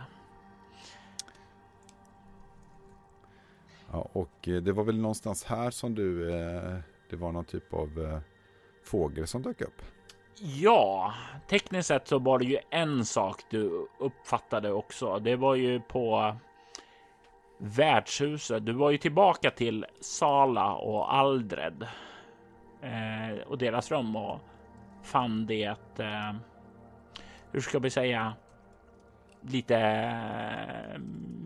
[3.91, 6.77] Ja, och eh, det var väl någonstans här som du, eh,
[7.09, 8.19] det var någon typ av eh,
[8.83, 9.81] fågel som dök upp?
[10.39, 11.13] Ja,
[11.47, 15.19] tekniskt sett så var det ju en sak du uppfattade också.
[15.19, 16.35] Det var ju på
[17.57, 18.65] värdshuset.
[18.65, 21.87] Du var ju tillbaka till Sala och Aldred
[22.81, 24.39] eh, och deras rum och
[25.03, 25.77] fann det.
[25.99, 26.35] Eh,
[27.51, 28.33] hur ska vi säga?
[29.47, 31.01] Lite eh,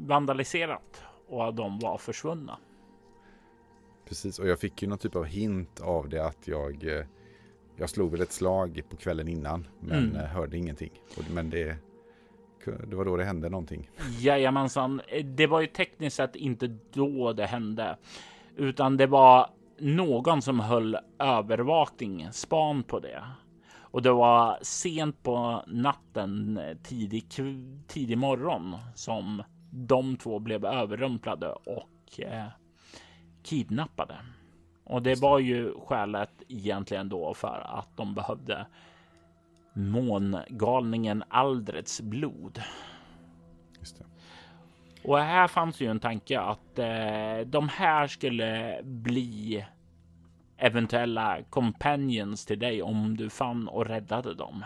[0.07, 2.57] vandaliserat och de var försvunna.
[4.07, 7.05] Precis, och jag fick ju någon typ av hint av det att jag eh,
[7.79, 10.15] jag slog väl ett slag på kvällen innan men mm.
[10.15, 10.91] Eh, hörde ingenting.
[11.33, 11.77] Men det,
[12.87, 13.89] det var då det hände någonting.
[14.19, 17.97] Jajamensan, det var ju tekniskt sett inte då det hände,
[18.55, 23.23] utan det var någon som höll övervakning, span på det.
[23.91, 27.25] Och det var sent på natten, tidig,
[27.87, 32.47] tidig morgon som de två blev överrumplade och eh,
[33.43, 34.15] kidnappade.
[34.83, 38.65] Och det var ju skälet egentligen då för att de behövde
[39.73, 42.61] mångalningen Aldrets blod.
[45.03, 49.65] Och här fanns ju en tanke att eh, de här skulle bli
[50.59, 54.63] eventuella companions till dig om du fann och räddade dem.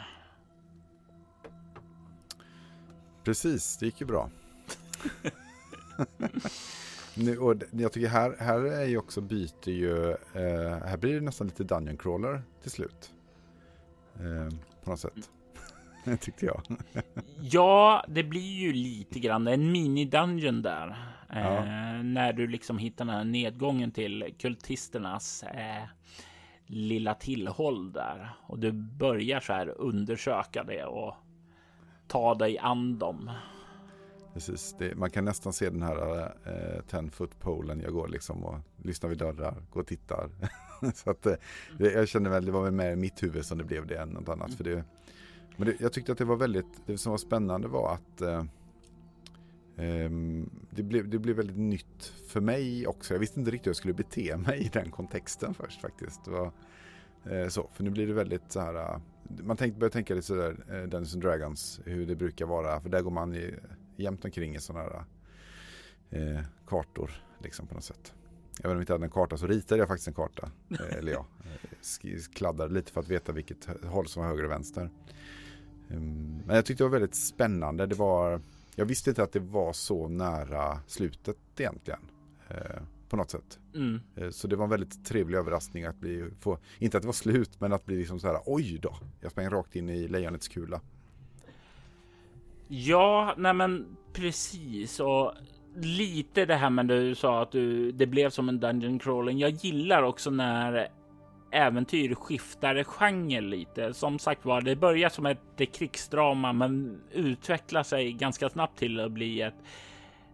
[3.24, 4.30] Precis, det gick ju bra.
[7.16, 11.22] nu, och jag tycker här, här är ju också byter ju, eh, här blir det
[11.22, 13.12] nästan lite Dungeon Crawler till slut.
[14.16, 15.30] Eh, på något sätt.
[16.20, 16.62] tyckte jag.
[17.42, 20.98] ja, det blir ju lite grann en mini-dungeon där.
[21.36, 21.64] Eh, ja.
[22.04, 25.84] när du liksom hittar den här nedgången till kultisternas eh,
[26.66, 28.30] lilla tillhåll där.
[28.48, 31.14] Och du börjar så här undersöka det och
[32.08, 33.32] ta dig an dem.
[34.34, 38.44] Precis, det, man kan nästan se den här eh, 10 foot polen jag går liksom
[38.44, 40.30] och lyssnar vid dörrar, går och tittar.
[40.94, 41.36] så att eh,
[41.78, 44.10] jag känner väl, det var väl mer i mitt huvud som det blev det än
[44.10, 44.48] något annat.
[44.48, 44.58] Mm.
[44.58, 44.84] För det,
[45.58, 48.44] men det, jag tyckte att det var väldigt, det som var spännande var att eh,
[49.78, 53.14] Ehm, det, blev, det blev väldigt nytt för mig också.
[53.14, 56.26] Jag visste inte riktigt hur jag skulle bete mig i den kontexten först faktiskt.
[56.26, 56.52] Det var,
[57.24, 59.00] eh, så, för nu blir det väldigt så här, eh,
[59.44, 62.82] man tänk, börjar tänka lite sådär eh, Dungeons and Dragons, hur det brukar vara.
[62.82, 63.56] För där går man i,
[63.96, 65.04] jämt omkring i sådana här
[66.10, 68.14] eh, kartor liksom på något sätt.
[68.60, 70.52] Även om jag inte hade en karta så ritade jag faktiskt en karta.
[70.70, 71.26] Eh, eller ja,
[72.34, 74.90] kladdade lite för att veta vilket håll som var höger och vänster.
[75.90, 77.86] Um, men jag tyckte det var väldigt spännande.
[77.86, 78.42] Det var,
[78.76, 82.00] jag visste inte att det var så nära slutet egentligen.
[82.48, 82.82] Eh,
[83.14, 83.60] på något sätt.
[83.76, 84.02] Mm.
[84.16, 87.14] Eh, så det var en väldigt trevlig överraskning att bli, få, inte att det var
[87.14, 90.48] slut, men att bli liksom så här, oj då, jag sprang rakt in i lejonets
[90.48, 90.82] kula.
[92.68, 95.00] Ja, nej men precis.
[95.00, 95.34] Och
[95.76, 99.40] lite det här med du sa att du, det blev som en dungeon crawling.
[99.40, 100.88] Jag gillar också när
[101.54, 103.94] äventyr skiftar genre lite.
[103.94, 109.12] Som sagt var, det börjar som ett krigsdrama, men utvecklar sig ganska snabbt till att
[109.12, 109.64] bli ett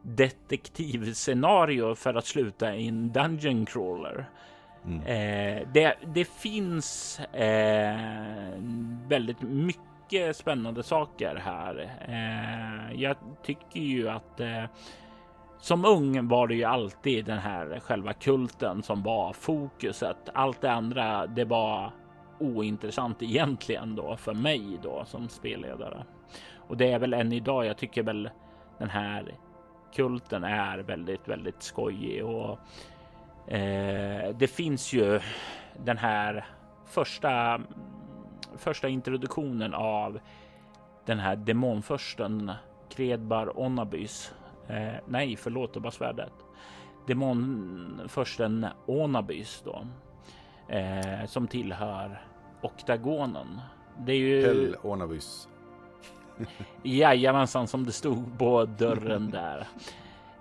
[0.01, 4.25] detektivscenario för att sluta i en dungeon crawler.
[4.85, 4.99] Mm.
[5.01, 7.97] Eh, det, det, finns eh,
[9.07, 11.89] väldigt mycket spännande saker här.
[12.07, 14.63] Eh, jag tycker ju att eh,
[15.59, 20.29] som ung var det ju alltid den här själva kulten som var fokuset.
[20.33, 21.91] Allt det andra, det var
[22.39, 26.05] ointressant egentligen då för mig då som spelledare.
[26.55, 27.65] Och det är väl än idag.
[27.65, 28.29] Jag tycker väl
[28.77, 29.35] den här
[29.95, 32.59] kulten är väldigt, väldigt skojig och
[33.53, 35.19] eh, det finns ju
[35.85, 36.45] den här
[36.85, 37.61] första,
[38.57, 40.19] första introduktionen av
[41.05, 42.51] den här demonförsten
[42.89, 44.33] Kredbar Onabys
[44.69, 46.33] Eh, nej, förlåt, det var svärdet.
[47.07, 49.87] Demonförsten Onabys då.
[50.67, 52.21] Eh, som tillhör
[52.61, 53.61] oktagonen.
[53.97, 54.45] Det är ju...
[54.45, 55.49] Hell Onabys.
[56.83, 59.67] Jajamensan, som det stod på dörren där.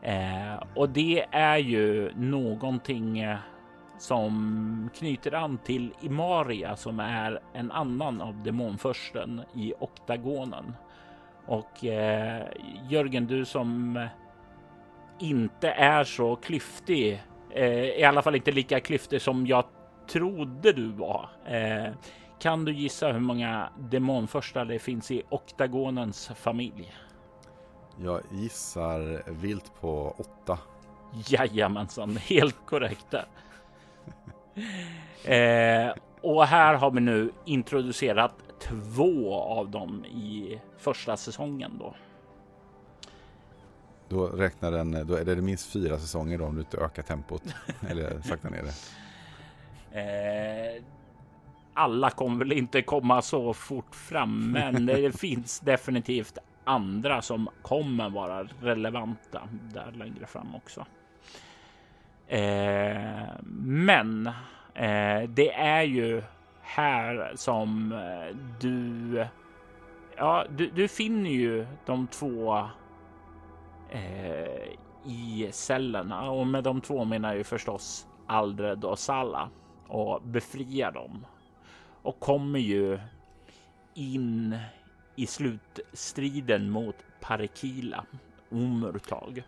[0.03, 3.39] Eh, och det är ju någonting eh,
[3.99, 10.75] som knyter an till Imaria som är en annan av demonförsten i oktagonen.
[11.49, 12.47] Och eh,
[12.89, 14.07] Jörgen, du som
[15.19, 19.65] inte är så klyftig, eh, i alla fall inte lika klyftig som jag
[20.09, 21.29] trodde du var.
[21.47, 21.93] Eh,
[22.39, 26.93] kan du gissa hur många demonförstar det finns i oktagonens familj?
[28.03, 30.59] Jag gissar vilt på åtta.
[31.27, 33.27] Jajamensan, helt korrekt där.
[35.25, 41.95] Eh, och här har vi nu introducerat två av dem i första säsongen då.
[44.09, 47.43] Då räknar den, då är det minst fyra säsonger då om du inte ökar tempot
[47.89, 48.75] eller sakta ner det.
[50.01, 50.83] Eh,
[51.75, 58.11] alla kommer väl inte komma så fort fram, men det finns definitivt andra som kommer
[58.11, 60.87] vara relevanta där längre fram också.
[62.29, 64.27] Eh, men
[64.75, 66.23] eh, det är ju
[66.69, 69.27] här som eh, du,
[70.17, 72.59] ja, du, du finner ju de två
[73.91, 74.69] eh,
[75.05, 79.51] i cellerna och med de två menar jag ju förstås Aldred och Salla
[79.87, 81.27] och befriar dem
[82.03, 82.99] och kommer ju
[83.95, 84.59] in
[85.17, 88.05] i slutstriden mot Parikila
[88.51, 89.43] Omurtag.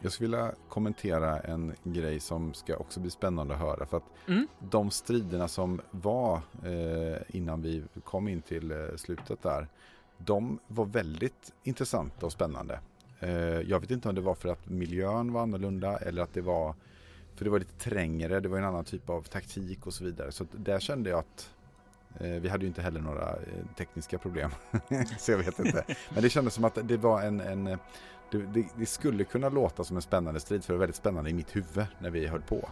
[0.00, 3.86] Jag skulle vilja kommentera en grej som ska också bli spännande att höra.
[3.86, 4.48] För att mm.
[4.58, 9.68] de striderna som var eh, innan vi kom in till eh, slutet där.
[10.18, 12.80] De var väldigt intressanta och spännande.
[13.20, 16.40] Eh, jag vet inte om det var för att miljön var annorlunda eller att det
[16.40, 16.74] var
[17.38, 20.32] för det var lite trängre, det var en annan typ av taktik och så vidare.
[20.32, 21.50] Så där kände jag att
[22.20, 24.50] eh, vi hade ju inte heller några eh, tekniska problem.
[25.18, 25.84] så jag vet inte.
[26.14, 27.78] Men det kändes som att det var en, en
[28.30, 31.30] det, det, det, skulle kunna låta som en spännande strid för det var väldigt spännande
[31.30, 32.68] i mitt huvud när vi höll på.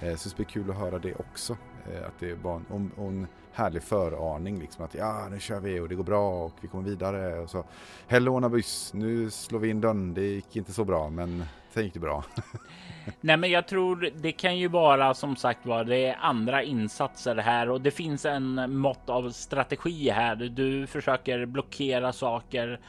[0.00, 1.56] Eh, så det blir kul att höra det också.
[1.92, 5.88] Eh, att det var en, en härlig föraning liksom att ja nu kör vi och
[5.88, 7.38] det går bra och vi kommer vidare.
[7.38, 7.64] Och så
[8.06, 10.14] Hello Nabys, nu slår vi in dörren.
[10.14, 12.24] Det gick inte så bra men sen gick det bra.
[13.20, 15.84] Nej, men jag tror det kan ju vara som sagt var.
[15.84, 20.36] Det är andra insatser här och det finns en mått av strategi här.
[20.36, 22.80] Du försöker blockera saker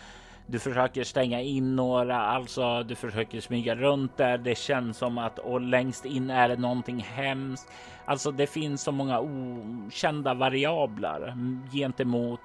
[0.51, 4.37] du försöker stänga in några, alltså du försöker smyga runt där.
[4.37, 7.71] Det känns som att och längst in är det någonting hemskt.
[8.05, 11.37] Alltså, det finns så många okända variabler
[11.71, 12.41] gentemot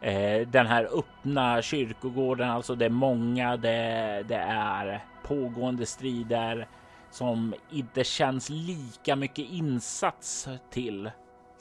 [0.00, 2.50] eh, den här öppna kyrkogården.
[2.50, 3.56] Alltså, det är många.
[3.56, 6.68] Det, det är pågående strider
[7.10, 11.10] som inte känns lika mycket insats till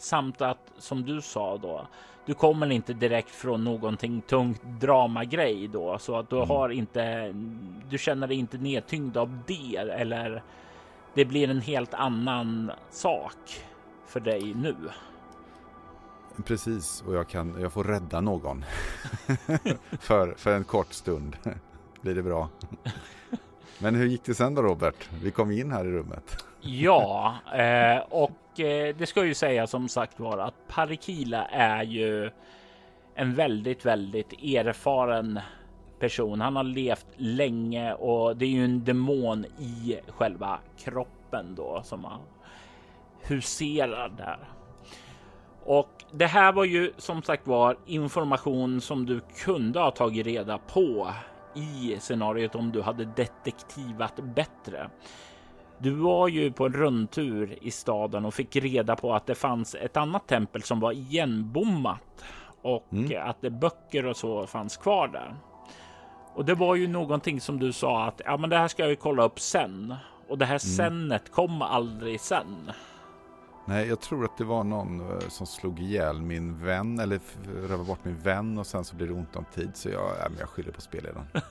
[0.04, 1.88] samt att som du sa då
[2.26, 6.50] du kommer inte direkt från någonting tungt dramagrej då så att du mm.
[6.50, 7.34] har inte.
[7.90, 10.44] Du känner dig inte nedtyngd av det eller
[11.14, 13.64] det blir en helt annan sak
[14.06, 14.76] för dig nu.
[16.46, 17.62] Precis, och jag kan.
[17.62, 18.66] Jag får rädda någon
[20.00, 21.38] för för en kort stund.
[22.02, 22.50] Blir det bra?
[23.80, 25.10] Men hur gick det sen då Robert?
[25.22, 29.90] Vi kom in här i rummet ja, eh, och eh, det ska ju säga som
[29.90, 32.32] sagt var att Parikila är ju
[33.16, 35.40] en väldigt, väldigt erfaren
[36.00, 36.42] person.
[36.42, 42.08] Han har levt länge och det är ju en demon i själva kroppen då som
[43.22, 44.40] huserar där.
[45.66, 50.58] Och det här var ju som sagt var information som du kunde ha tagit reda
[50.58, 51.14] på
[51.56, 54.90] i scenariot om du hade detektivat bättre.
[55.78, 59.76] Du var ju på en rundtur i staden och fick reda på att det fanns
[59.76, 62.24] ett annat tempel som var igenbommat
[62.62, 63.30] och mm.
[63.30, 65.36] att det böcker och så fanns kvar där.
[66.36, 68.96] Och det var ju någonting som du sa att ja, men det här ska vi
[68.96, 69.96] kolla upp sen.
[70.30, 70.60] Och det här mm.
[70.60, 72.72] senet kom aldrig sen.
[73.66, 77.84] Nej, jag tror att det var någon eh, som slog ihjäl min vän eller rövade
[77.84, 80.50] bort min vän och sen så blir det ont om tid så jag, ja, jag
[80.50, 81.28] skyller på spelledaren.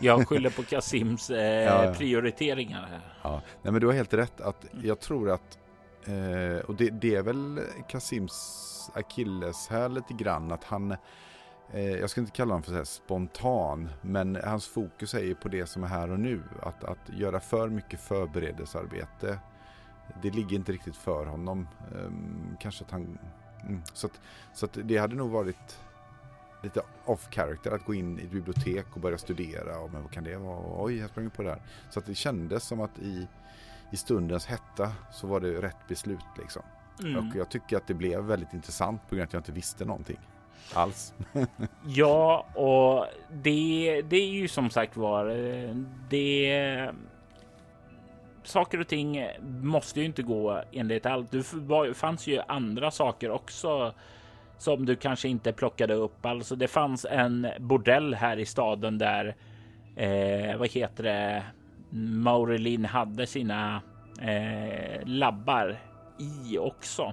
[0.00, 1.94] jag skyller på Kasims eh, ja.
[1.94, 2.86] prioriteringar.
[2.90, 3.00] Här.
[3.22, 5.58] Ja, nej, men du har helt rätt att jag tror att
[6.04, 10.90] eh, och det, det, är väl Kasims akilles här lite grann att han
[11.72, 15.48] eh, jag ska inte kalla honom för så spontan, men hans fokus är ju på
[15.48, 16.42] det som är här och nu.
[16.62, 19.38] Att, att göra för mycket förberedelsearbete
[20.22, 21.68] det ligger inte riktigt för honom.
[21.94, 23.18] Um, kanske att han...
[23.62, 24.20] Mm, så att,
[24.54, 25.80] så att det hade nog varit
[26.62, 29.78] lite off character att gå in i ett bibliotek och börja studera.
[29.78, 30.84] Och, men vad kan det vara?
[30.84, 31.62] Oj, jag sprang på det här.
[31.90, 33.26] Så att det kändes som att i,
[33.90, 36.62] i stundens hetta så var det rätt beslut liksom.
[37.00, 37.28] Mm.
[37.28, 39.84] Och jag tycker att det blev väldigt intressant på grund av att jag inte visste
[39.84, 40.18] någonting
[40.74, 41.14] alls.
[41.86, 45.74] ja, och det, det är ju som sagt var eh,
[46.10, 46.90] det
[48.42, 49.26] saker och ting
[49.62, 51.30] måste ju inte gå enligt allt.
[51.30, 53.94] Det fanns ju andra saker också
[54.60, 56.26] som du kanske inte plockade upp.
[56.26, 59.36] Alltså det fanns en bordell här i staden där,
[59.96, 61.42] eh, vad heter det,
[61.90, 63.82] Maurelin hade sina
[64.20, 65.78] eh, labbar
[66.18, 67.12] i också.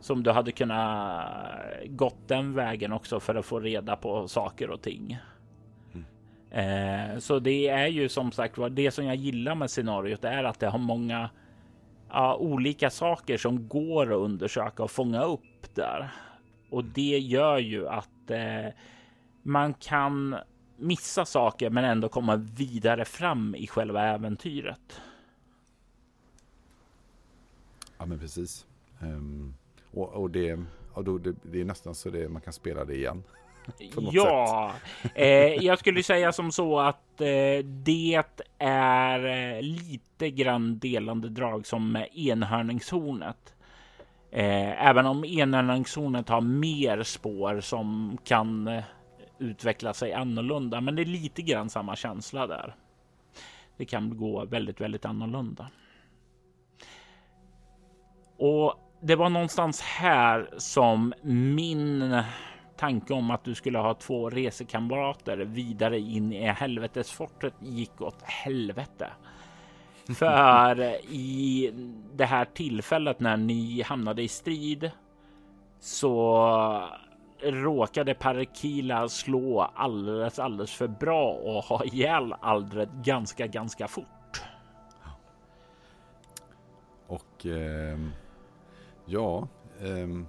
[0.00, 1.28] Som du hade kunnat
[1.86, 5.18] gått den vägen också för att få reda på saker och ting.
[6.50, 10.44] Eh, så det är ju som sagt var det som jag gillar med scenariot är
[10.44, 11.30] att det har många
[12.08, 16.10] ja, olika saker som går att undersöka och fånga upp där.
[16.70, 18.72] Och det gör ju att eh,
[19.42, 20.36] man kan
[20.76, 25.00] missa saker men ändå komma vidare fram i själva äventyret.
[27.98, 28.66] Ja men precis.
[29.00, 29.54] Um,
[29.92, 32.94] och, och, det, och då, det, det, är nästan så det man kan spela det
[32.94, 33.22] igen.
[34.12, 34.72] ja,
[35.14, 35.26] eh,
[35.64, 38.22] jag skulle säga som så att eh, det
[38.58, 43.54] är eh, lite grann delande drag som enhörningshornet.
[44.30, 48.84] Eh, även om enhörningshornet har mer spår som kan eh,
[49.38, 52.74] utveckla sig annorlunda, men det är lite grann samma känsla där.
[53.76, 55.70] Det kan gå väldigt, väldigt annorlunda.
[58.38, 62.22] Och det var någonstans här som min
[62.76, 69.08] tanke om att du skulle ha två resekamrater vidare in i helvetesfortet gick åt helvete.
[70.14, 70.80] För
[71.12, 71.70] i
[72.14, 74.90] det här tillfället när ni hamnade i strid
[75.80, 76.88] så
[77.40, 84.06] råkade Parkila slå alldeles, alldeles för bra och ha ihjäl Aldred ganska, ganska fort.
[87.06, 87.98] Och eh,
[89.04, 89.48] ja,
[89.80, 90.26] eh,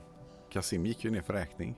[0.49, 1.75] Kasim gick ju ner för räkning.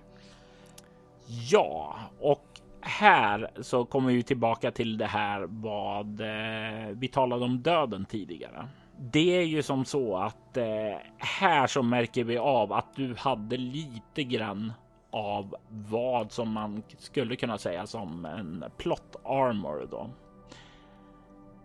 [1.30, 2.46] Ja, och
[2.82, 8.68] här så kommer vi tillbaka till det här vad eh, vi talade om döden tidigare.
[8.98, 13.58] Det är ju som så att eh, här så märker vi av att du hade
[13.58, 14.74] lite grann
[15.12, 20.10] av vad som man skulle kunna säga som en plot armor då.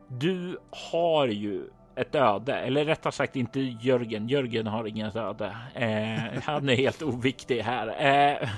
[0.09, 0.59] Du
[0.93, 4.29] har ju ett öde, eller rättare sagt inte Jörgen.
[4.29, 5.57] Jörgen har inget öde.
[5.75, 7.89] Eh, han är helt oviktig här.
[7.89, 8.49] Eh,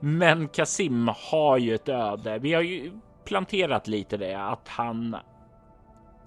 [0.00, 2.38] men Kasim har ju ett öde.
[2.38, 2.92] Vi har ju
[3.24, 5.16] planterat lite det att han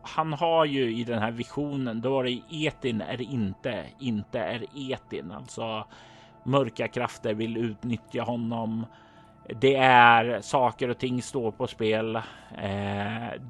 [0.03, 4.65] han har ju i den här visionen, då är det etin är inte, inte är
[4.91, 5.31] etin.
[5.31, 5.85] Alltså
[6.43, 8.85] mörka krafter vill utnyttja honom.
[9.59, 12.15] Det är saker och ting står på spel.
[12.15, 13.41] Eh,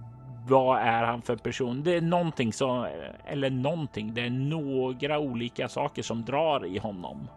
[0.47, 1.83] vad är han för person?
[1.83, 2.87] Det är någonting som,
[3.25, 7.27] eller någonting, det är några olika saker som drar i honom.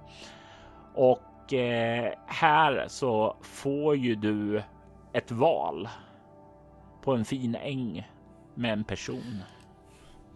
[0.94, 4.62] Och och eh, här så får ju du
[5.12, 5.88] ett val
[7.02, 8.08] på en fin äng
[8.54, 9.42] med en person.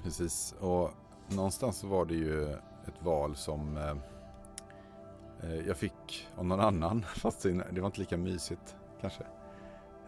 [0.02, 0.90] Precis, och
[1.28, 2.52] någonstans var det ju
[2.86, 3.96] ett val som eh,
[5.42, 9.22] eh jag fick av någon annan, fast det var inte lika mysigt kanske.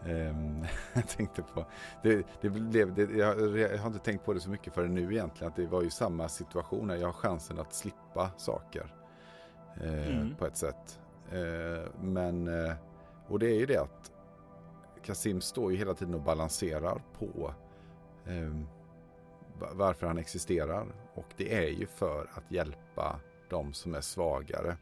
[0.05, 1.65] Um, jag tänkte på,
[2.03, 5.13] det, det blev, det, jag, jag, har inte tänkt på det så mycket förrän nu
[5.13, 6.97] egentligen, att det var ju samma situation här.
[6.97, 9.00] jag har chansen att slippa saker
[9.81, 10.35] eh, mm.
[10.35, 10.99] på ett sätt.
[11.31, 12.73] Eh, men, eh,
[13.27, 14.11] och det är ju det att
[15.03, 17.53] Kasim står ju hela tiden och balanserar på
[18.25, 18.55] eh,
[19.73, 20.87] varför han existerar.
[21.13, 23.19] Och det är ju för att hjälpa
[23.49, 24.77] de som är svagare.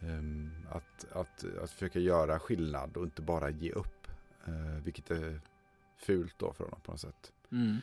[0.00, 4.08] Ehm, att, att, att försöka göra skillnad och inte bara ge upp.
[4.46, 5.40] Eh, vilket är
[5.96, 7.32] fult då för honom på något sätt.
[7.52, 7.76] Mm.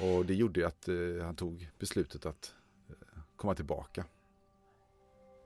[0.00, 2.54] Och det gjorde ju att eh, han tog beslutet att
[3.36, 4.04] komma tillbaka.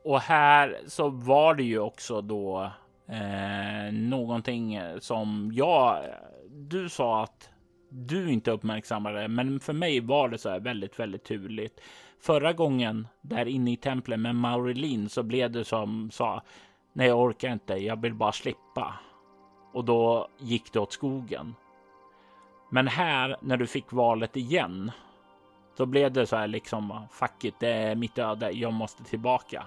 [0.04, 2.70] Och här så var det ju också då
[3.08, 6.04] eh, någonting som jag,
[6.48, 7.50] du sa att
[7.88, 11.80] du inte uppmärksammade, men för mig var det så här väldigt, väldigt turligt.
[12.20, 16.42] Förra gången där inne i templet med Maurelin så blev det som sa,
[16.92, 18.94] nej jag orkar inte, jag vill bara slippa.
[19.72, 21.54] Och då gick det åt skogen.
[22.70, 24.90] Men här när du fick valet igen,
[25.76, 29.64] då blev det så här liksom, fuck it, det är mitt öde, jag måste tillbaka.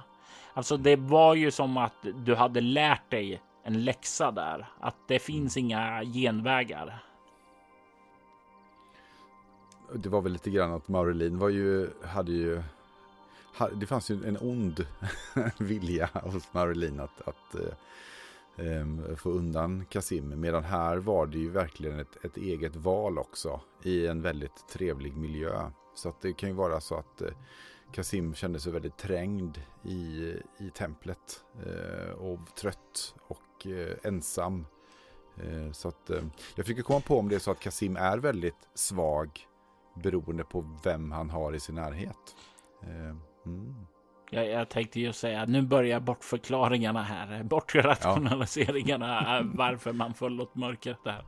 [0.54, 5.20] Alltså, det var ju som att du hade lärt dig en läxa där, att det
[5.20, 7.04] finns inga genvägar.
[9.94, 12.64] Det var väl lite grann att Maurelin var ju, hade ju,
[13.74, 14.86] det fanns ju en ond
[15.58, 17.56] vilja hos Maurelin att, att
[18.56, 20.40] um, få undan Kasim.
[20.40, 25.18] Medan här var det ju verkligen ett, ett, eget val också i en väldigt trevlig
[25.18, 25.70] miljö.
[25.96, 27.28] Så att det kan ju vara så att uh,
[27.94, 34.66] Kasim kände sig väldigt trängd i, i templet eh, och trött och eh, ensam.
[35.38, 36.10] Eh, så att
[36.56, 39.30] jag försöker komma på om det är så att Kasim är väldigt svag
[39.96, 42.36] beroende på vem han har i sin närhet.
[43.46, 43.86] Mm.
[44.30, 49.42] Jag, jag tänkte ju säga nu börjar bortförklaringarna här, bortrationaliseringarna, ja.
[49.54, 51.26] varför man förlåt mörkret där.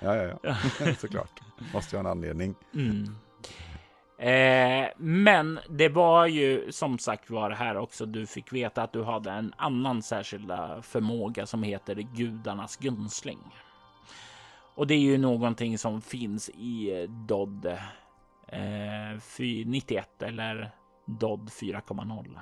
[0.00, 0.54] Ja, ja, ja.
[0.98, 1.40] såklart.
[1.72, 2.54] Måste ju ha en anledning.
[2.74, 3.14] Mm.
[4.18, 8.06] Eh, men det var ju som sagt var här också.
[8.06, 13.38] Du fick veta att du hade en annan särskilda förmåga som heter gudarnas gunstling.
[14.74, 17.66] Och det är ju någonting som finns i Dodd
[18.48, 20.70] eh, 91 eller
[21.06, 22.38] Dodd 4.0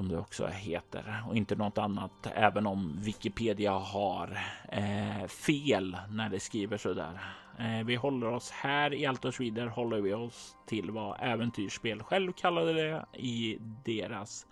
[0.00, 2.26] som det också heter och inte något annat.
[2.34, 7.20] Även om Wikipedia har eh, fel när det skriver så där.
[7.58, 12.72] Eh, vi håller oss här i Altorsvider håller vi oss till vad äventyrsspel själv kallade
[12.72, 14.46] det i deras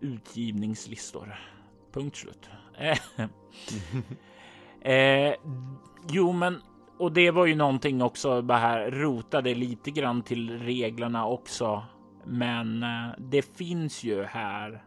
[0.00, 1.34] utgivningslistor.
[1.92, 2.50] Punkt slut.
[2.78, 2.98] Eh,
[4.92, 5.34] eh,
[6.08, 6.62] jo, men
[6.98, 8.42] och det var ju någonting också.
[8.42, 11.82] Det här rotade lite grann till reglerna också
[12.26, 14.84] men eh, det finns ju här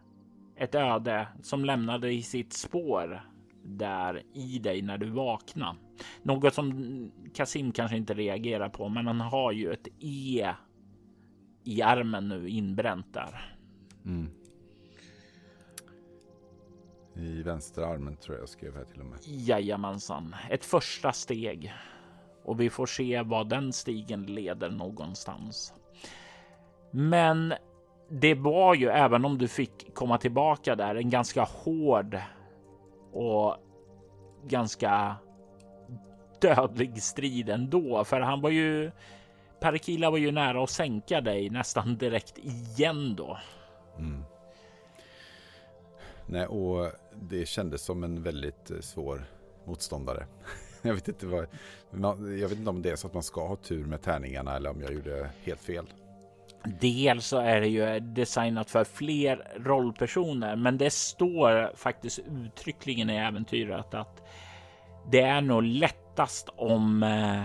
[0.56, 3.22] ett öde som lämnade i sitt spår
[3.64, 5.76] där i dig när du vaknar.
[6.24, 10.54] Något som Kasim kanske inte reagerar på, men han har ju ett E
[11.64, 13.58] i armen nu inbränt där.
[14.06, 14.30] Mm.
[17.16, 19.20] I vänsterarmen tror jag jag skrev här till och med.
[19.24, 21.74] Jajamensan, ett första steg
[22.44, 25.74] och vi får se vad den stigen leder någonstans.
[26.92, 27.54] Men
[28.10, 32.18] det var ju, även om du fick komma tillbaka där, en ganska hård
[33.12, 33.56] och
[34.48, 35.16] ganska
[36.42, 38.04] dödlig strid ändå.
[38.04, 38.92] För han var ju,
[39.60, 43.38] Parakila var ju nära att sänka dig nästan direkt igen då.
[43.98, 44.24] Mm.
[46.26, 49.26] Nej, och det kändes som en väldigt eh, svår
[49.66, 50.26] motståndare.
[50.82, 51.48] jag vet inte vad,
[52.40, 54.70] jag vet inte om det är så att man ska ha tur med tärningarna eller
[54.70, 55.86] om jag gjorde helt fel.
[56.66, 63.16] Dels så är det ju designat för fler rollpersoner, men det står faktiskt uttryckligen i
[63.16, 64.22] äventyret att
[65.12, 67.44] det är nog lättast om eh,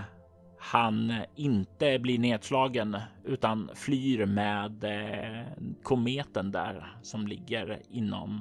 [0.59, 5.47] han inte blir nedslagen utan flyr med eh,
[5.83, 8.41] kometen där som ligger inom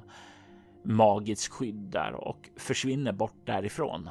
[0.84, 4.10] magiskt skydd där och försvinner bort därifrån.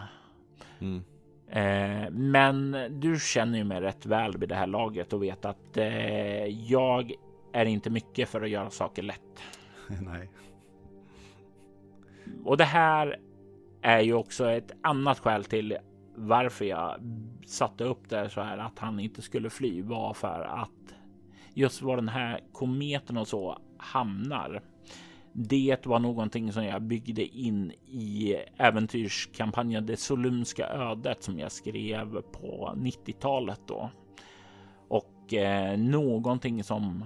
[0.81, 1.05] Mm.
[1.51, 5.77] Eh, men du känner ju mig rätt väl vid det här laget och vet att
[5.77, 7.13] eh, jag
[7.53, 9.43] är inte mycket för att göra saker lätt.
[10.03, 10.31] Nej.
[12.45, 13.17] Och det här
[13.83, 15.77] är ju också ett annat skäl till
[16.15, 17.01] varför jag
[17.47, 20.95] satte upp det så här att han inte skulle fly var för att
[21.55, 24.63] just var den här kometen och så hamnar
[25.33, 32.23] det var någonting som jag byggde in i äventyrskampanjen Det Solumska ödet som jag skrev
[32.23, 33.91] på 90-talet då.
[34.89, 37.05] Och eh, någonting som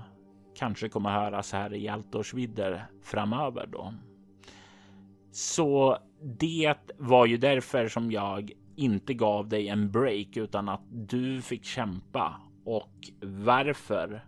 [0.54, 3.94] kanske kommer höras här i Altorsvidder framöver då.
[5.30, 11.42] Så det var ju därför som jag inte gav dig en break utan att du
[11.42, 14.24] fick kämpa och varför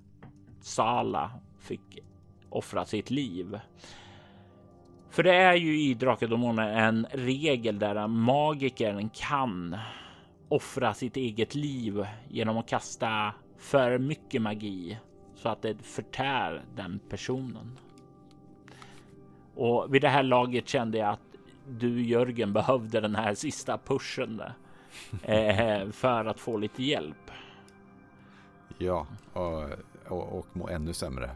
[0.60, 1.98] Sala fick
[2.54, 3.60] offra sitt liv.
[5.10, 9.76] För det är ju i Drakar en regel där magikern kan
[10.48, 14.98] offra sitt eget liv genom att kasta för mycket magi
[15.34, 17.78] så att det förtär den personen.
[19.54, 21.36] Och vid det här laget kände jag att
[21.68, 24.42] du Jörgen behövde den här sista pushen
[25.22, 27.30] eh, för att få lite hjälp.
[28.78, 29.64] Ja, och,
[30.08, 31.30] och, och må ännu sämre.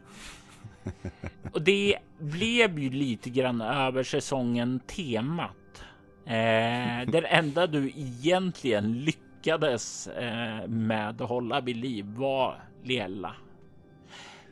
[1.52, 5.84] Och det blev ju lite grann över säsongen temat.
[6.24, 13.34] Eh, det enda du egentligen lyckades eh, med att hålla vid liv var Liella.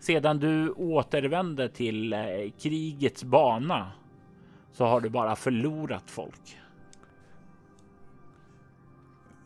[0.01, 2.21] Sedan du återvände till eh,
[2.59, 3.93] krigets bana
[4.73, 6.57] så har du bara förlorat folk.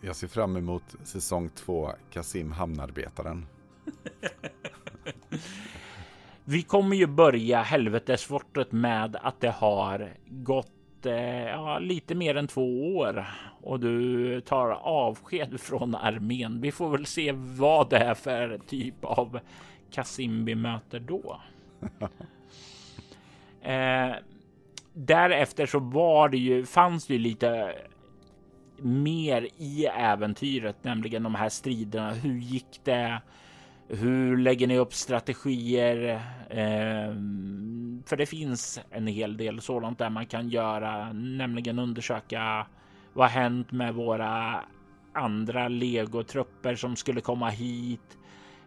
[0.01, 3.47] Jag ser fram emot säsong två, Kasim Hamnarbetaren.
[6.47, 12.49] Vi kommer ju börja helvetesfortet med att det har gått eh, ja, lite mer än
[12.49, 13.27] två år
[13.63, 16.61] och du tar avsked från armén.
[16.61, 19.41] Vi får väl se vad det är för typ av
[19.91, 21.41] Kasim vi möter då.
[23.63, 24.13] eh,
[24.93, 27.75] därefter så var det ju, fanns det ju lite
[28.77, 32.13] mer i äventyret, nämligen de här striderna.
[32.13, 33.21] Hur gick det?
[33.89, 36.15] Hur lägger ni upp strategier?
[36.51, 37.15] Eh,
[38.07, 42.67] för det finns en hel del sådant där man kan göra, nämligen undersöka
[43.13, 44.61] vad hänt med våra
[45.13, 48.19] andra legotrupper som skulle komma hit?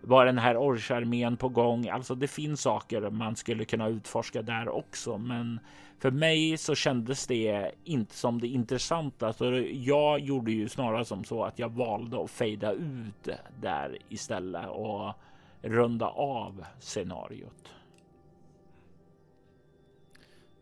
[0.01, 1.89] Var den här orcharmén på gång?
[1.89, 5.59] Alltså, det finns saker man skulle kunna utforska där också, men
[5.99, 9.33] för mig så kändes det inte som det intressanta.
[9.33, 13.29] Så jag gjorde ju snarare som så att jag valde att fejda ut
[13.61, 15.13] där istället och
[15.61, 17.73] runda av scenariot.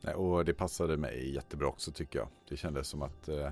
[0.01, 2.27] Nej, och det passade mig jättebra också tycker jag.
[2.49, 3.51] Det kändes som att eh,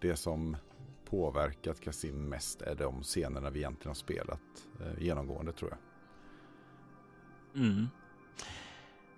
[0.00, 0.56] det som
[1.04, 4.40] påverkat Kasim mest är de scenerna vi egentligen har spelat
[4.80, 5.78] eh, genomgående tror jag.
[7.62, 7.86] Mm.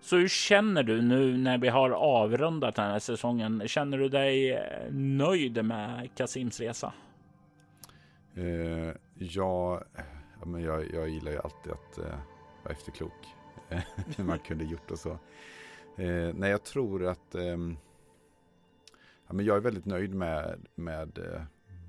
[0.09, 3.69] Så hur känner du nu när vi har avrundat den här säsongen?
[3.69, 6.93] Känner du dig eh, nöjd med Kasims resa?
[8.35, 9.83] Eh, ja,
[10.45, 12.19] men jag, jag gillar ju alltid att eh,
[12.65, 13.13] vara efterklok.
[14.17, 15.11] Hur man kunde gjort och så.
[15.97, 17.77] Eh, nej, jag tror att ehm,
[19.27, 21.43] ja, men jag är väldigt nöjd med, med eh,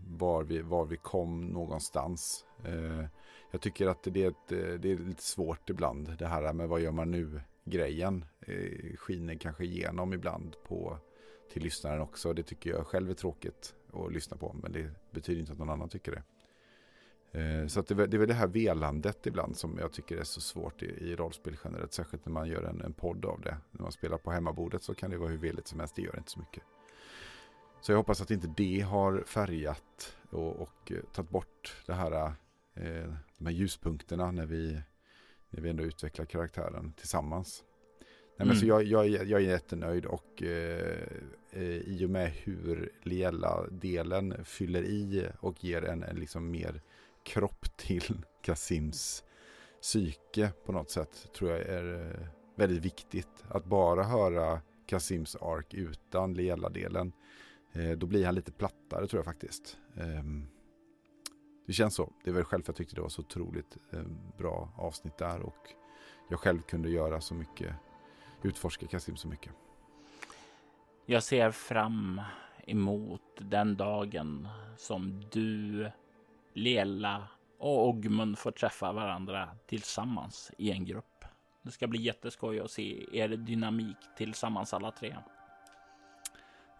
[0.08, 2.46] var, vi, var vi kom någonstans.
[2.66, 3.06] Eh,
[3.52, 6.82] jag tycker att det är, ett, det är lite svårt ibland det här med vad
[6.82, 8.26] gör man nu grejen.
[8.42, 10.98] Eh, skiner kanske igenom ibland på
[11.52, 12.34] till lyssnaren också.
[12.34, 14.56] Det tycker jag själv är tråkigt att lyssna på.
[14.62, 16.24] Men det betyder inte att någon annan tycker det.
[17.32, 20.42] Eh, så det, det är väl det här velandet ibland som jag tycker är så
[20.42, 21.94] svårt i, i rollspel generellt.
[21.94, 23.58] Särskilt när man gör en, en podd av det.
[23.72, 25.96] När man spelar på hemmabordet så kan det vara hur veligt som helst.
[25.96, 26.64] Det gör inte så mycket.
[27.82, 32.12] Så jag hoppas att inte det har färgat och, och eh, tagit bort det här,
[32.74, 34.82] eh, de här ljuspunkterna när vi,
[35.50, 37.64] när vi ändå utvecklar karaktären tillsammans.
[38.38, 38.88] Nej, men så mm.
[38.90, 41.08] jag, jag, jag är jättenöjd och eh,
[41.52, 46.82] eh, i och med hur Liella-delen fyller i och ger en, en liksom mer
[47.24, 49.24] kropp till Kasims
[49.82, 53.46] psyke på något sätt tror jag är eh, väldigt viktigt.
[53.48, 57.14] Att bara höra Kasims ark utan Liella-delen
[57.74, 59.78] Eh, då blir han lite plattare tror jag faktiskt.
[59.98, 60.48] Ehm,
[61.70, 62.10] det känns så.
[62.24, 65.74] Det är väl själv jag tyckte det var så otroligt ehm, bra avsnitt där och
[66.30, 67.76] jag själv kunde göra så mycket,
[68.42, 69.54] utforska Kasim så mycket.
[71.06, 72.22] Jag ser fram
[72.68, 74.48] emot den dagen
[74.78, 75.92] som du,
[76.54, 77.28] Lela
[77.58, 81.26] och Ogmund får träffa varandra tillsammans i en grupp.
[81.62, 85.16] Det ska bli jätteskoj att se er dynamik tillsammans alla tre.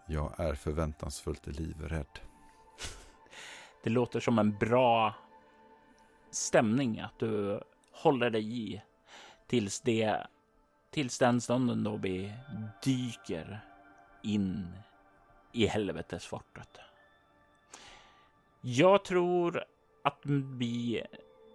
[0.06, 2.29] Jag är förväntansfullt livrädd.
[3.82, 5.14] Det låter som en bra
[6.30, 7.60] stämning att du
[7.92, 8.82] håller dig i
[9.46, 10.26] tills det
[10.90, 12.32] tills den stunden då vi
[12.84, 13.60] dyker
[14.22, 14.68] in
[15.52, 16.80] i helvetesfortet.
[18.60, 19.64] Jag tror
[20.04, 20.20] att
[20.58, 21.02] vi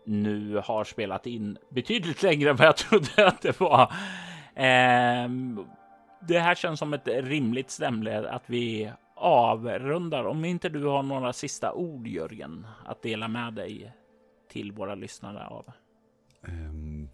[0.05, 3.81] nu har spelat in betydligt längre än vad jag trodde att det var.
[4.55, 5.29] Eh,
[6.21, 8.91] det här känns som ett rimligt stämle att vi
[9.25, 10.25] avrundar.
[10.25, 13.93] Om inte du har några sista ord, Jörgen, att dela med dig
[14.49, 15.65] till våra lyssnare av.
[16.47, 17.09] Um,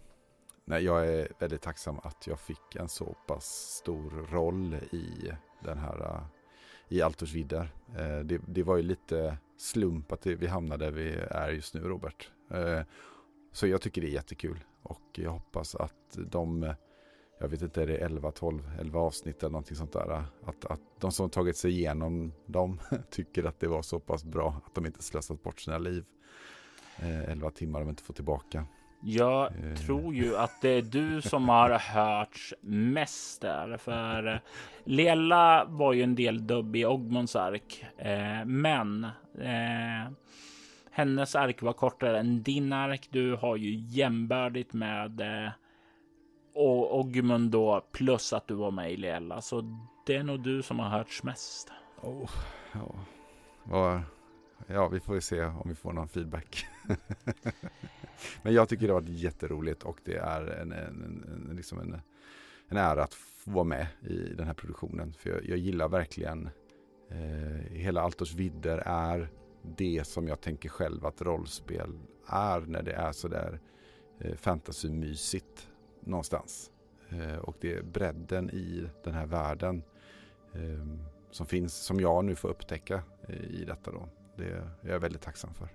[0.65, 5.77] nej, jag är väldigt tacksam att jag fick en så pass stor roll i den
[5.77, 6.21] här
[6.91, 7.69] i Altors vidder.
[7.97, 11.81] Eh, det, det, var ju lite slump att vi hamnade där vi är just nu,
[11.81, 12.31] Robert.
[12.51, 12.81] Eh,
[13.51, 16.73] så jag tycker det är jättekul och jag hoppas att de
[17.41, 20.23] jag vet inte, är det 11, 12, 11 avsnitt eller någonting sånt där.
[20.45, 24.61] Att, att de som tagit sig igenom dem tycker att det var så pass bra
[24.65, 26.05] att de inte slösat bort sina liv.
[26.99, 28.65] Eh, 11 timmar de inte får tillbaka.
[29.03, 29.75] Jag eh.
[29.75, 34.41] tror ju att det är du som har hört mest där, för
[34.83, 39.03] Lela var ju en del dubb i Ogmons ark, eh, men
[39.39, 40.11] eh,
[40.91, 43.07] hennes ark var kortare än din ark.
[43.11, 45.51] Du har ju jämbördigt med eh,
[46.53, 49.41] och Ogmund då plus att du var med i Liella.
[49.41, 51.71] Så det är nog du som har hörts mest.
[52.01, 52.31] Oh,
[53.69, 54.03] ja.
[54.67, 56.65] ja, vi får se om vi får någon feedback.
[58.41, 62.01] Men jag tycker det har varit jätteroligt och det är en, en, en, liksom en,
[62.67, 65.13] en ära att få vara med i den här produktionen.
[65.13, 66.49] För jag, jag gillar verkligen
[67.09, 69.29] eh, hela Altors vidder är
[69.63, 73.59] det som jag tänker själv att rollspel är när det är sådär
[74.19, 75.70] eh, fantasymysigt
[76.01, 76.71] någonstans.
[77.09, 79.83] Eh, och det är bredden i den här världen
[80.53, 80.87] eh,
[81.31, 84.09] som finns, som jag nu får upptäcka eh, i detta då.
[84.37, 84.49] Det
[84.81, 85.69] är jag väldigt tacksam för.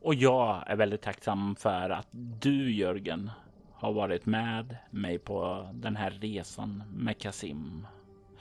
[0.00, 3.30] Och jag är väldigt tacksam för att du Jörgen
[3.72, 7.86] har varit med mig på den här resan med Kasim.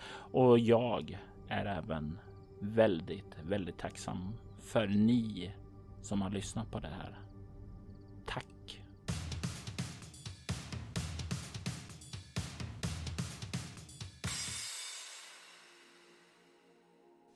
[0.10, 2.20] Och jag är även
[2.60, 5.54] väldigt, väldigt tacksam för ni
[6.02, 7.20] som har lyssnat på det här.
[8.26, 8.53] Tack!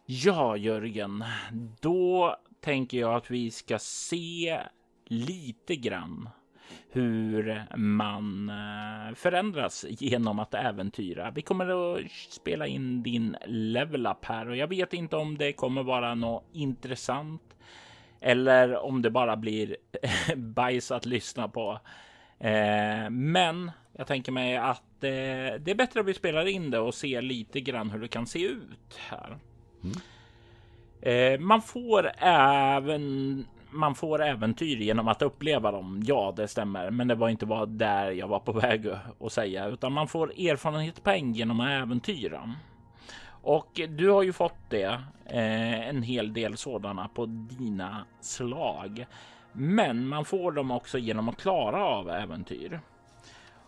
[0.10, 1.24] Ja, Jörgen,
[1.82, 4.60] då tänker jag att vi ska se
[5.06, 6.30] lite grann
[6.90, 11.32] hur man eh, förändras genom att äventyra.
[11.32, 15.54] Vi kommer att spela in din level up här och jag vet inte om det
[15.54, 17.58] kommer vara något intressant
[18.22, 19.78] eller om det bara blir
[20.36, 21.80] bajs att lyssna på.
[22.40, 25.10] Eh, men jag tänker mig att eh,
[25.60, 28.28] det är bättre att vi spelar in det och ser lite grann hur det kan
[28.28, 29.38] se ut här.
[29.84, 29.98] Mm.
[31.02, 36.04] Eh, man får även man får äventyr genom att uppleva dem.
[36.06, 38.88] Ja, det stämmer, men det var inte bara där jag var på väg
[39.20, 42.56] att säga, utan man får erfarenhetspoäng genom att äventyra.
[43.42, 47.26] Och du har ju fått det, eh, en hel del sådana på
[47.60, 49.06] dina slag.
[49.52, 52.80] Men man får dem också genom att klara av äventyr.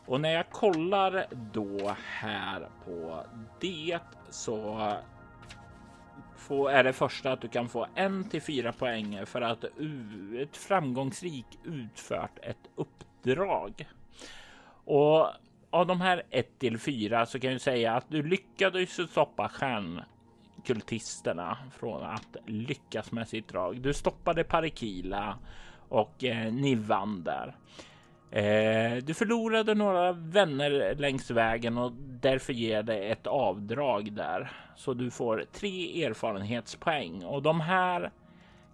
[0.05, 3.23] Och när jag kollar då här på
[3.59, 3.99] det
[4.29, 4.91] så
[6.49, 10.57] få, är det första att du kan få en till fyra poäng för att ett
[10.57, 13.87] framgångsrikt utfört ett uppdrag.
[14.85, 15.27] Och
[15.69, 21.57] av de här 1 till 4 så kan jag säga att du lyckades stoppa stjärnkultisterna
[21.79, 23.81] från att lyckas med sitt drag.
[23.81, 25.37] Du stoppade Parikila
[25.89, 27.55] och eh, ni vann där.
[28.31, 31.91] Eh, du förlorade några vänner längs vägen och
[32.21, 34.51] därför ger det ett avdrag där.
[34.75, 38.11] Så du får tre erfarenhetspoäng och de här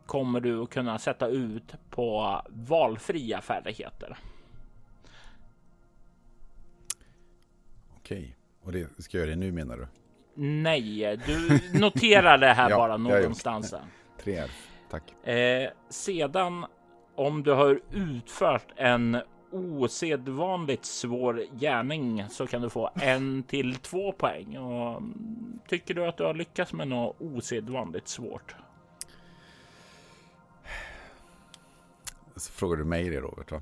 [0.06, 4.18] kommer du att kunna sätta ut på valfria färdigheter.
[7.98, 9.88] Okej, och det ska jag göra det nu menar du?
[10.44, 13.74] Nej, du noterar det här ja, bara någonstans.
[14.24, 15.28] Tre F, tack.
[15.28, 16.66] Eh, sedan
[17.16, 19.18] om du har utfört en
[19.56, 24.58] osedvanligt svår gärning så kan du få en till två poäng.
[24.58, 25.02] Och
[25.68, 28.56] tycker du att du har lyckats med något osedvanligt svårt?
[32.36, 33.62] Så frågar du mig det Robert va?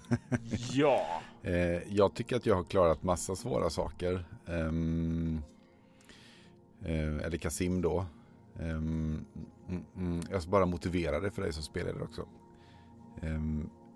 [0.72, 1.20] ja.
[1.42, 4.24] Eh, jag tycker att jag har klarat massa svåra saker.
[4.46, 5.42] Um,
[6.86, 8.06] uh, eller Kasim då.
[8.58, 9.24] Um,
[9.68, 12.26] mm, mm, jag ska bara motivera det för dig som spelar det också.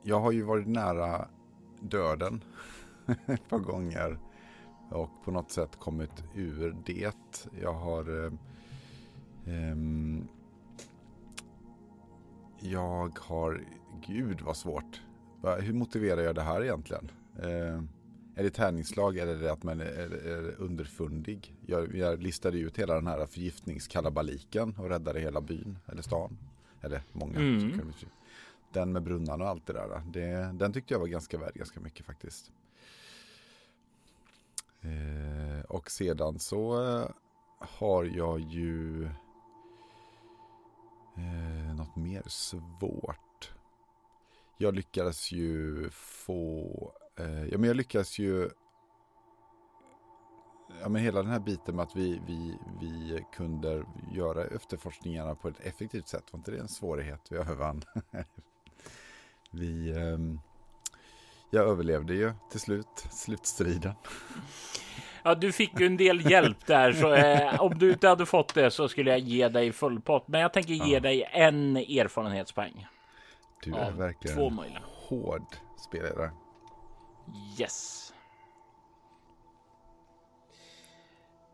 [0.08, 1.28] Jag har ju varit nära
[1.80, 2.44] döden
[3.26, 4.18] ett par gånger
[4.90, 7.16] och på något sätt kommit ur det.
[7.62, 8.32] Jag har eh,
[9.54, 9.76] eh,
[12.60, 13.64] jag har,
[14.06, 15.00] gud vad svårt.
[15.60, 17.10] Hur motiverar jag det här egentligen?
[17.38, 17.82] Eh,
[18.34, 21.54] är det tärningslag eller är det att man är, är underfundig?
[21.66, 26.38] Jag, jag listade ut hela den här förgiftningskalabaliken och räddade hela byn eller stan.
[26.80, 27.38] Eller många.
[27.38, 27.92] Mm
[28.72, 30.02] den med brunnan och allt det där.
[30.06, 32.52] Det, den tyckte jag var ganska värd ganska mycket faktiskt.
[34.80, 37.10] Eh, och sedan så eh,
[37.58, 39.04] har jag ju
[41.16, 43.52] eh, något mer svårt.
[44.58, 48.50] Jag lyckades ju få, eh, ja men jag lyckades ju
[50.80, 55.48] ja, men hela den här biten med att vi, vi, vi kunde göra efterforskningarna på
[55.48, 56.24] ett effektivt sätt.
[56.32, 57.82] Var inte det en svårighet vi övervann?
[59.58, 60.18] Vi, eh,
[61.50, 63.94] jag överlevde ju till slut slutstriden.
[65.22, 68.54] Ja, du fick ju en del hjälp där, så eh, om du inte hade fått
[68.54, 70.28] det så skulle jag ge dig full pott.
[70.28, 71.00] Men jag tänker ge ja.
[71.00, 72.86] dig en erfarenhetspoäng.
[73.62, 74.82] Du är verkligen två möjliga.
[75.08, 75.46] hård
[75.88, 76.30] spelare.
[77.60, 78.12] Yes.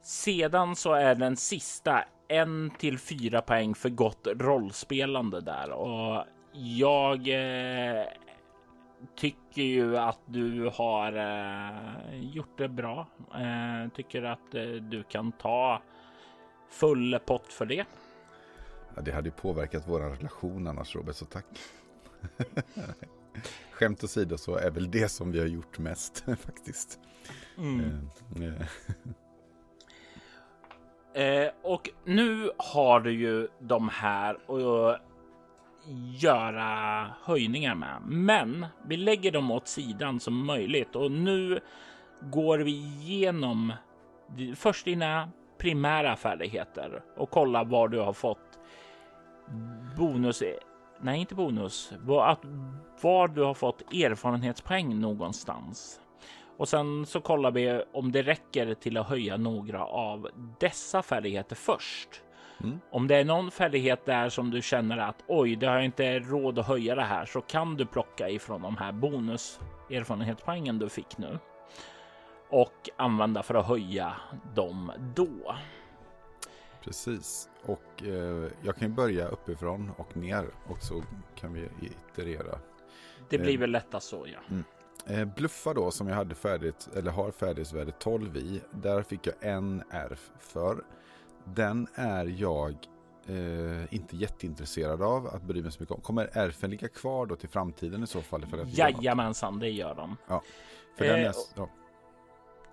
[0.02, 6.24] Sedan så är den sista en till fyra poäng för gott rollspelande där och
[6.56, 8.06] jag eh,
[9.16, 13.06] tycker ju att du har eh, gjort det bra.
[13.34, 14.50] Eh, tycker att
[14.80, 15.82] du kan ta
[16.70, 17.84] full pott för det.
[18.94, 21.46] Ja, det hade ju påverkat vår relation annars Robert, så tack.
[23.70, 26.98] Skämt åsido så är väl det som vi har gjort mest faktiskt.
[27.58, 28.08] Mm.
[31.14, 31.50] Eh.
[31.62, 34.98] och nu har du ju de här och
[36.18, 38.02] göra höjningar med.
[38.06, 41.60] Men vi lägger dem åt sidan som möjligt och nu
[42.20, 43.72] går vi igenom
[44.56, 45.28] först dina
[45.58, 48.58] primära färdigheter och kolla var du har fått
[49.96, 50.42] bonus.
[50.42, 50.58] E-
[51.00, 51.92] nej, inte bonus.
[52.20, 52.40] Att
[53.02, 56.00] var du har fått erfarenhetspoäng någonstans.
[56.56, 60.28] Och sen så kollar vi om det räcker till att höja några av
[60.60, 62.23] dessa färdigheter först.
[62.64, 62.80] Mm.
[62.90, 66.18] Om det är någon färdighet där som du känner att oj, det har jag inte
[66.18, 69.60] råd att höja det här så kan du plocka ifrån de här bonus
[69.90, 71.38] erfarenhetspoängen du fick nu
[72.48, 74.12] och använda för att höja
[74.54, 75.54] dem då.
[76.84, 81.02] Precis, och eh, jag kan börja uppifrån och ner och så
[81.34, 82.58] kan vi iterera.
[83.28, 84.38] Det blir eh, väl lättast så, ja.
[84.50, 84.64] Mm.
[85.06, 88.60] Eh, bluffa då som jag hade färdigt eller har färdighetsvärde 12 i.
[88.70, 90.84] Där fick jag en RF för.
[91.44, 92.76] Den är jag
[93.26, 96.00] eh, inte jätteintresserad av att bry mig så mycket om.
[96.00, 98.46] Kommer RFen ligga kvar då till framtiden i så fall?
[98.46, 100.16] För att Jajamensan, det gör de.
[100.26, 100.42] Ja,
[100.96, 101.68] för den är, eh, ja.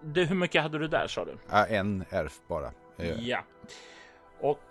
[0.02, 1.38] Du, hur mycket hade du där sa du?
[1.50, 2.72] Ja, en RF bara.
[2.98, 3.28] Eh.
[3.28, 3.44] Ja.
[4.40, 4.62] Och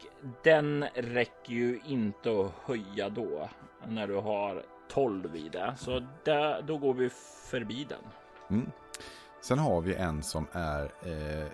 [0.43, 3.49] den räcker ju inte att höja då
[3.89, 5.75] när du har 12 i det.
[5.79, 7.11] Så där, då går vi
[7.51, 8.03] förbi den.
[8.51, 8.71] Mm.
[9.43, 11.49] Sen har vi en som är eh,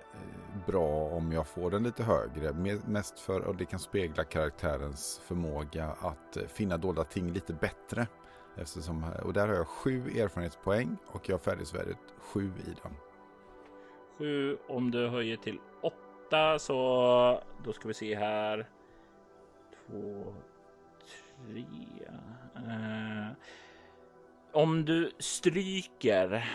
[0.67, 2.53] bra om jag får den lite högre.
[2.85, 8.07] Mest för att det kan spegla karaktärens förmåga att eh, finna dolda ting lite bättre.
[8.55, 12.93] Eftersom, eh, och där har jag sju erfarenhetspoäng och jag har färdighetsvärdet sju i den.
[14.17, 18.69] Sju om du höjer till åtta så då ska vi se här.
[19.87, 20.33] Två,
[21.47, 21.65] tre.
[22.55, 23.27] Eh,
[24.51, 26.49] om du stryker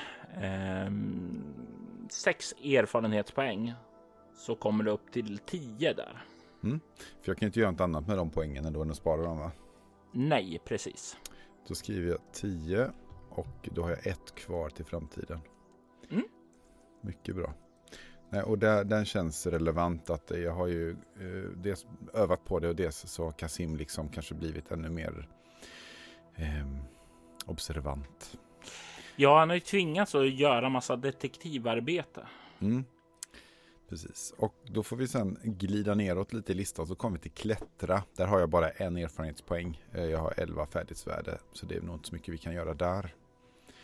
[2.11, 3.75] sex erfarenhetspoäng
[4.35, 6.25] så kommer du upp till tio där.
[6.65, 6.81] Mm.
[6.97, 9.53] För jag kan inte göra något annat med de poängen än att spara dem va?
[10.13, 11.17] Nej, precis.
[11.69, 12.91] Då skriver jag 10
[13.29, 15.41] och då har jag ett kvar till framtiden.
[16.11, 16.25] Mm.
[17.01, 17.55] Mycket bra.
[18.31, 22.69] Nej, och där, den känns relevant att jag har ju eh, dels övat på det
[22.69, 25.29] och dels så har Kasim liksom kanske blivit ännu mer
[26.35, 26.67] eh,
[27.47, 28.39] observant.
[29.23, 32.27] Ja, han har ju tvingats att göra massa detektivarbete.
[32.61, 32.85] Mm.
[33.89, 37.31] Precis, och då får vi sen glida neråt lite i listan så kommer vi till
[37.31, 38.03] klättra.
[38.17, 39.83] Där har jag bara en erfarenhetspoäng.
[39.95, 42.75] Eh, jag har 11 färdighetsvärde, så det är nog inte så mycket vi kan göra
[42.75, 43.15] där.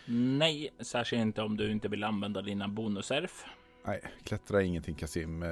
[0.07, 3.45] Nej, särskilt inte om du inte vill använda dina bonuserf.
[3.87, 5.49] Nej, klättra är ingenting Kasim eh,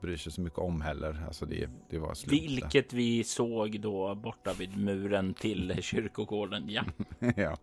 [0.00, 1.24] bryr sig så mycket om heller.
[1.26, 2.32] Alltså det, det var slut.
[2.32, 6.64] Vilket vi såg då borta vid muren till kyrkogården.
[6.68, 6.84] Ja,
[7.36, 7.56] ja.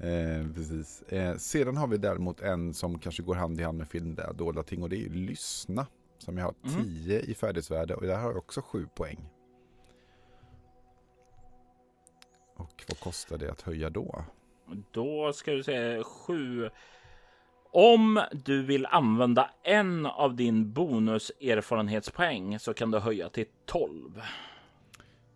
[0.00, 1.02] Eh, precis.
[1.02, 4.32] Eh, sedan har vi däremot en som kanske går hand i hand med film där,
[4.32, 5.86] dolda ting och det är lyssna.
[6.18, 6.54] Som jag har
[6.84, 7.30] 10 mm.
[7.30, 9.18] i färdighetsvärde och där har jag också 7 poäng.
[12.56, 14.24] Och vad kostar det att höja då?
[14.92, 16.70] Då ska du säga 7
[17.70, 24.22] om du vill använda en av din bonus erfarenhetspoäng så kan du höja till 12.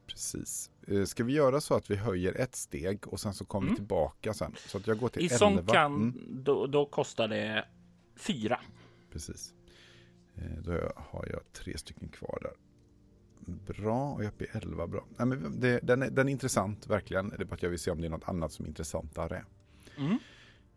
[0.06, 0.71] Precis.
[0.88, 3.74] Eh, ska vi göra så att vi höjer ett steg och sen så kommer mm.
[3.74, 4.54] vi tillbaka sen?
[4.66, 5.38] Så att jag går till I 11.
[5.38, 6.18] Sån kan, mm.
[6.28, 7.64] då, då, kostar det
[8.16, 8.60] 4.
[9.12, 9.54] Precis.
[10.34, 12.52] Eh, då har jag tre stycken kvar där.
[13.46, 14.86] Bra, och jag är uppe i 11.
[14.86, 15.04] Bra.
[15.16, 17.28] Nej, men det, den, är, den är intressant verkligen.
[17.28, 19.44] Det är bara att jag vill se om det är något annat som är intressantare.
[19.96, 20.18] Mm.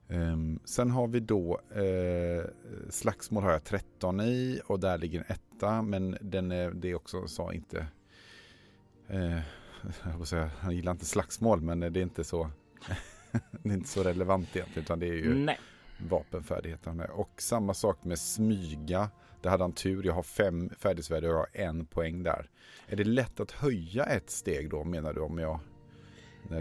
[0.08, 2.46] Um, sen har vi då uh,
[2.90, 6.96] slagsmål har jag 13 i och där ligger en etta men den är, det är
[6.96, 7.88] också så inte
[9.14, 9.40] uh,
[10.04, 12.50] jag säga, han gillar inte slagsmål men det är inte så
[13.52, 15.60] det är inte så relevant egentligen utan det är ju Nej.
[15.98, 17.00] vapenfärdigheten.
[17.00, 19.10] Och samma sak med smyga.
[19.42, 20.04] Där hade han tur.
[20.04, 22.50] Jag har fem färdighetsvärden och jag har en poäng där.
[22.88, 25.60] Är det lätt att höja ett steg då menar du om jag?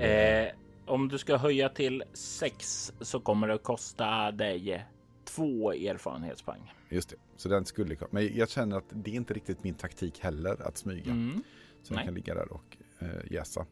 [0.00, 0.48] Eh,
[0.86, 4.86] om du ska höja till 6 så kommer det att kosta dig
[5.24, 6.72] två erfarenhetspoäng.
[6.88, 10.20] Just det, så den skulle Men jag känner att det är inte riktigt min taktik
[10.20, 11.10] heller att smyga.
[11.10, 11.42] Mm.
[11.82, 13.66] Så jag kan ligga där och äh, jäsa.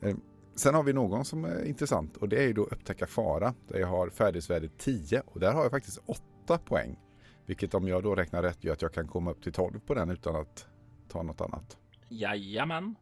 [0.00, 0.16] Eh,
[0.54, 3.54] sen har vi någon som är intressant och det är ju då upptäcka fara.
[3.68, 6.98] Där jag har färdighetsvärde 10 och där har jag faktiskt 8 poäng.
[7.46, 9.94] Vilket om jag då räknar rätt gör att jag kan komma upp till 12 på
[9.94, 10.66] den utan att
[11.08, 11.76] ta något annat.
[12.08, 12.94] Jajamän.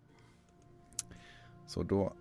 [1.67, 2.13] Så då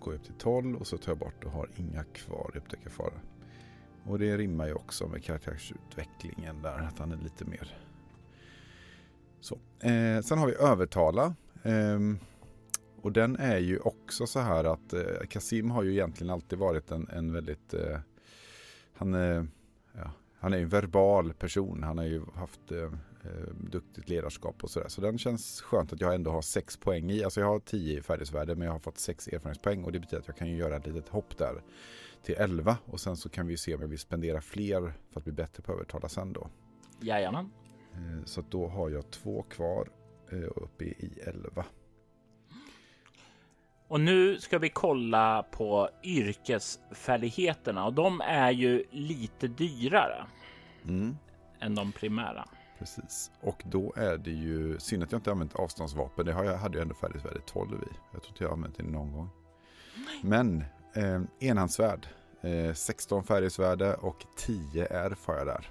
[0.00, 3.20] går upp till 12 och så tar jag bort och har inga kvar upptäcker fara.
[4.04, 7.76] Och det rimmar ju också med karaktärsutvecklingen där, att han är lite mer
[9.40, 9.54] så.
[9.80, 11.34] Eh, sen har vi övertala.
[11.62, 11.98] Eh,
[13.02, 16.90] och den är ju också så här att eh, Kasim har ju egentligen alltid varit
[16.90, 17.98] en, en väldigt eh,
[18.92, 19.12] han,
[19.92, 20.10] ja,
[20.40, 21.82] han är en verbal person.
[21.82, 22.82] Han har ju haft eh,
[23.24, 24.88] eh, duktigt ledarskap och sådär.
[24.88, 27.24] Så den känns skönt att jag ändå har sex poäng i.
[27.24, 30.20] Alltså jag har tio i färdighetsvärde men jag har fått sex erfarenhetspoäng och det betyder
[30.20, 31.62] att jag kan ju göra ett litet hopp där
[32.22, 35.24] till elva och sen så kan vi se om jag vill spendera fler för att
[35.24, 36.48] bli bättre på att övertala sen då.
[37.00, 37.50] Jajamän.
[37.92, 39.88] Eh, så då har jag två kvar
[40.32, 41.64] eh, uppe i elva.
[43.88, 50.26] Och nu ska vi kolla på yrkesfärdigheterna och de är ju lite dyrare
[50.84, 51.16] mm.
[51.60, 52.48] än de primära.
[52.78, 53.30] Precis.
[53.40, 56.26] Och då är det ju synd att jag inte använt avståndsvapen.
[56.26, 57.76] Det har jag, hade jag ändå färdighetsvärde 12 i.
[58.12, 59.30] Jag tror inte jag använt det någon gång.
[60.22, 62.06] Men eh, enhandsvärd.
[62.40, 65.70] Eh, 16 färdighetsvärde och 10 R får jag där.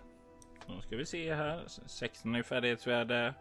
[0.68, 1.64] Då ska vi se här.
[1.86, 3.34] 16 i färdighetsvärde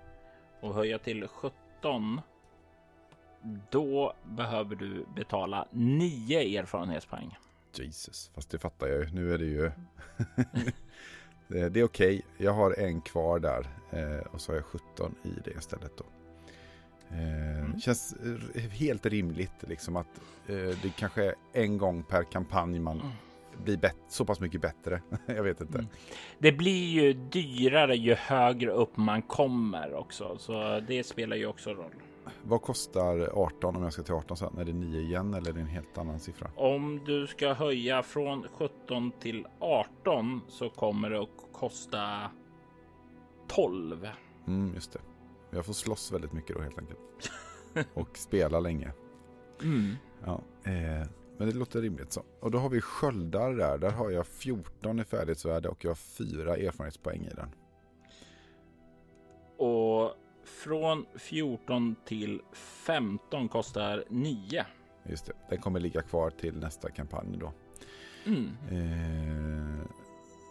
[0.60, 2.20] och höja till 17.
[3.70, 7.38] Då behöver du betala 9 erfarenhetspoäng.
[7.72, 9.10] Jesus, fast det fattar jag ju.
[9.10, 9.70] Nu är det ju...
[11.48, 11.84] det är okej.
[11.84, 12.22] Okay.
[12.36, 16.04] Jag har en kvar där eh, och så har jag 17 i det istället då.
[17.10, 17.80] Eh, mm.
[17.80, 18.14] Känns
[18.70, 23.12] helt rimligt liksom att eh, det kanske är en gång per kampanj man
[23.64, 25.02] blir så pass mycket bättre.
[25.26, 25.78] jag vet inte.
[25.78, 25.90] Mm.
[26.38, 31.70] Det blir ju dyrare ju högre upp man kommer också, så det spelar ju också
[31.70, 31.94] roll.
[32.42, 34.58] Vad kostar 18 om jag ska till 18 sen?
[34.58, 36.50] Är det 9 igen eller är det en helt annan siffra?
[36.56, 42.30] Om du ska höja från 17 till 18 så kommer det att kosta
[43.48, 44.08] 12.
[44.46, 45.00] Mm, just det.
[45.50, 46.98] Jag får slåss väldigt mycket då helt enkelt.
[47.94, 48.92] Och spela länge.
[49.62, 49.94] Mm.
[50.24, 51.06] Ja, eh,
[51.38, 52.24] men det låter rimligt så.
[52.40, 53.78] Och då har vi sköldar där.
[53.78, 57.48] Där har jag 14 i färdighetsvärde och jag har 4 erfarenhetspoäng i den.
[59.56, 64.66] Och från 14 till 15 kostar 9.
[65.04, 67.52] Just det, den kommer ligga kvar till nästa kampanj då.
[68.26, 68.48] Mm.
[68.70, 69.86] Eh,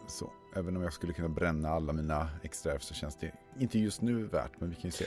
[0.08, 4.02] så, även om jag skulle kunna bränna alla mina extra så känns det inte just
[4.02, 5.06] nu värt, men vi kan ju se.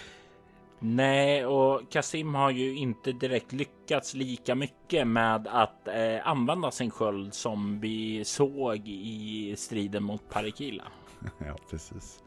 [0.82, 6.90] Nej, och Kasim har ju inte direkt lyckats lika mycket med att eh, använda sin
[6.90, 10.84] sköld som vi såg i striden mot Parikila.
[11.38, 12.22] ja, precis.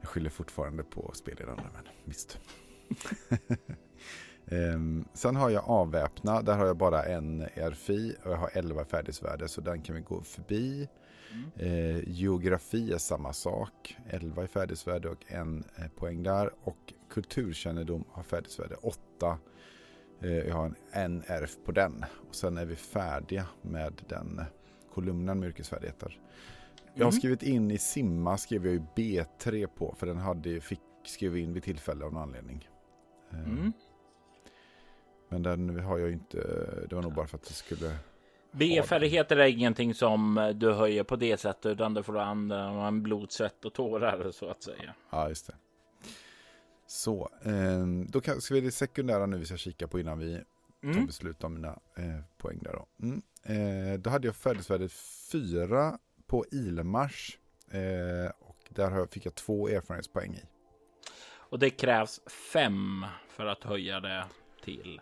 [0.00, 2.38] Jag skyller fortfarande på spelledarna, men visst.
[4.44, 6.42] um, sen har jag avväpna.
[6.42, 10.00] Där har jag bara en RFI och jag har 11 färdighetsvärde så den kan vi
[10.00, 10.88] gå förbi.
[11.32, 11.50] Mm.
[11.56, 13.96] Eh, geografi är samma sak.
[14.10, 16.50] 11 i färdighetsvärde och en eh, poäng där.
[16.62, 19.38] Och kulturkännedom har färdighetsvärde 8.
[20.20, 22.04] Eh, jag har en, RF på den.
[22.28, 24.44] Och sen är vi färdiga med den
[24.94, 26.20] kolumnen med yrkesfärdigheter.
[26.94, 27.20] Jag har mm.
[27.20, 31.52] skrivit in i simma skrev jag ju B3 på för den hade, fick skriva in
[31.52, 32.68] vid tillfälle av någon anledning.
[33.30, 33.72] Eh, mm.
[35.28, 36.38] Men den har jag inte,
[36.88, 37.96] det var nog bara för att det skulle
[38.54, 43.32] B-färdigheter är ingenting som du höjer på det sättet utan det får du använda blod,
[43.32, 44.94] svett och tårar så att säga.
[45.10, 45.54] Ja, just det.
[46.92, 50.42] Så, eh, då kan, ska vi det sekundära nu vi ska kika på innan vi
[50.82, 50.94] mm.
[50.94, 52.86] tar beslut om mina eh, poäng där då.
[53.06, 53.22] Mm.
[53.42, 54.92] Eh, då hade jag färdighetsvärdet
[55.32, 57.38] 4 på Ilmars
[57.70, 60.42] eh, och där fick jag två erfarenhetspoäng i.
[61.34, 62.20] Och det krävs
[62.52, 64.24] fem för att höja det
[64.64, 65.00] till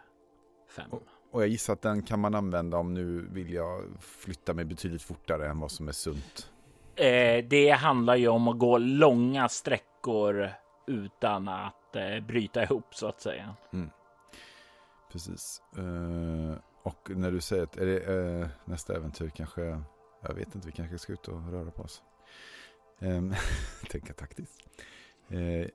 [0.76, 0.90] fem.
[0.90, 4.64] Och, och jag gissar att den kan man använda om nu vill jag flytta mig
[4.64, 6.50] betydligt fortare än vad som är sunt.
[6.96, 10.50] Eh, det handlar ju om att gå långa sträckor
[10.86, 13.54] utan att eh, bryta ihop så att säga.
[13.72, 13.90] Mm.
[15.12, 15.62] Precis.
[15.78, 19.82] Uh, och när du säger att är det, uh, nästa äventyr kanske
[20.22, 22.02] jag vet inte, vi kanske ska ut och röra på oss.
[22.98, 23.34] Ehm,
[23.90, 24.68] tänka taktiskt.
[25.28, 25.66] Eh,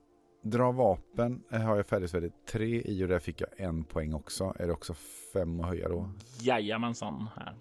[0.42, 4.54] dra vapen har jag färdighetsvärde 3 i och där fick jag en poäng också.
[4.58, 4.94] Är det också
[5.32, 6.10] fem att höja då?
[6.40, 7.28] Jajamensan.
[7.36, 7.56] Här.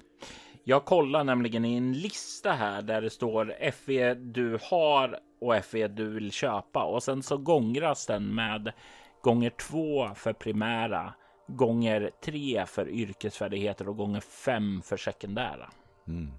[0.68, 5.88] Jag kollar nämligen i en lista här där det står FE du har och FE
[5.88, 8.74] du vill köpa och sen så gångras den med
[9.22, 11.14] gånger två för primära,
[11.48, 15.70] gånger tre för yrkesfärdigheter och gånger fem för sekundära.
[16.08, 16.32] Mm.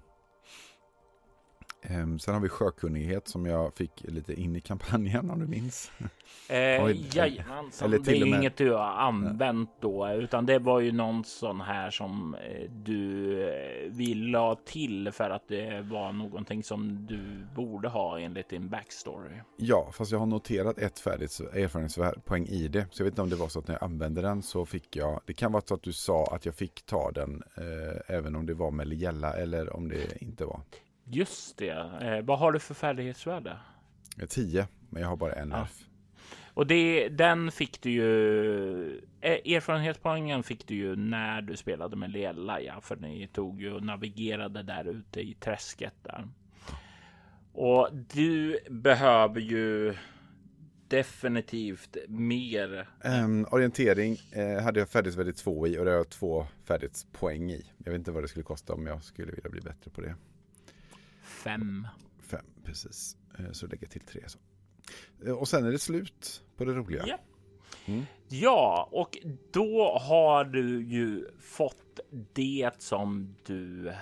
[1.89, 5.91] Um, sen har vi sjökunnighet som jag fick lite in i kampanjen om du minns.
[6.49, 8.39] Eh, jajamensan, det är ju med...
[8.39, 13.31] inget du har använt då, utan det var ju någon sån här som eh, du
[13.49, 18.69] eh, ville ha till för att det var någonting som du borde ha enligt din
[18.69, 19.41] backstory.
[19.57, 23.29] Ja, fast jag har noterat ett färdigt erfarenhetspoäng i det, så jag vet inte om
[23.29, 25.73] det var så att när jag använde den så fick jag, det kan vara så
[25.73, 29.33] att du sa att jag fick ta den eh, även om det var med Liella
[29.33, 30.61] eller om det inte var.
[31.09, 31.69] Just det.
[32.01, 33.57] Eh, vad har du för färdighetsvärde?
[34.29, 35.63] 10, men jag har bara en ja.
[35.63, 35.83] F.
[36.53, 39.01] Och det, den fick du ju.
[39.21, 43.73] Eh, erfarenhetspoängen fick du ju när du spelade med Lela, ja, för ni tog ju
[43.73, 46.27] och navigerade där ute i träsket där.
[47.53, 49.95] Och du behöver ju
[50.87, 52.89] definitivt mer.
[53.03, 57.65] Um, orientering eh, hade jag färdighetsvärde 2 i och det har jag två färdighetspoäng i.
[57.77, 60.15] Jag vet inte vad det skulle kosta om jag skulle vilja bli bättre på det.
[61.43, 61.87] Fem.
[62.21, 63.17] Fem, precis.
[63.39, 64.21] Eh, så lägger till tre.
[64.27, 64.39] Så.
[65.25, 67.03] Eh, och sen är det slut på det roliga.
[67.07, 67.19] Ja.
[67.85, 68.05] Mm.
[68.29, 69.17] ja, och
[69.51, 71.99] då har du ju fått
[72.33, 73.93] det som du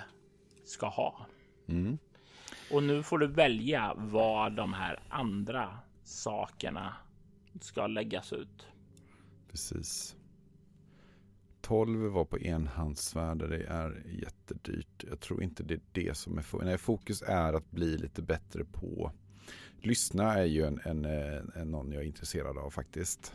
[0.64, 1.26] ska ha.
[1.66, 1.98] Mm.
[2.72, 6.96] Och nu får du välja vad de här andra sakerna
[7.60, 8.66] ska läggas ut.
[9.50, 10.16] Precis.
[11.66, 15.04] 12 var på enhandsvärd det är jättedyrt.
[15.08, 16.66] Jag tror inte det är det som är fokus.
[16.66, 19.12] Nej, fokus är att bli lite bättre på
[19.80, 23.32] lyssna är ju en, en, en, en någon jag är intresserad av faktiskt.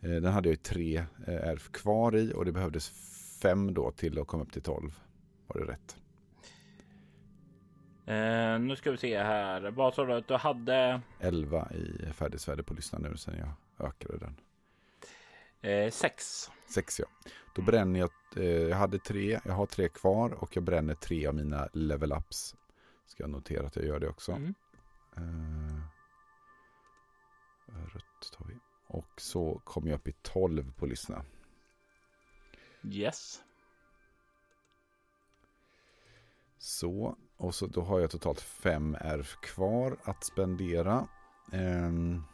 [0.00, 0.96] Eh, den hade jag ju tre
[1.26, 2.88] eh, ärv kvar i och det behövdes
[3.42, 5.00] fem då till att komma upp till 12.
[5.46, 5.96] Var det rätt?
[8.06, 9.70] Eh, nu ska vi se här.
[9.70, 11.00] Vad sa du att du hade?
[11.20, 14.36] 11 i färdigsvärde på lyssna nu sen jag ökade den.
[15.66, 16.50] Eh, sex.
[16.66, 17.06] Sex ja.
[17.54, 21.26] Då bränner jag, eh, jag hade tre, jag har tre kvar och jag bränner tre
[21.26, 22.56] av mina level ups.
[23.06, 24.32] Ska jag notera att jag gör det också.
[24.32, 24.54] Mm.
[25.16, 25.74] Eh,
[27.94, 28.54] rött tar vi.
[28.86, 31.24] Och så kommer jag upp i 12 på lyssna.
[32.92, 33.42] Yes.
[36.58, 41.08] Så, och så då har jag totalt fem ärv kvar att spendera.
[41.52, 42.24] Um,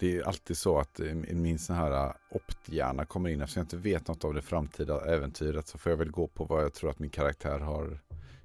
[0.00, 1.00] det är alltid så att
[1.30, 3.40] min sån här äh, opthjärna kommer in.
[3.40, 6.44] Eftersom jag inte vet något av det framtida äventyret så får jag väl gå på
[6.44, 7.98] vad jag tror att min karaktär har.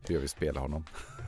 [0.07, 0.85] Hur jag vill spela honom.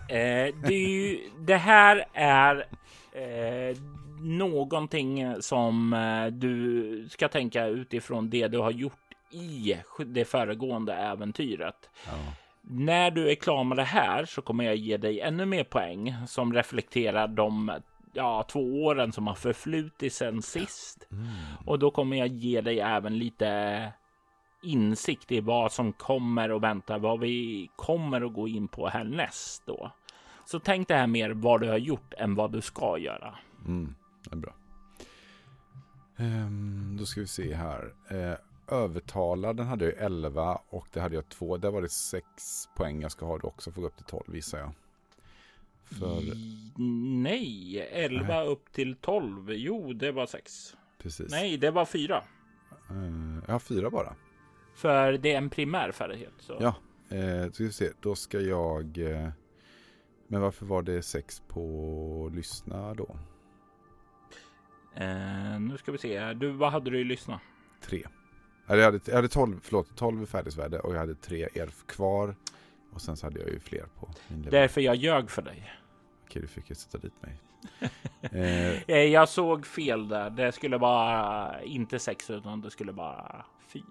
[0.10, 2.68] Eh, det, ju, det, här är
[3.12, 3.78] eh,
[4.22, 8.94] någonting som eh, du ska tänka utifrån det du har gjort
[9.32, 11.90] i det föregående äventyret.
[12.06, 12.12] Ja.
[12.62, 16.16] När du är klar med det här så kommer jag ge dig ännu mer poäng
[16.28, 17.72] som reflekterar de
[18.18, 21.08] ja, två åren som har förflutit sedan sist.
[21.12, 21.28] Mm.
[21.66, 23.94] Och då kommer jag ge dig även lite
[24.64, 29.64] insikt i vad som kommer och väntar, vad vi kommer att gå in på härnäst
[29.66, 29.92] då.
[30.46, 33.36] Så tänk det här mer vad du har gjort än vad du ska göra.
[33.66, 34.54] Mm, det är bra.
[36.18, 37.94] Um, då ska vi se här.
[38.12, 38.36] Uh,
[38.68, 41.58] övertala, den hade jag 11 och det hade jag 2.
[41.58, 42.26] Där var det 6
[42.78, 44.72] poäng jag ska ha då också för att gå upp till 12 visar jag.
[45.90, 46.22] För...
[47.22, 48.48] Nej, 11 Nej.
[48.48, 49.54] upp till 12.
[49.54, 50.76] Jo, det var 6.
[50.98, 51.32] Precis.
[51.32, 52.24] Nej, det var 4.
[52.92, 54.16] Uh, ja, 4 bara.
[54.76, 56.34] För det är en primär färdighet.
[56.40, 56.58] Så.
[56.60, 56.76] Ja,
[57.18, 57.90] eh, ska vi se.
[58.02, 58.98] Då ska jag...
[58.98, 59.30] Eh,
[60.28, 63.18] men varför var det 6 på lyssna då?
[64.96, 66.34] Eh, nu ska vi se.
[66.34, 67.40] Du, vad hade du i lyssna?
[67.82, 68.04] 3.
[68.68, 72.36] Jag hade, jag hade 12, förlåt, 12 färdigsvärde och jag hade 3 erf kvar.
[72.98, 74.52] Och sen så hade jag ju fler på min level.
[74.52, 75.74] Därför jag ljög för dig.
[76.24, 77.42] Okej, du fick ju sätta dit mig.
[78.22, 78.98] Eh, eh.
[78.98, 80.30] Jag såg fel där.
[80.30, 83.84] Det skulle vara inte 6 utan det skulle vara 4.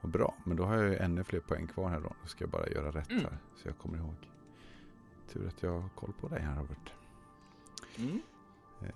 [0.00, 2.14] Vad bra, men då har jag ju ännu fler poäng kvar här då.
[2.22, 3.24] Då ska jag bara göra rätt mm.
[3.24, 4.16] här så jag kommer ihåg.
[5.32, 6.92] Tur att jag har koll på dig här Robert.
[7.98, 8.22] Mm.
[8.82, 8.88] Eh,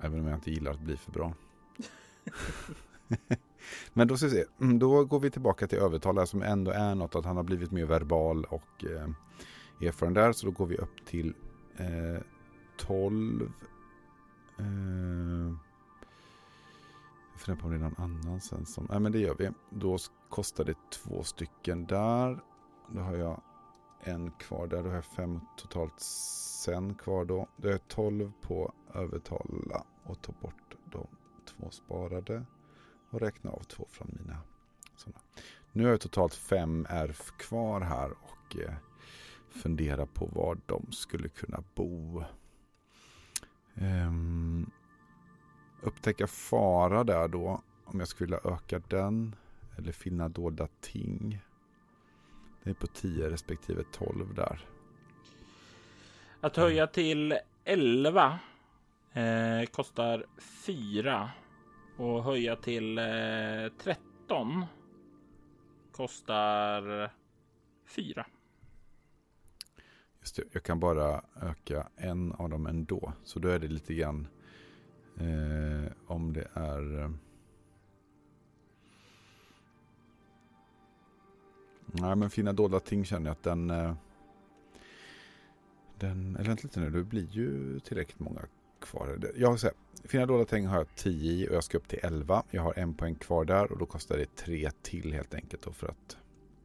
[0.00, 1.34] även om jag inte gillar att bli för bra.
[3.92, 6.94] Men då ska vi se, mm, då går vi tillbaka till övertalare som ändå är
[6.94, 9.08] något att han har blivit mer verbal och eh,
[9.88, 10.32] erfaren där.
[10.32, 11.34] Så då går vi upp till
[11.76, 12.22] eh,
[12.76, 13.52] 12.
[14.58, 14.64] Eh,
[17.32, 19.50] jag funderar på om det är någon annan sen som, nej men det gör vi.
[19.70, 19.98] Då
[20.28, 22.38] kostar det två stycken där.
[22.88, 23.40] Då har jag
[24.00, 27.48] en kvar där, då har jag fem totalt sen kvar då.
[27.56, 31.06] Då har jag 12 på övertala och ta bort de
[31.46, 32.44] två sparade
[33.10, 34.40] och räkna av två från mina
[34.96, 35.20] sådana.
[35.72, 38.74] Nu har jag totalt fem ärv kvar här och eh,
[39.50, 42.24] funderar på var de skulle kunna bo.
[43.74, 44.70] Um,
[45.82, 47.62] upptäcka fara där då.
[47.84, 49.34] Om jag skulle vilja öka den.
[49.78, 51.38] Eller finna dolda ting.
[52.62, 54.66] Det är på 10 respektive 12 där.
[56.40, 58.38] Att höja till 11
[59.12, 61.30] eh, kostar 4
[61.98, 63.04] och höja till eh,
[63.78, 64.64] 13
[65.92, 67.10] kostar
[67.86, 68.26] 4.
[70.20, 73.12] Just det, jag kan bara öka en av dem ändå.
[73.24, 74.28] Så då är det lite grann
[75.16, 77.00] eh, om det är...
[77.00, 77.10] Eh,
[81.86, 83.70] nej men fina dolda ting känner jag att den...
[83.70, 83.94] Eh,
[85.98, 88.40] den eller vänta lite nu, det blir ju tillräckligt många
[88.80, 89.32] kvar.
[89.36, 91.88] Jag har så här, Fina dolda ting har jag 10 i och jag ska upp
[91.88, 92.42] till 11.
[92.50, 95.72] Jag har en poäng kvar där och då kostar det 3 till helt enkelt då
[95.72, 96.16] för att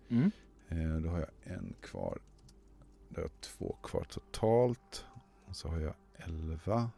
[0.09, 0.31] mm.
[0.69, 2.19] eh, då har jag en kvar.
[3.09, 5.05] Då har jag två kvar totalt.
[5.45, 6.89] Och så har jag 11.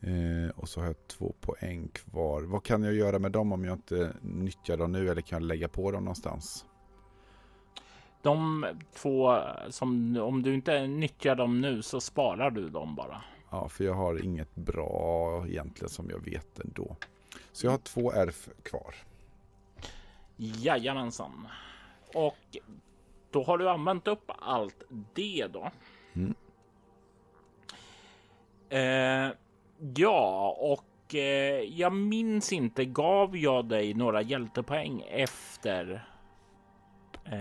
[0.00, 2.42] Eh, och så har jag två poäng kvar.
[2.42, 5.48] Vad kan jag göra med dem om jag inte nyttjar dem nu eller kan jag
[5.48, 6.66] lägga på dem någonstans?
[8.26, 9.38] De två
[9.70, 13.22] som om du inte nyttjar dem nu så sparar du dem bara.
[13.50, 16.96] Ja, för jag har inget bra egentligen som jag vet ändå.
[17.52, 18.94] Så jag har två ärf kvar.
[20.36, 21.48] Jajamensan.
[22.14, 22.56] och
[23.30, 24.82] då har du använt upp allt
[25.14, 25.70] det då.
[26.14, 26.34] Mm.
[28.68, 29.34] Eh,
[29.96, 32.84] ja, och eh, jag minns inte.
[32.84, 36.15] Gav jag dig några hjältepoäng efter?
[37.32, 37.38] Eh,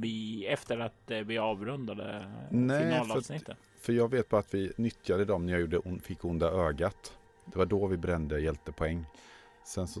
[0.00, 3.46] vi, efter att eh, vi avrundade Nej, finalavsnittet?
[3.46, 7.12] För, för jag vet bara att vi nyttjade dem när jag gjorde, fick onda ögat.
[7.44, 9.06] Det var då vi brände hjältepoäng.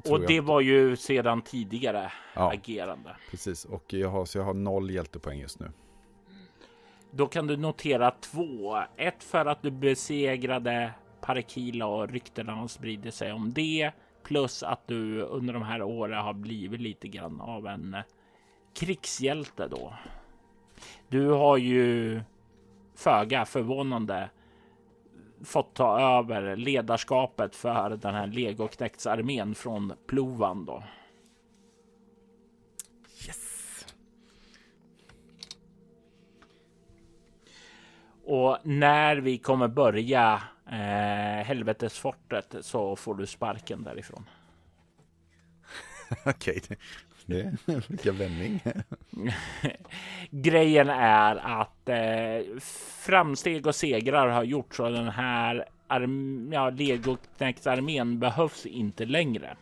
[0.04, 3.16] och det var ju sedan tidigare ja, agerande.
[3.30, 5.70] Precis, och jag har, så jag har noll hjältepoäng just nu.
[7.10, 8.76] Då kan du notera två.
[8.96, 13.92] Ett för att du besegrade Parakila och ryktena har spridit sig om det.
[14.26, 17.96] Plus att du under de här åren har blivit lite grann av en
[18.74, 19.94] krigshjälte då.
[21.08, 22.20] Du har ju
[22.94, 24.30] föga förvånande
[25.44, 30.82] fått ta över ledarskapet för den här legoknektsarmén från Plovan då.
[33.26, 33.86] Yes.
[38.24, 44.24] Och när vi kommer börja eh, helvetesfortet så får du sparken därifrån.
[46.26, 46.76] Okej, okay.
[47.26, 47.56] det
[47.88, 48.60] vilken vändning.
[50.30, 52.58] Grejen är att eh,
[53.06, 59.56] framsteg och segrar har gjorts och den här arm ja, legoknektsarmén behövs inte längre.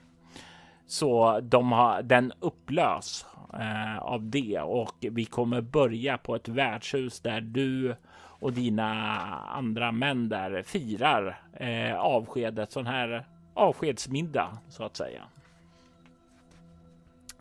[0.87, 7.21] Så de har den upplös eh, av det och vi kommer börja på ett värdshus
[7.21, 7.97] där du
[8.45, 8.91] och dina
[9.39, 15.23] andra män där firar eh, avskedet, sån här avskedsmiddag så att säga.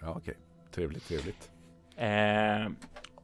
[0.01, 0.19] Ja, okej.
[0.21, 0.33] Okay.
[0.71, 1.51] Trevligt, trevligt.
[1.95, 2.71] Eh,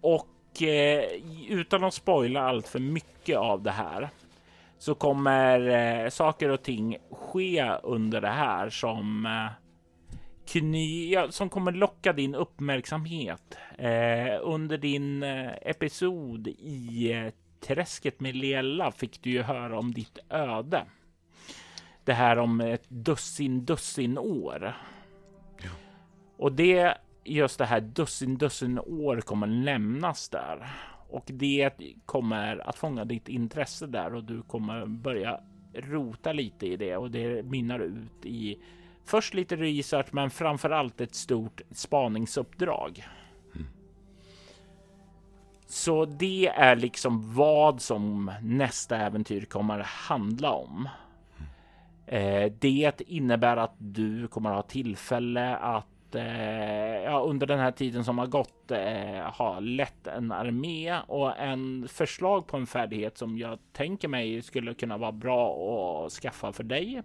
[0.01, 1.03] och eh,
[1.49, 4.09] utan att spoila allt för mycket av det här
[4.77, 9.51] så kommer eh, saker och ting ske under det här som eh,
[10.47, 18.35] kny, ja, som kommer locka din uppmärksamhet eh, under din eh, episod i träsket med
[18.35, 20.85] Liella fick du ju höra om ditt öde.
[22.03, 24.73] Det här om ett dussin dussin år.
[25.63, 25.69] Ja.
[26.37, 30.71] Och det just det här dussin dussin år kommer nämnas där
[31.09, 31.71] och det
[32.05, 35.39] kommer att fånga ditt intresse där och du kommer börja
[35.73, 38.59] rota lite i det och det mynnar ut i
[39.05, 43.03] först lite research, men framför allt ett stort spaningsuppdrag.
[45.71, 50.89] Så det är liksom vad som nästa äventyr kommer handla om.
[52.07, 52.53] Mm.
[52.59, 58.17] det innebär att du kommer ha tillfälle att eh, ja, under den här tiden som
[58.17, 63.59] har gått eh, har lett en armé och en förslag på en färdighet som jag
[63.73, 67.03] tänker mig skulle kunna vara bra att skaffa för dig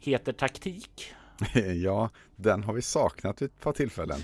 [0.00, 1.14] heter taktik.
[1.82, 4.20] ja, den har vi saknat vid ett par tillfällen.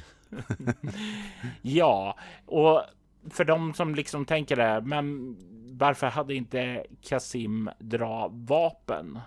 [1.63, 2.83] ja, och
[3.31, 5.37] för de som liksom tänker det, men
[5.79, 9.19] varför hade inte Kasim dra vapen?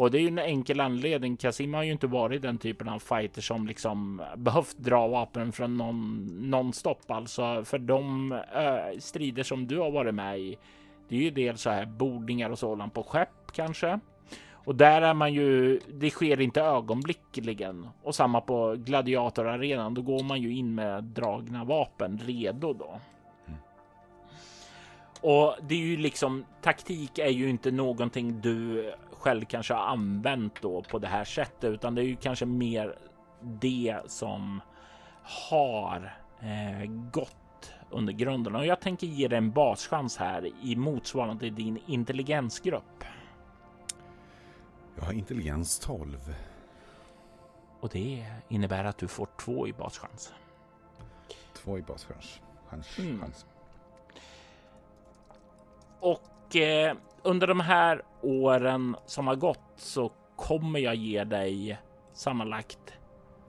[0.00, 1.36] Och det är ju en enkel anledning.
[1.36, 5.76] Kasim har ju inte varit den typen av fighter som liksom behövt dra vapen från
[5.76, 7.10] någon nonstop.
[7.10, 10.58] Alltså för de ö, strider som du har varit med i.
[11.08, 14.00] Det är ju dels så här bordningar och sådant på skepp kanske.
[14.64, 17.88] Och där är man ju, det sker inte ögonblickligen.
[18.02, 23.00] Och samma på gladiatorarenan, då går man ju in med dragna vapen redo då.
[25.20, 30.62] Och det är ju liksom taktik är ju inte någonting du själv kanske har använt
[30.62, 32.98] då på det här sättet, utan det är ju kanske mer
[33.40, 34.60] det som
[35.22, 41.50] har eh, gått under grunden och jag tänker ge dig en baschans här i motsvarande
[41.50, 43.04] din intelligensgrupp.
[44.96, 46.34] Jag har intelligens 12.
[47.80, 50.32] Och det innebär att du får två i baschans.
[51.52, 52.40] Två i baschans.
[52.68, 53.20] Chans, mm.
[53.20, 53.46] chans.
[56.00, 61.78] Och eh, under de här åren som har gått så kommer jag ge dig
[62.12, 62.92] sammanlagt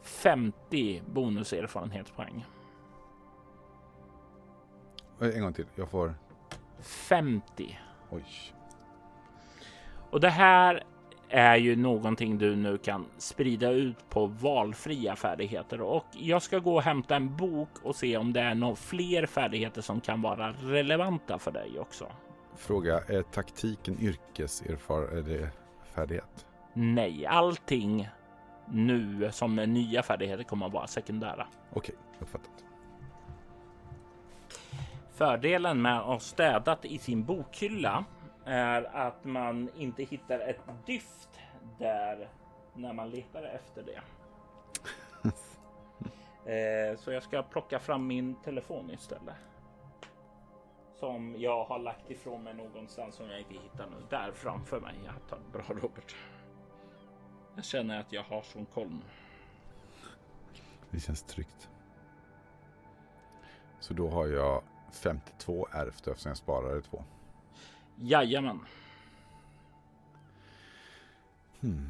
[0.01, 2.45] 50 bonuserfarenhetspoäng.
[5.19, 5.65] En gång till.
[5.75, 6.13] Jag får
[6.81, 7.79] 50.
[8.09, 8.25] Oj.
[10.09, 10.83] Och det här
[11.29, 16.75] är ju någonting du nu kan sprida ut på valfria färdigheter och jag ska gå
[16.75, 20.51] och hämta en bok och se om det är några fler färdigheter som kan vara
[20.51, 22.07] relevanta för dig också.
[22.55, 26.45] Fråga, är taktiken yrkeserfarenhet?
[26.73, 28.09] Nej, allting
[28.65, 31.47] nu som är nya färdigheter kommer att vara sekundära.
[31.73, 32.51] Okej, uppfattat.
[35.11, 38.05] Fördelen med att ha städat i sin bokhylla
[38.45, 41.39] är att man inte hittar ett dyft
[41.79, 42.29] där
[42.73, 44.01] när man letar efter det.
[46.45, 49.35] Eh, så jag ska plocka fram min telefon istället.
[51.01, 53.95] Som jag har lagt ifrån mig någonstans som jag inte hittar nu.
[54.09, 54.95] Där framför mig.
[55.05, 56.15] Jag tar bra Robert.
[57.55, 59.01] Jag känner att jag har sån koll nu.
[60.91, 61.69] Det känns tryggt.
[63.79, 67.03] Så då har jag 52 ärvt eftersom jag sparade två.
[67.95, 68.65] Jajamän.
[71.61, 71.89] Hmm.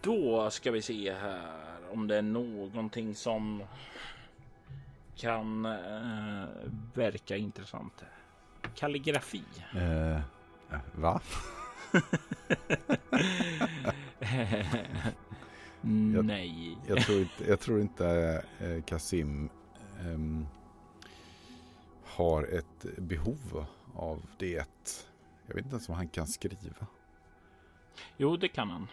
[0.00, 3.62] Då ska vi se här om det är någonting som
[5.18, 6.44] kan eh,
[6.94, 8.04] verka intressant.
[8.74, 9.44] Kalligrafi.
[9.74, 10.20] Eh,
[10.94, 11.20] va?
[16.22, 16.78] Nej.
[16.86, 19.48] Jag tror inte, jag tror inte eh, Kasim
[19.98, 20.18] eh,
[22.04, 24.66] har ett behov av det.
[25.46, 26.86] Jag vet inte ens om han kan skriva.
[28.16, 28.88] Jo, det kan han.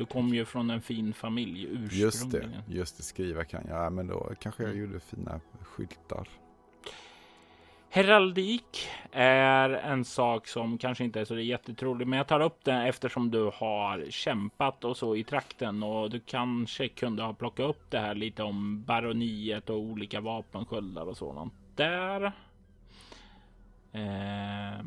[0.00, 2.00] Du kom ju från en fin familj ursprungligen.
[2.00, 3.84] Just det, just det, skriva kan jag.
[3.84, 6.28] Ja, men då kanske jag gjorde fina skyltar.
[7.90, 12.86] Heraldik är en sak som kanske inte är så jättetrolig, men jag tar upp den
[12.86, 17.90] eftersom du har kämpat och så i trakten och du kanske kunde ha plockat upp
[17.90, 22.32] det här lite om baroniet och olika vapensköldar och sådant där.
[23.92, 24.84] Eh,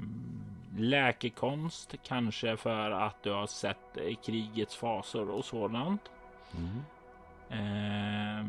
[0.78, 6.02] läkekonst kanske för att du har sett krigets fasor och sådant.
[6.58, 6.82] Mm.
[7.50, 8.40] Eh,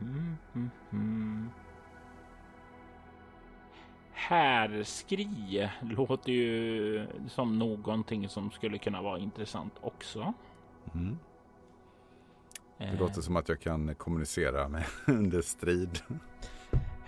[0.00, 1.50] mm, mm,
[4.12, 10.34] Härskri låter ju som någonting som skulle kunna vara intressant också.
[10.94, 11.18] Mm.
[12.78, 15.98] Det Eh, låter som att jag kan kommunicera med under strid.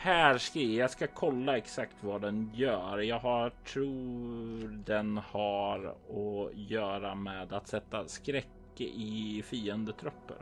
[0.06, 2.98] Härskri, jag ska kolla exakt vad den gör.
[2.98, 10.36] Jag har, tror den har att göra med att sätta skräck i fiendetrupper.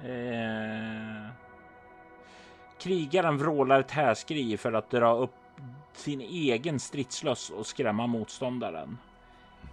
[0.00, 1.32] Eh,
[2.78, 5.34] krigaren vrålar ett härskri för att dra upp
[5.92, 8.98] sin egen stridslöss och skrämma motståndaren.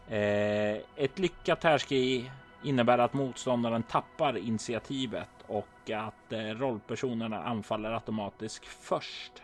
[0.07, 2.31] Eh, ett lyckat härskri
[2.63, 9.43] innebär att motståndaren tappar initiativet och att eh, rollpersonerna anfaller automatiskt först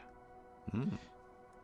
[0.74, 0.98] Mm.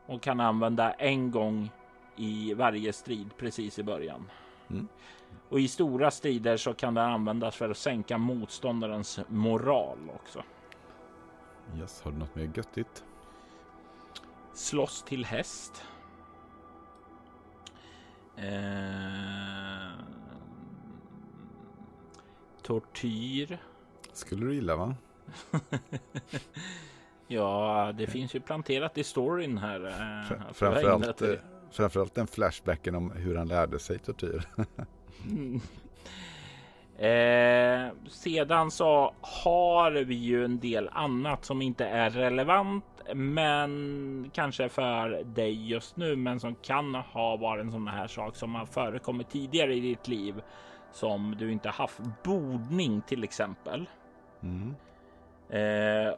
[0.05, 1.69] och kan använda en gång
[2.15, 4.31] i varje strid precis i början.
[4.69, 4.87] Mm.
[5.49, 10.43] Och i stora strider så kan den användas för att sänka motståndarens moral också.
[11.79, 13.03] Yes, har du något mer göttigt?
[14.53, 15.83] Slåss till häst.
[18.35, 19.91] Eh,
[22.63, 23.57] tortyr.
[24.13, 24.95] Skulle du gilla va?
[27.27, 29.87] Ja, det finns ju planterat i storyn här.
[29.87, 31.29] eh, ägnat Framförallt, eh,
[31.71, 34.43] framförallt den flashbacken om hur han lärde sig tortyr.
[35.25, 35.61] Mm.
[36.97, 44.69] Eh, sedan så har vi ju en del annat som inte är relevant, men kanske
[44.69, 48.65] för dig just nu, men som kan ha varit en sån här sak som har
[48.65, 50.41] förekommit tidigare i ditt liv
[50.91, 51.99] som du inte haft.
[52.23, 53.89] Bordning till exempel.
[54.43, 54.75] Mm.
[55.49, 56.13] Eh,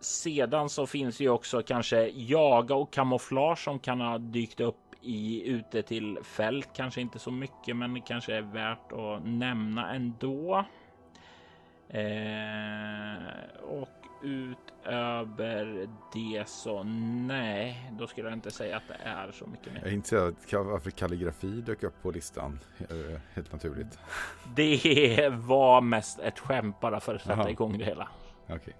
[0.00, 5.48] sedan så finns ju också kanske jaga och kamouflage som kan ha dykt upp i
[5.48, 6.68] ute till fält.
[6.74, 10.64] Kanske inte så mycket, men det kanske är värt att nämna ändå.
[11.88, 19.46] Eh, och utöver det så nej, då skulle jag inte säga att det är så
[19.46, 19.80] mycket mer.
[19.80, 22.58] Jag är intresserad av varför kalligrafi dök upp på listan.
[22.78, 23.98] Eh, Helt naturligt.
[24.56, 27.50] Det var mest ett skämt bara för att sätta Jaha.
[27.50, 28.08] igång det hela.
[28.48, 28.76] Okej.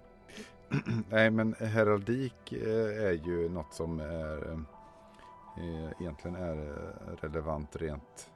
[1.09, 4.51] Nej, men heraldik eh, är ju något som är,
[5.57, 6.75] eh, egentligen är
[7.21, 8.29] relevant rent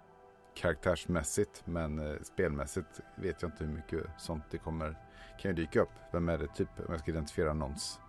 [0.62, 1.62] karaktärsmässigt.
[1.66, 4.96] Men eh, spelmässigt vet jag inte hur mycket sånt det kommer
[5.40, 5.90] kan ju dyka upp.
[6.12, 6.70] Vem är det typ?
[6.78, 8.00] Om jag ska identifiera någons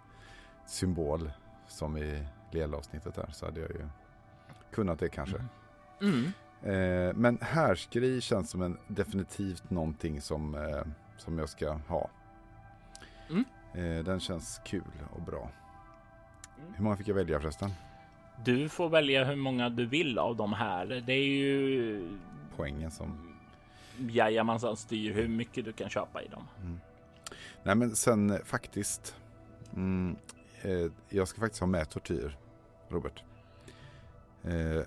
[0.66, 1.30] symbol
[1.66, 3.88] som i lelavsnittet där så hade jag ju
[4.72, 5.44] kunnat det kanske.
[6.00, 6.24] Mm.
[6.62, 10.82] Eh, men härskri känns som en definitivt någonting som, eh,
[11.16, 12.10] som jag ska ha.
[13.30, 13.44] Mm.
[13.74, 15.50] Eh, den känns kul och bra.
[16.58, 16.74] Mm.
[16.74, 17.70] Hur många fick jag välja förresten?
[18.44, 20.86] Du får välja hur många du vill av de här.
[20.86, 22.18] Det är ju
[22.56, 23.28] Poängen som...
[23.98, 26.48] Jajamensan styr hur mycket du kan köpa i dem.
[27.62, 29.16] Nej men sen eh, faktiskt.
[29.76, 30.16] Mm,
[30.62, 32.36] eh, jag ska faktiskt ha med tortyr,
[32.88, 33.22] Robert.
[34.44, 34.82] Eh,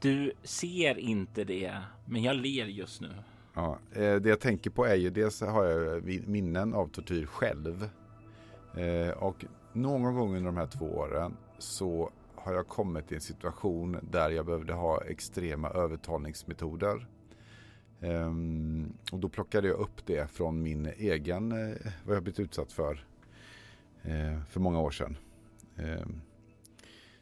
[0.00, 3.10] Du ser inte det, men jag ler just nu.
[3.54, 7.88] Ja, eh, det jag tänker på är ju dels har jag minnen av tortyr själv.
[8.76, 12.10] Eh, och någon gång under de här två åren så
[12.44, 17.06] har jag kommit i en situation där jag behövde ha extrema övertalningsmetoder.
[18.00, 22.72] Um, och då plockade jag upp det från min egen, uh, vad jag blivit utsatt
[22.72, 23.04] för
[24.06, 25.16] uh, för många år sedan.
[25.76, 26.20] Um,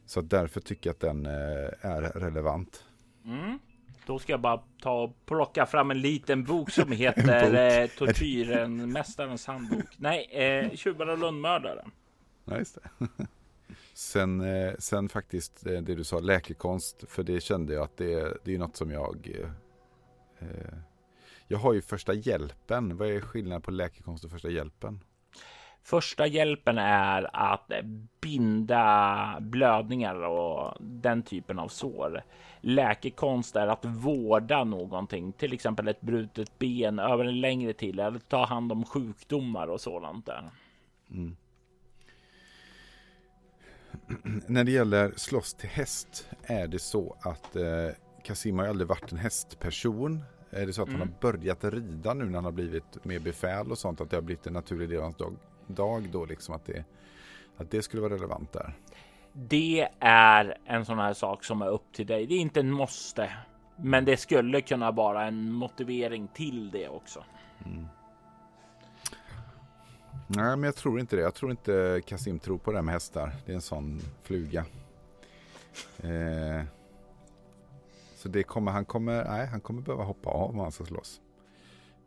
[0.06, 1.32] så därför tycker jag att den uh,
[1.80, 2.84] är relevant.
[3.24, 3.58] Mm.
[4.06, 7.96] Då ska jag bara ta och plocka fram en liten bok som heter bok.
[7.96, 9.86] Tortyren, Mästarens handbok.
[9.96, 11.84] Nej, eh, Tjuvar och lönnmördare.
[12.44, 13.08] Ja, just det.
[13.96, 14.42] sen,
[14.78, 18.76] sen faktiskt det du sa, läkekonst, för det kände jag att det, det är något
[18.76, 19.28] som jag
[20.38, 20.78] Eh,
[21.48, 22.96] jag har ju första hjälpen.
[22.96, 25.00] Vad är skillnaden på läkekonst och första hjälpen?
[25.82, 27.70] Första hjälpen är att
[28.20, 32.22] binda blödningar och den typen av sår.
[32.60, 38.18] Läkekonst är att vårda någonting, till exempel ett brutet ben över en längre tid eller
[38.18, 40.50] ta hand om sjukdomar och sådant där.
[41.10, 41.36] Mm.
[44.46, 47.64] När det gäller slåss till häst är det så att eh,
[48.22, 50.24] Kasim har aldrig varit en hästperson.
[50.50, 51.00] Är det så att mm.
[51.00, 54.00] han har börjat rida nu när han har blivit mer befäl och sånt?
[54.00, 56.84] Att det har blivit en naturlig del av hans dag, dag då liksom att det,
[57.56, 58.74] att det skulle vara relevant där?
[59.32, 62.26] Det är en sån här sak som är upp till dig.
[62.26, 63.32] Det är inte en måste,
[63.76, 67.24] men det skulle kunna vara en motivering till det också.
[67.64, 67.86] Mm.
[70.26, 71.22] Nej, men jag tror inte det.
[71.22, 73.32] Jag tror inte Kasim tror på det här med hästar.
[73.46, 74.64] Det är en sån fluga.
[75.98, 76.64] Eh,
[78.14, 81.20] så det kommer, han, kommer, nej, han kommer behöva hoppa av om han ska slåss.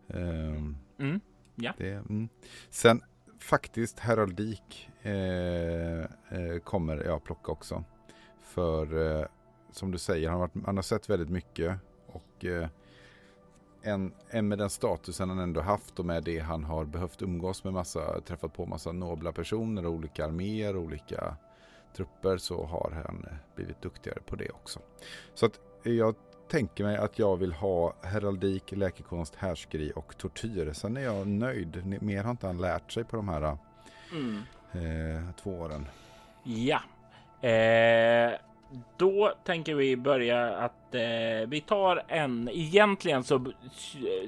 [0.08, 1.20] Um, mm,
[1.56, 1.74] ja.
[1.78, 2.30] Det, mm.
[2.70, 3.02] Sen
[3.40, 7.84] faktiskt heraldik eh, eh, kommer jag plocka också.
[8.42, 9.26] För eh,
[9.72, 11.78] som du säger, han har, varit, han har sett väldigt mycket.
[12.08, 12.68] Och eh,
[13.82, 17.64] en, en med den statusen han ändå haft och med det han har behövt umgås
[17.64, 21.36] med massa, träffat på massa nobla personer, olika arméer, olika
[21.96, 23.26] trupper så har han
[23.56, 24.80] blivit duktigare på det också.
[25.34, 26.16] Så att jag
[26.50, 30.74] tänker mig att jag vill ha heraldik, läkekonst, härskeri och tortyr.
[30.74, 32.02] Sen är jag nöjd.
[32.02, 33.58] Mer har inte han lärt sig på de här
[34.12, 34.42] mm.
[34.72, 35.88] eh, två åren.
[36.44, 36.82] Ja,
[37.48, 38.34] eh,
[38.98, 42.50] då tänker vi börja att eh, vi tar en.
[42.52, 43.46] Egentligen så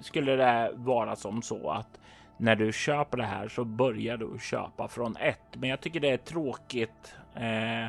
[0.01, 1.99] skulle det vara som så att
[2.37, 5.55] när du köper det här så börjar du köpa från ett.
[5.55, 7.15] Men jag tycker det är tråkigt.
[7.35, 7.87] Eh,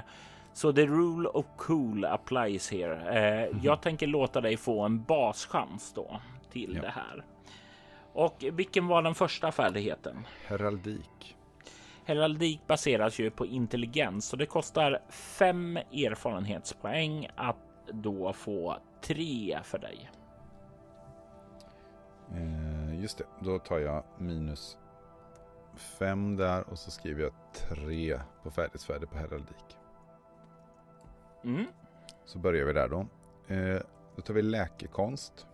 [0.53, 2.95] så the rule of cool applies here.
[2.95, 3.61] Eh, mm.
[3.62, 6.20] Jag tänker låta dig få en baschans då
[6.51, 6.83] till ja.
[6.83, 7.24] det här.
[8.12, 10.27] Och vilken var den första färdigheten?
[10.47, 11.37] Heraldik.
[12.05, 17.57] Heraldik baseras ju på intelligens och det kostar fem erfarenhetspoäng att
[17.93, 20.11] då få tre för dig.
[22.31, 24.79] Eh, just det, då tar jag minus
[25.99, 29.79] fem där och så skriver jag tre på färdighetsvärde på heraldik.
[31.45, 31.66] Mm.
[32.24, 33.06] Så börjar vi där då.
[33.55, 33.82] Eh,
[34.16, 35.47] då tar vi läkekonst.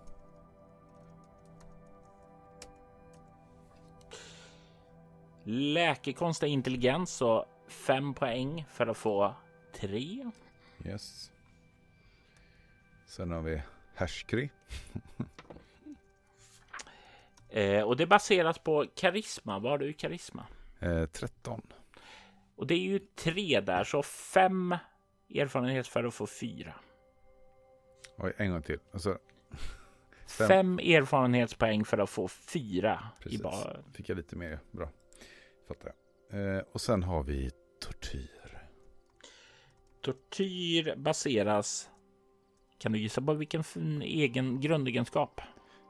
[5.51, 9.35] Läkekonst är intelligens så fem poäng för att få
[9.81, 10.31] tre.
[10.85, 11.31] Yes.
[13.07, 13.62] Sen har vi
[13.94, 14.51] härskri.
[17.49, 19.59] eh, och det baseras på karisma.
[19.59, 20.47] Vad har du i karisma?
[20.81, 21.62] Eh, 13.
[22.57, 24.77] Och det är ju tre där, så fem
[25.35, 26.75] Erfarenhet för att få fyra.
[28.17, 28.78] Oj, en gång till.
[28.93, 29.18] Alltså,
[30.27, 30.49] fem.
[30.49, 33.09] fem erfarenhetspoäng för att få fyra.
[33.20, 33.41] Precis.
[33.41, 33.83] I bara...
[33.93, 34.60] Fick jag lite mer.
[34.70, 34.89] Bra.
[35.69, 35.93] Fattar
[36.31, 36.57] jag.
[36.57, 38.59] Eh, och sen har vi tortyr.
[40.01, 41.91] Tortyr baseras.
[42.79, 43.65] Kan du gissa på vilken
[44.03, 45.41] egen grundegenskap?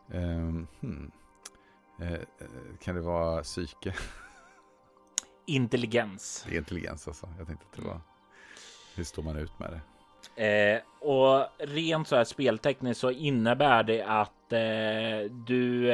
[0.06, 1.12] Um, hmm.
[2.00, 2.20] eh,
[2.80, 3.94] kan det vara psyke?
[5.46, 6.44] Intelligens.
[6.48, 7.28] Det är intelligens alltså.
[7.38, 8.00] Jag tänkte att det var.
[8.94, 9.80] Hur står man ut med det?
[10.36, 15.90] Eh, och rent så här speltekniskt så innebär det att eh, du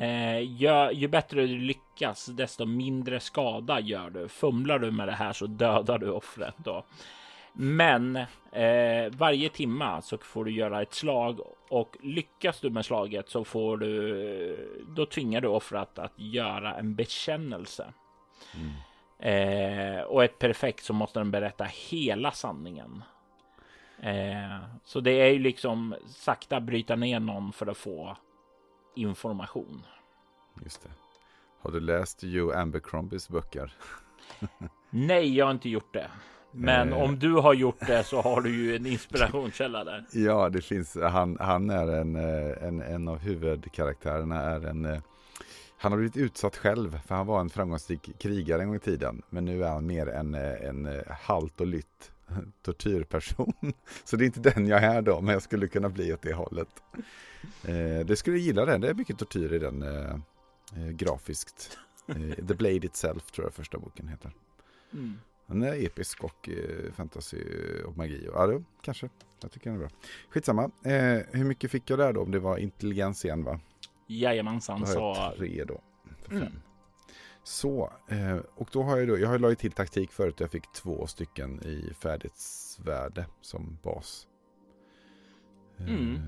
[0.00, 4.28] eh, gör, ju bättre du lyckas, desto mindre skada gör du.
[4.28, 6.84] Fumlar du med det här så dödar du offret då.
[7.52, 8.16] Men
[8.52, 13.44] eh, varje timma så får du göra ett slag och lyckas du med slaget så
[13.44, 14.84] får du.
[14.88, 17.92] Då tvingar du offret att göra en bekännelse.
[18.54, 18.72] Mm.
[19.22, 23.04] Eh, och ett perfekt så måste den berätta hela sanningen.
[24.00, 28.16] Eh, så det är ju liksom sakta bryta ner någon för att få
[28.94, 29.82] information.
[30.64, 30.88] Just det.
[31.62, 33.74] Har du läst Joe Abercrombies böcker?
[34.90, 36.06] Nej, jag har inte gjort det.
[36.52, 37.02] Men eh.
[37.02, 40.04] om du har gjort det så har du ju en inspirationskälla där.
[40.12, 40.96] Ja, det finns.
[41.02, 45.00] Han, han är en, eh, en, en av huvudkaraktärerna är en eh,
[45.78, 49.22] han har blivit utsatt själv, för han var en framgångsrik krigare en gång i tiden.
[49.30, 52.11] Men nu är han mer en, en halt och lytt
[52.62, 53.52] tortyrperson.
[54.04, 56.34] Så det är inte den jag är då, men jag skulle kunna bli åt det
[56.34, 56.68] hållet.
[57.64, 60.14] Eh, det skulle gilla den, det är mycket tortyr i den eh,
[60.76, 61.78] eh, grafiskt.
[62.08, 64.32] Eh, The Blade Itself tror jag första boken heter.
[64.92, 65.18] Mm.
[65.46, 67.44] Den är episk och eh, fantasy
[67.86, 68.28] och magi.
[68.34, 69.08] Ja, det, kanske.
[69.42, 69.90] Jag tycker den är bra.
[70.30, 70.70] Skitsamma.
[70.84, 72.22] Eh, hur mycket fick jag där då?
[72.22, 73.60] Om det var intelligens igen va?
[74.06, 74.80] Jajamensan.
[74.80, 75.80] Då har jag tre då.
[76.22, 76.38] För fem.
[76.38, 76.52] Mm.
[77.42, 80.40] Så, eh, och då har jag då, jag har lagt till taktik förut.
[80.40, 84.26] Jag fick två stycken i färdighetsvärde som bas.
[85.78, 86.20] Eh, mm.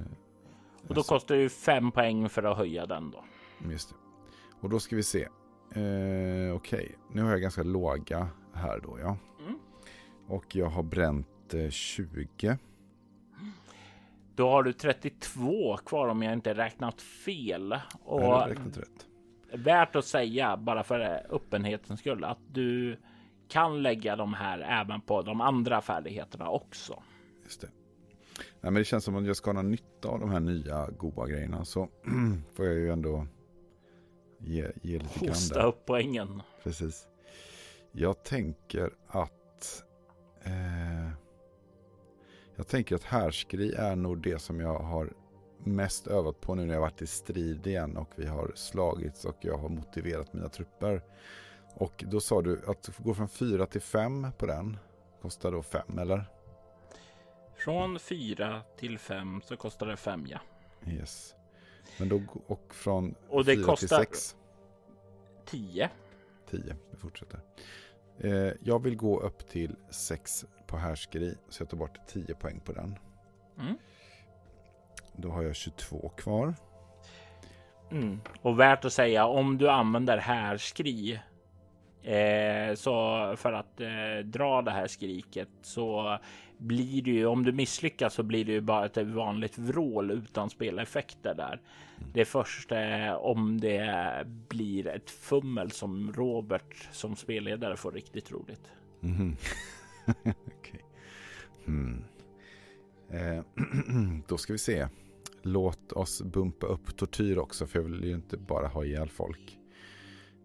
[0.89, 1.09] Och då så.
[1.09, 3.25] kostar det ju fem poäng för att höja den då.
[3.71, 3.95] Just det.
[4.61, 5.23] Och då ska vi se.
[5.23, 5.31] Eh,
[5.71, 6.89] Okej, okay.
[7.13, 9.17] nu har jag ganska låga här då ja.
[9.41, 9.59] Mm.
[10.29, 12.59] Och jag har bränt eh, 20.
[14.35, 17.73] Då har du 32 kvar om jag inte räknat fel.
[18.05, 19.07] Och jag har räknat rätt.
[19.57, 22.97] Värt att säga bara för öppenhetens skull att du
[23.49, 27.03] kan lägga de här även på de andra färdigheterna också.
[27.45, 27.69] Just det.
[28.37, 31.27] Nej, men det känns som att jag ska ha nytta av de här nya goda
[31.27, 31.89] grejerna så
[32.55, 33.27] får jag ju ändå
[34.39, 35.29] ge, ge lite grann.
[35.29, 36.43] Hosta upp poängen.
[36.63, 37.07] Precis.
[37.93, 39.85] Jag tänker att
[40.45, 41.11] eh,
[42.57, 45.13] jag tänker att härskri är nog det som jag har
[45.65, 49.37] mest övat på nu när jag varit i strid igen och vi har slagits och
[49.41, 51.03] jag har motiverat mina trupper.
[51.75, 54.77] Och då sa du att gå från 4 till 5 på den
[55.25, 56.25] kostar då 5 eller?
[57.55, 60.41] Från 4 till 5 så kostar det 5 ja.
[60.87, 61.35] Yes.
[61.99, 64.37] Men då och från och det 4 kostar till 6?
[65.45, 65.91] 10.
[66.51, 67.41] 10, vi fortsätter.
[68.19, 72.61] Eh, jag vill gå upp till 6 på härskeri så jag tar bort 10 poäng
[72.61, 72.99] på den.
[73.59, 73.75] Mm.
[75.17, 76.55] Då har jag 22 kvar.
[77.91, 78.21] Mm.
[78.43, 81.21] Och värt att säga om du använder härskri
[82.03, 86.19] eh, så för att eh, dra det här skriket så
[86.59, 90.51] blir det ju om du misslyckas så blir det ju bara ett vanligt vrål utan
[90.51, 91.61] speleffekter där.
[91.97, 92.11] Mm.
[92.13, 98.33] Det är först eh, om det blir ett fummel som Robert som spelledare får riktigt
[98.33, 98.63] roligt.
[99.05, 99.37] Mm.
[100.27, 100.81] okay.
[101.67, 102.05] mm.
[103.11, 103.45] Eh,
[104.29, 104.87] då ska vi se
[105.45, 109.59] låt oss bumpa upp tortyr också för jag vill ju inte bara ha ihjäl folk.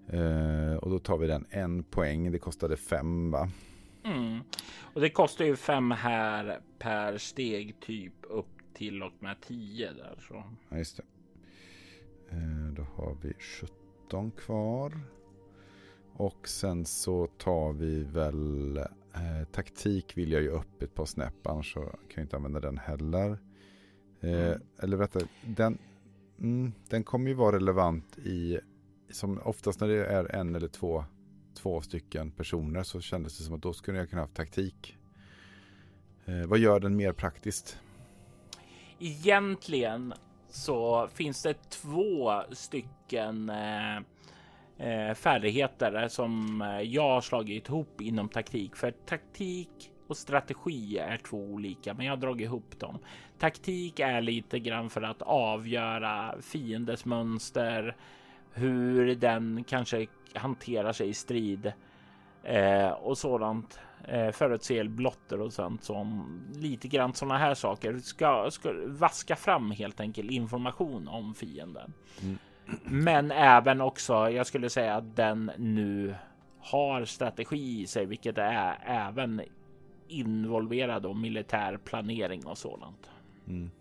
[0.07, 2.31] Eh, och då tar vi den en poäng.
[2.31, 3.49] Det kostade fem va?
[4.03, 4.39] Mm.
[4.93, 10.23] Och det kostar ju fem här per steg typ upp till och med tio där
[10.27, 10.43] så.
[10.69, 11.03] Ja, just det.
[12.31, 14.99] Eh, då har vi 17 kvar.
[16.13, 21.47] Och sen så tar vi väl eh, taktik vill jag ju upp ett par snäpp
[21.47, 23.37] annars så kan jag inte använda den heller.
[24.21, 24.55] Eh.
[24.79, 25.77] Eller vänta, den,
[26.39, 28.59] mm, den kommer ju vara relevant i,
[29.11, 31.05] som oftast när det är en eller två,
[31.53, 34.97] två stycken personer så kändes det som att då skulle jag kunna ha taktik.
[36.25, 37.79] Eh, vad gör den mer praktiskt?
[38.99, 40.13] Egentligen
[40.49, 43.97] så finns det två stycken eh,
[44.77, 48.75] eh färdigheter som jag har slagit ihop inom taktik.
[48.75, 52.99] För taktik och strategi är två olika, men jag har dragit ihop dem.
[53.37, 57.95] Taktik är lite grann för att avgöra fiendens mönster,
[58.53, 61.73] hur den kanske hanterar sig i strid
[62.43, 63.79] eh, och sådant.
[64.07, 69.71] Eh, förutse blotter och sånt som lite grann sådana här saker ska, ska vaska fram
[69.71, 71.93] helt enkelt information om fienden.
[72.21, 72.37] Mm.
[72.83, 76.15] Men även också, jag skulle säga att den nu
[76.59, 79.41] har strategi i sig, vilket är även
[80.09, 83.09] involverad och militär planering och sådant.
[83.47, 83.71] Mm.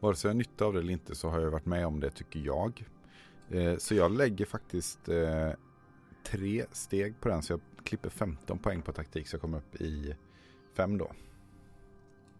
[0.00, 2.00] Vare sig jag har nytta av det eller inte så har jag varit med om
[2.00, 2.84] det tycker jag.
[3.50, 5.50] Eh, så jag lägger faktiskt eh,
[6.22, 9.80] tre steg på den så jag klipper 15 poäng på taktik så jag kommer upp
[9.80, 10.14] i
[10.76, 11.12] fem då.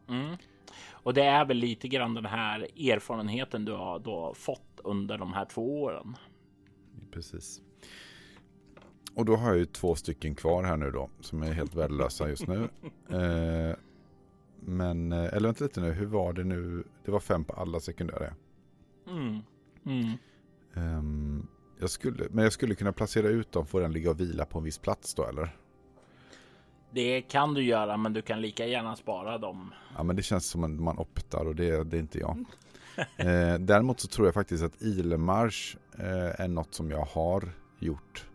[0.09, 0.37] Mm.
[0.91, 5.33] Och det är väl lite grann den här erfarenheten du har då fått under de
[5.33, 6.17] här två åren.
[7.11, 7.63] Precis.
[9.15, 12.29] Och då har jag ju två stycken kvar här nu då som är helt värdelösa
[12.29, 12.69] just nu.
[13.11, 13.77] Eh,
[14.61, 16.85] men, eh, eller vänta lite nu, hur var det nu?
[17.05, 18.35] Det var fem på alla sekundära.
[19.09, 19.39] Mm.
[19.87, 20.17] Mm.
[20.75, 21.47] Um,
[21.81, 24.59] jag skulle, men jag skulle kunna placera ut dem, får den ligga och vila på
[24.59, 25.57] en viss plats då eller?
[26.91, 29.75] Det kan du göra, men du kan lika gärna spara dem.
[29.97, 32.45] Ja, men det känns som att man optar och det, det är inte jag.
[33.17, 38.30] eh, däremot så tror jag faktiskt att Ilmarsch eh, är något som jag har gjort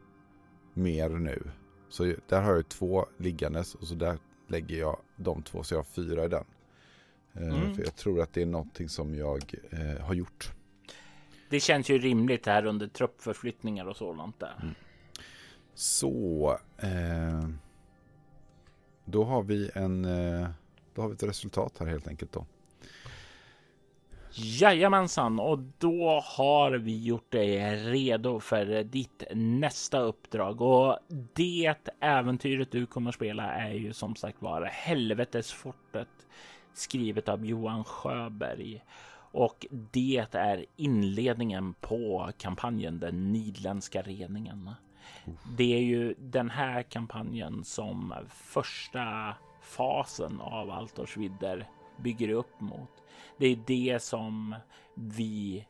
[0.75, 1.43] mer nu.
[1.89, 5.79] Så där har jag två liggandes och så där lägger jag de två så jag
[5.79, 6.45] har fyra i den.
[7.33, 7.75] Eh, mm.
[7.75, 10.51] För jag tror att det är någonting som jag eh, har gjort.
[11.49, 14.55] Det känns ju rimligt här under truppförflyttningar och sådant där.
[14.61, 14.75] Mm.
[15.73, 16.57] Så.
[16.77, 17.49] Eh,
[19.05, 20.49] då har vi en eh,
[20.93, 22.45] då har vi ett resultat här helt enkelt då.
[24.38, 30.97] Jajamensan, och då har vi gjort dig redo för ditt nästa uppdrag och
[31.33, 36.07] det äventyret du kommer spela är ju som sagt var Helvetesfortet
[36.73, 38.83] skrivet av Johan Sjöberg
[39.31, 44.69] och det är inledningen på kampanjen Den nidländska reningen.
[45.57, 53.05] Det är ju den här kampanjen som första fasen av Altorsvidder bygger upp mot.
[53.38, 54.55] Det är det som
[54.93, 55.67] vi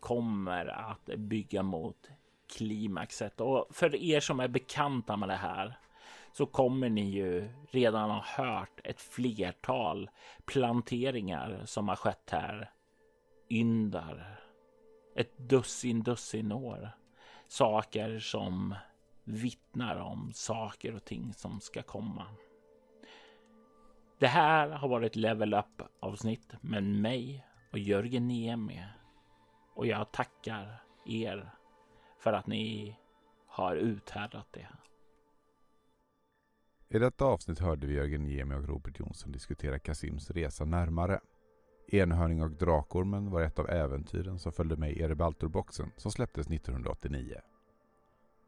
[0.00, 2.10] kommer att bygga mot
[2.56, 5.78] klimaxet och för er som är bekanta med det här
[6.32, 10.10] så kommer ni ju redan ha hört ett flertal
[10.44, 12.70] planteringar som har skett här.
[13.50, 14.40] Yndar.
[15.16, 16.90] Ett dussin dussin år.
[17.48, 18.74] Saker som
[19.24, 22.26] vittnar om saker och ting som ska komma.
[24.18, 28.84] Det här har varit Level Up avsnitt med mig och Jörgen Niemi.
[29.74, 31.50] Och jag tackar er
[32.18, 32.96] för att ni
[33.46, 34.68] har uthärdat det.
[36.88, 41.20] I detta avsnitt hörde vi Jörgen Niemi och Robert Jonsson diskutera Kasims resa närmare.
[41.88, 47.40] Enhörning och Drakormen var ett av äventyren som följde med i Erebaltor-boxen som släpptes 1989.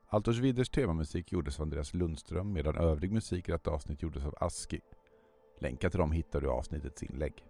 [0.09, 4.35] Altors Widders temamusik gjordes av Andreas Lundström medan övrig musik i detta avsnitt gjordes av
[4.41, 4.81] Aski.
[5.59, 7.45] Länkar till dem hittar du i avsnittets inlägg.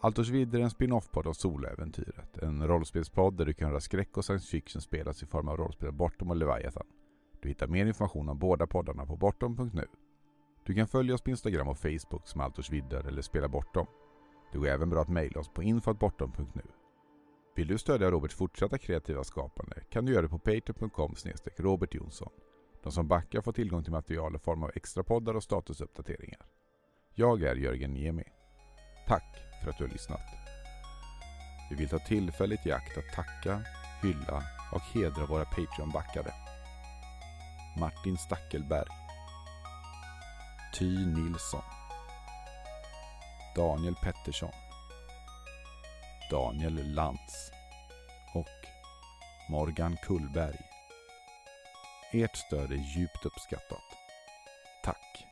[0.00, 2.38] Altors Vidder är en spin-off-podd av Soloäventyret.
[2.38, 5.92] En rollspelspodd där du kan höra skräck och science fiction spelas i form av rollspel
[5.92, 6.86] Bortom och Leviathan.
[7.42, 9.86] Du hittar mer information om båda poddarna på bortom.nu.
[10.64, 13.86] Du kan följa oss på Instagram och Facebook som Altors Vidder eller Spela Bortom.
[14.52, 16.62] Det går även bra att mejla oss på info.bortom.nu.
[17.56, 21.14] Vill du stödja Roberts fortsatta kreativa skapande kan du göra det på patreon.com
[21.56, 22.32] Robert Jonsson.
[22.82, 26.46] De som backar får tillgång till material i form av extra poddar och statusuppdateringar.
[27.20, 28.24] Jag är Jörgen Niemi.
[29.06, 30.20] Tack för att du har lyssnat.
[31.70, 33.62] Vi vill ta tillfället i akt att tacka,
[34.02, 36.32] hylla och hedra våra Patreon-backare.
[37.78, 38.88] Martin Stackelberg.
[40.78, 41.62] Ty Nilsson.
[43.56, 44.52] Daniel Pettersson.
[46.30, 47.50] Daniel Lantz.
[48.34, 48.68] Och
[49.50, 50.58] Morgan Kullberg.
[52.12, 53.84] Ert stöd är djupt uppskattat.
[54.84, 55.27] Tack!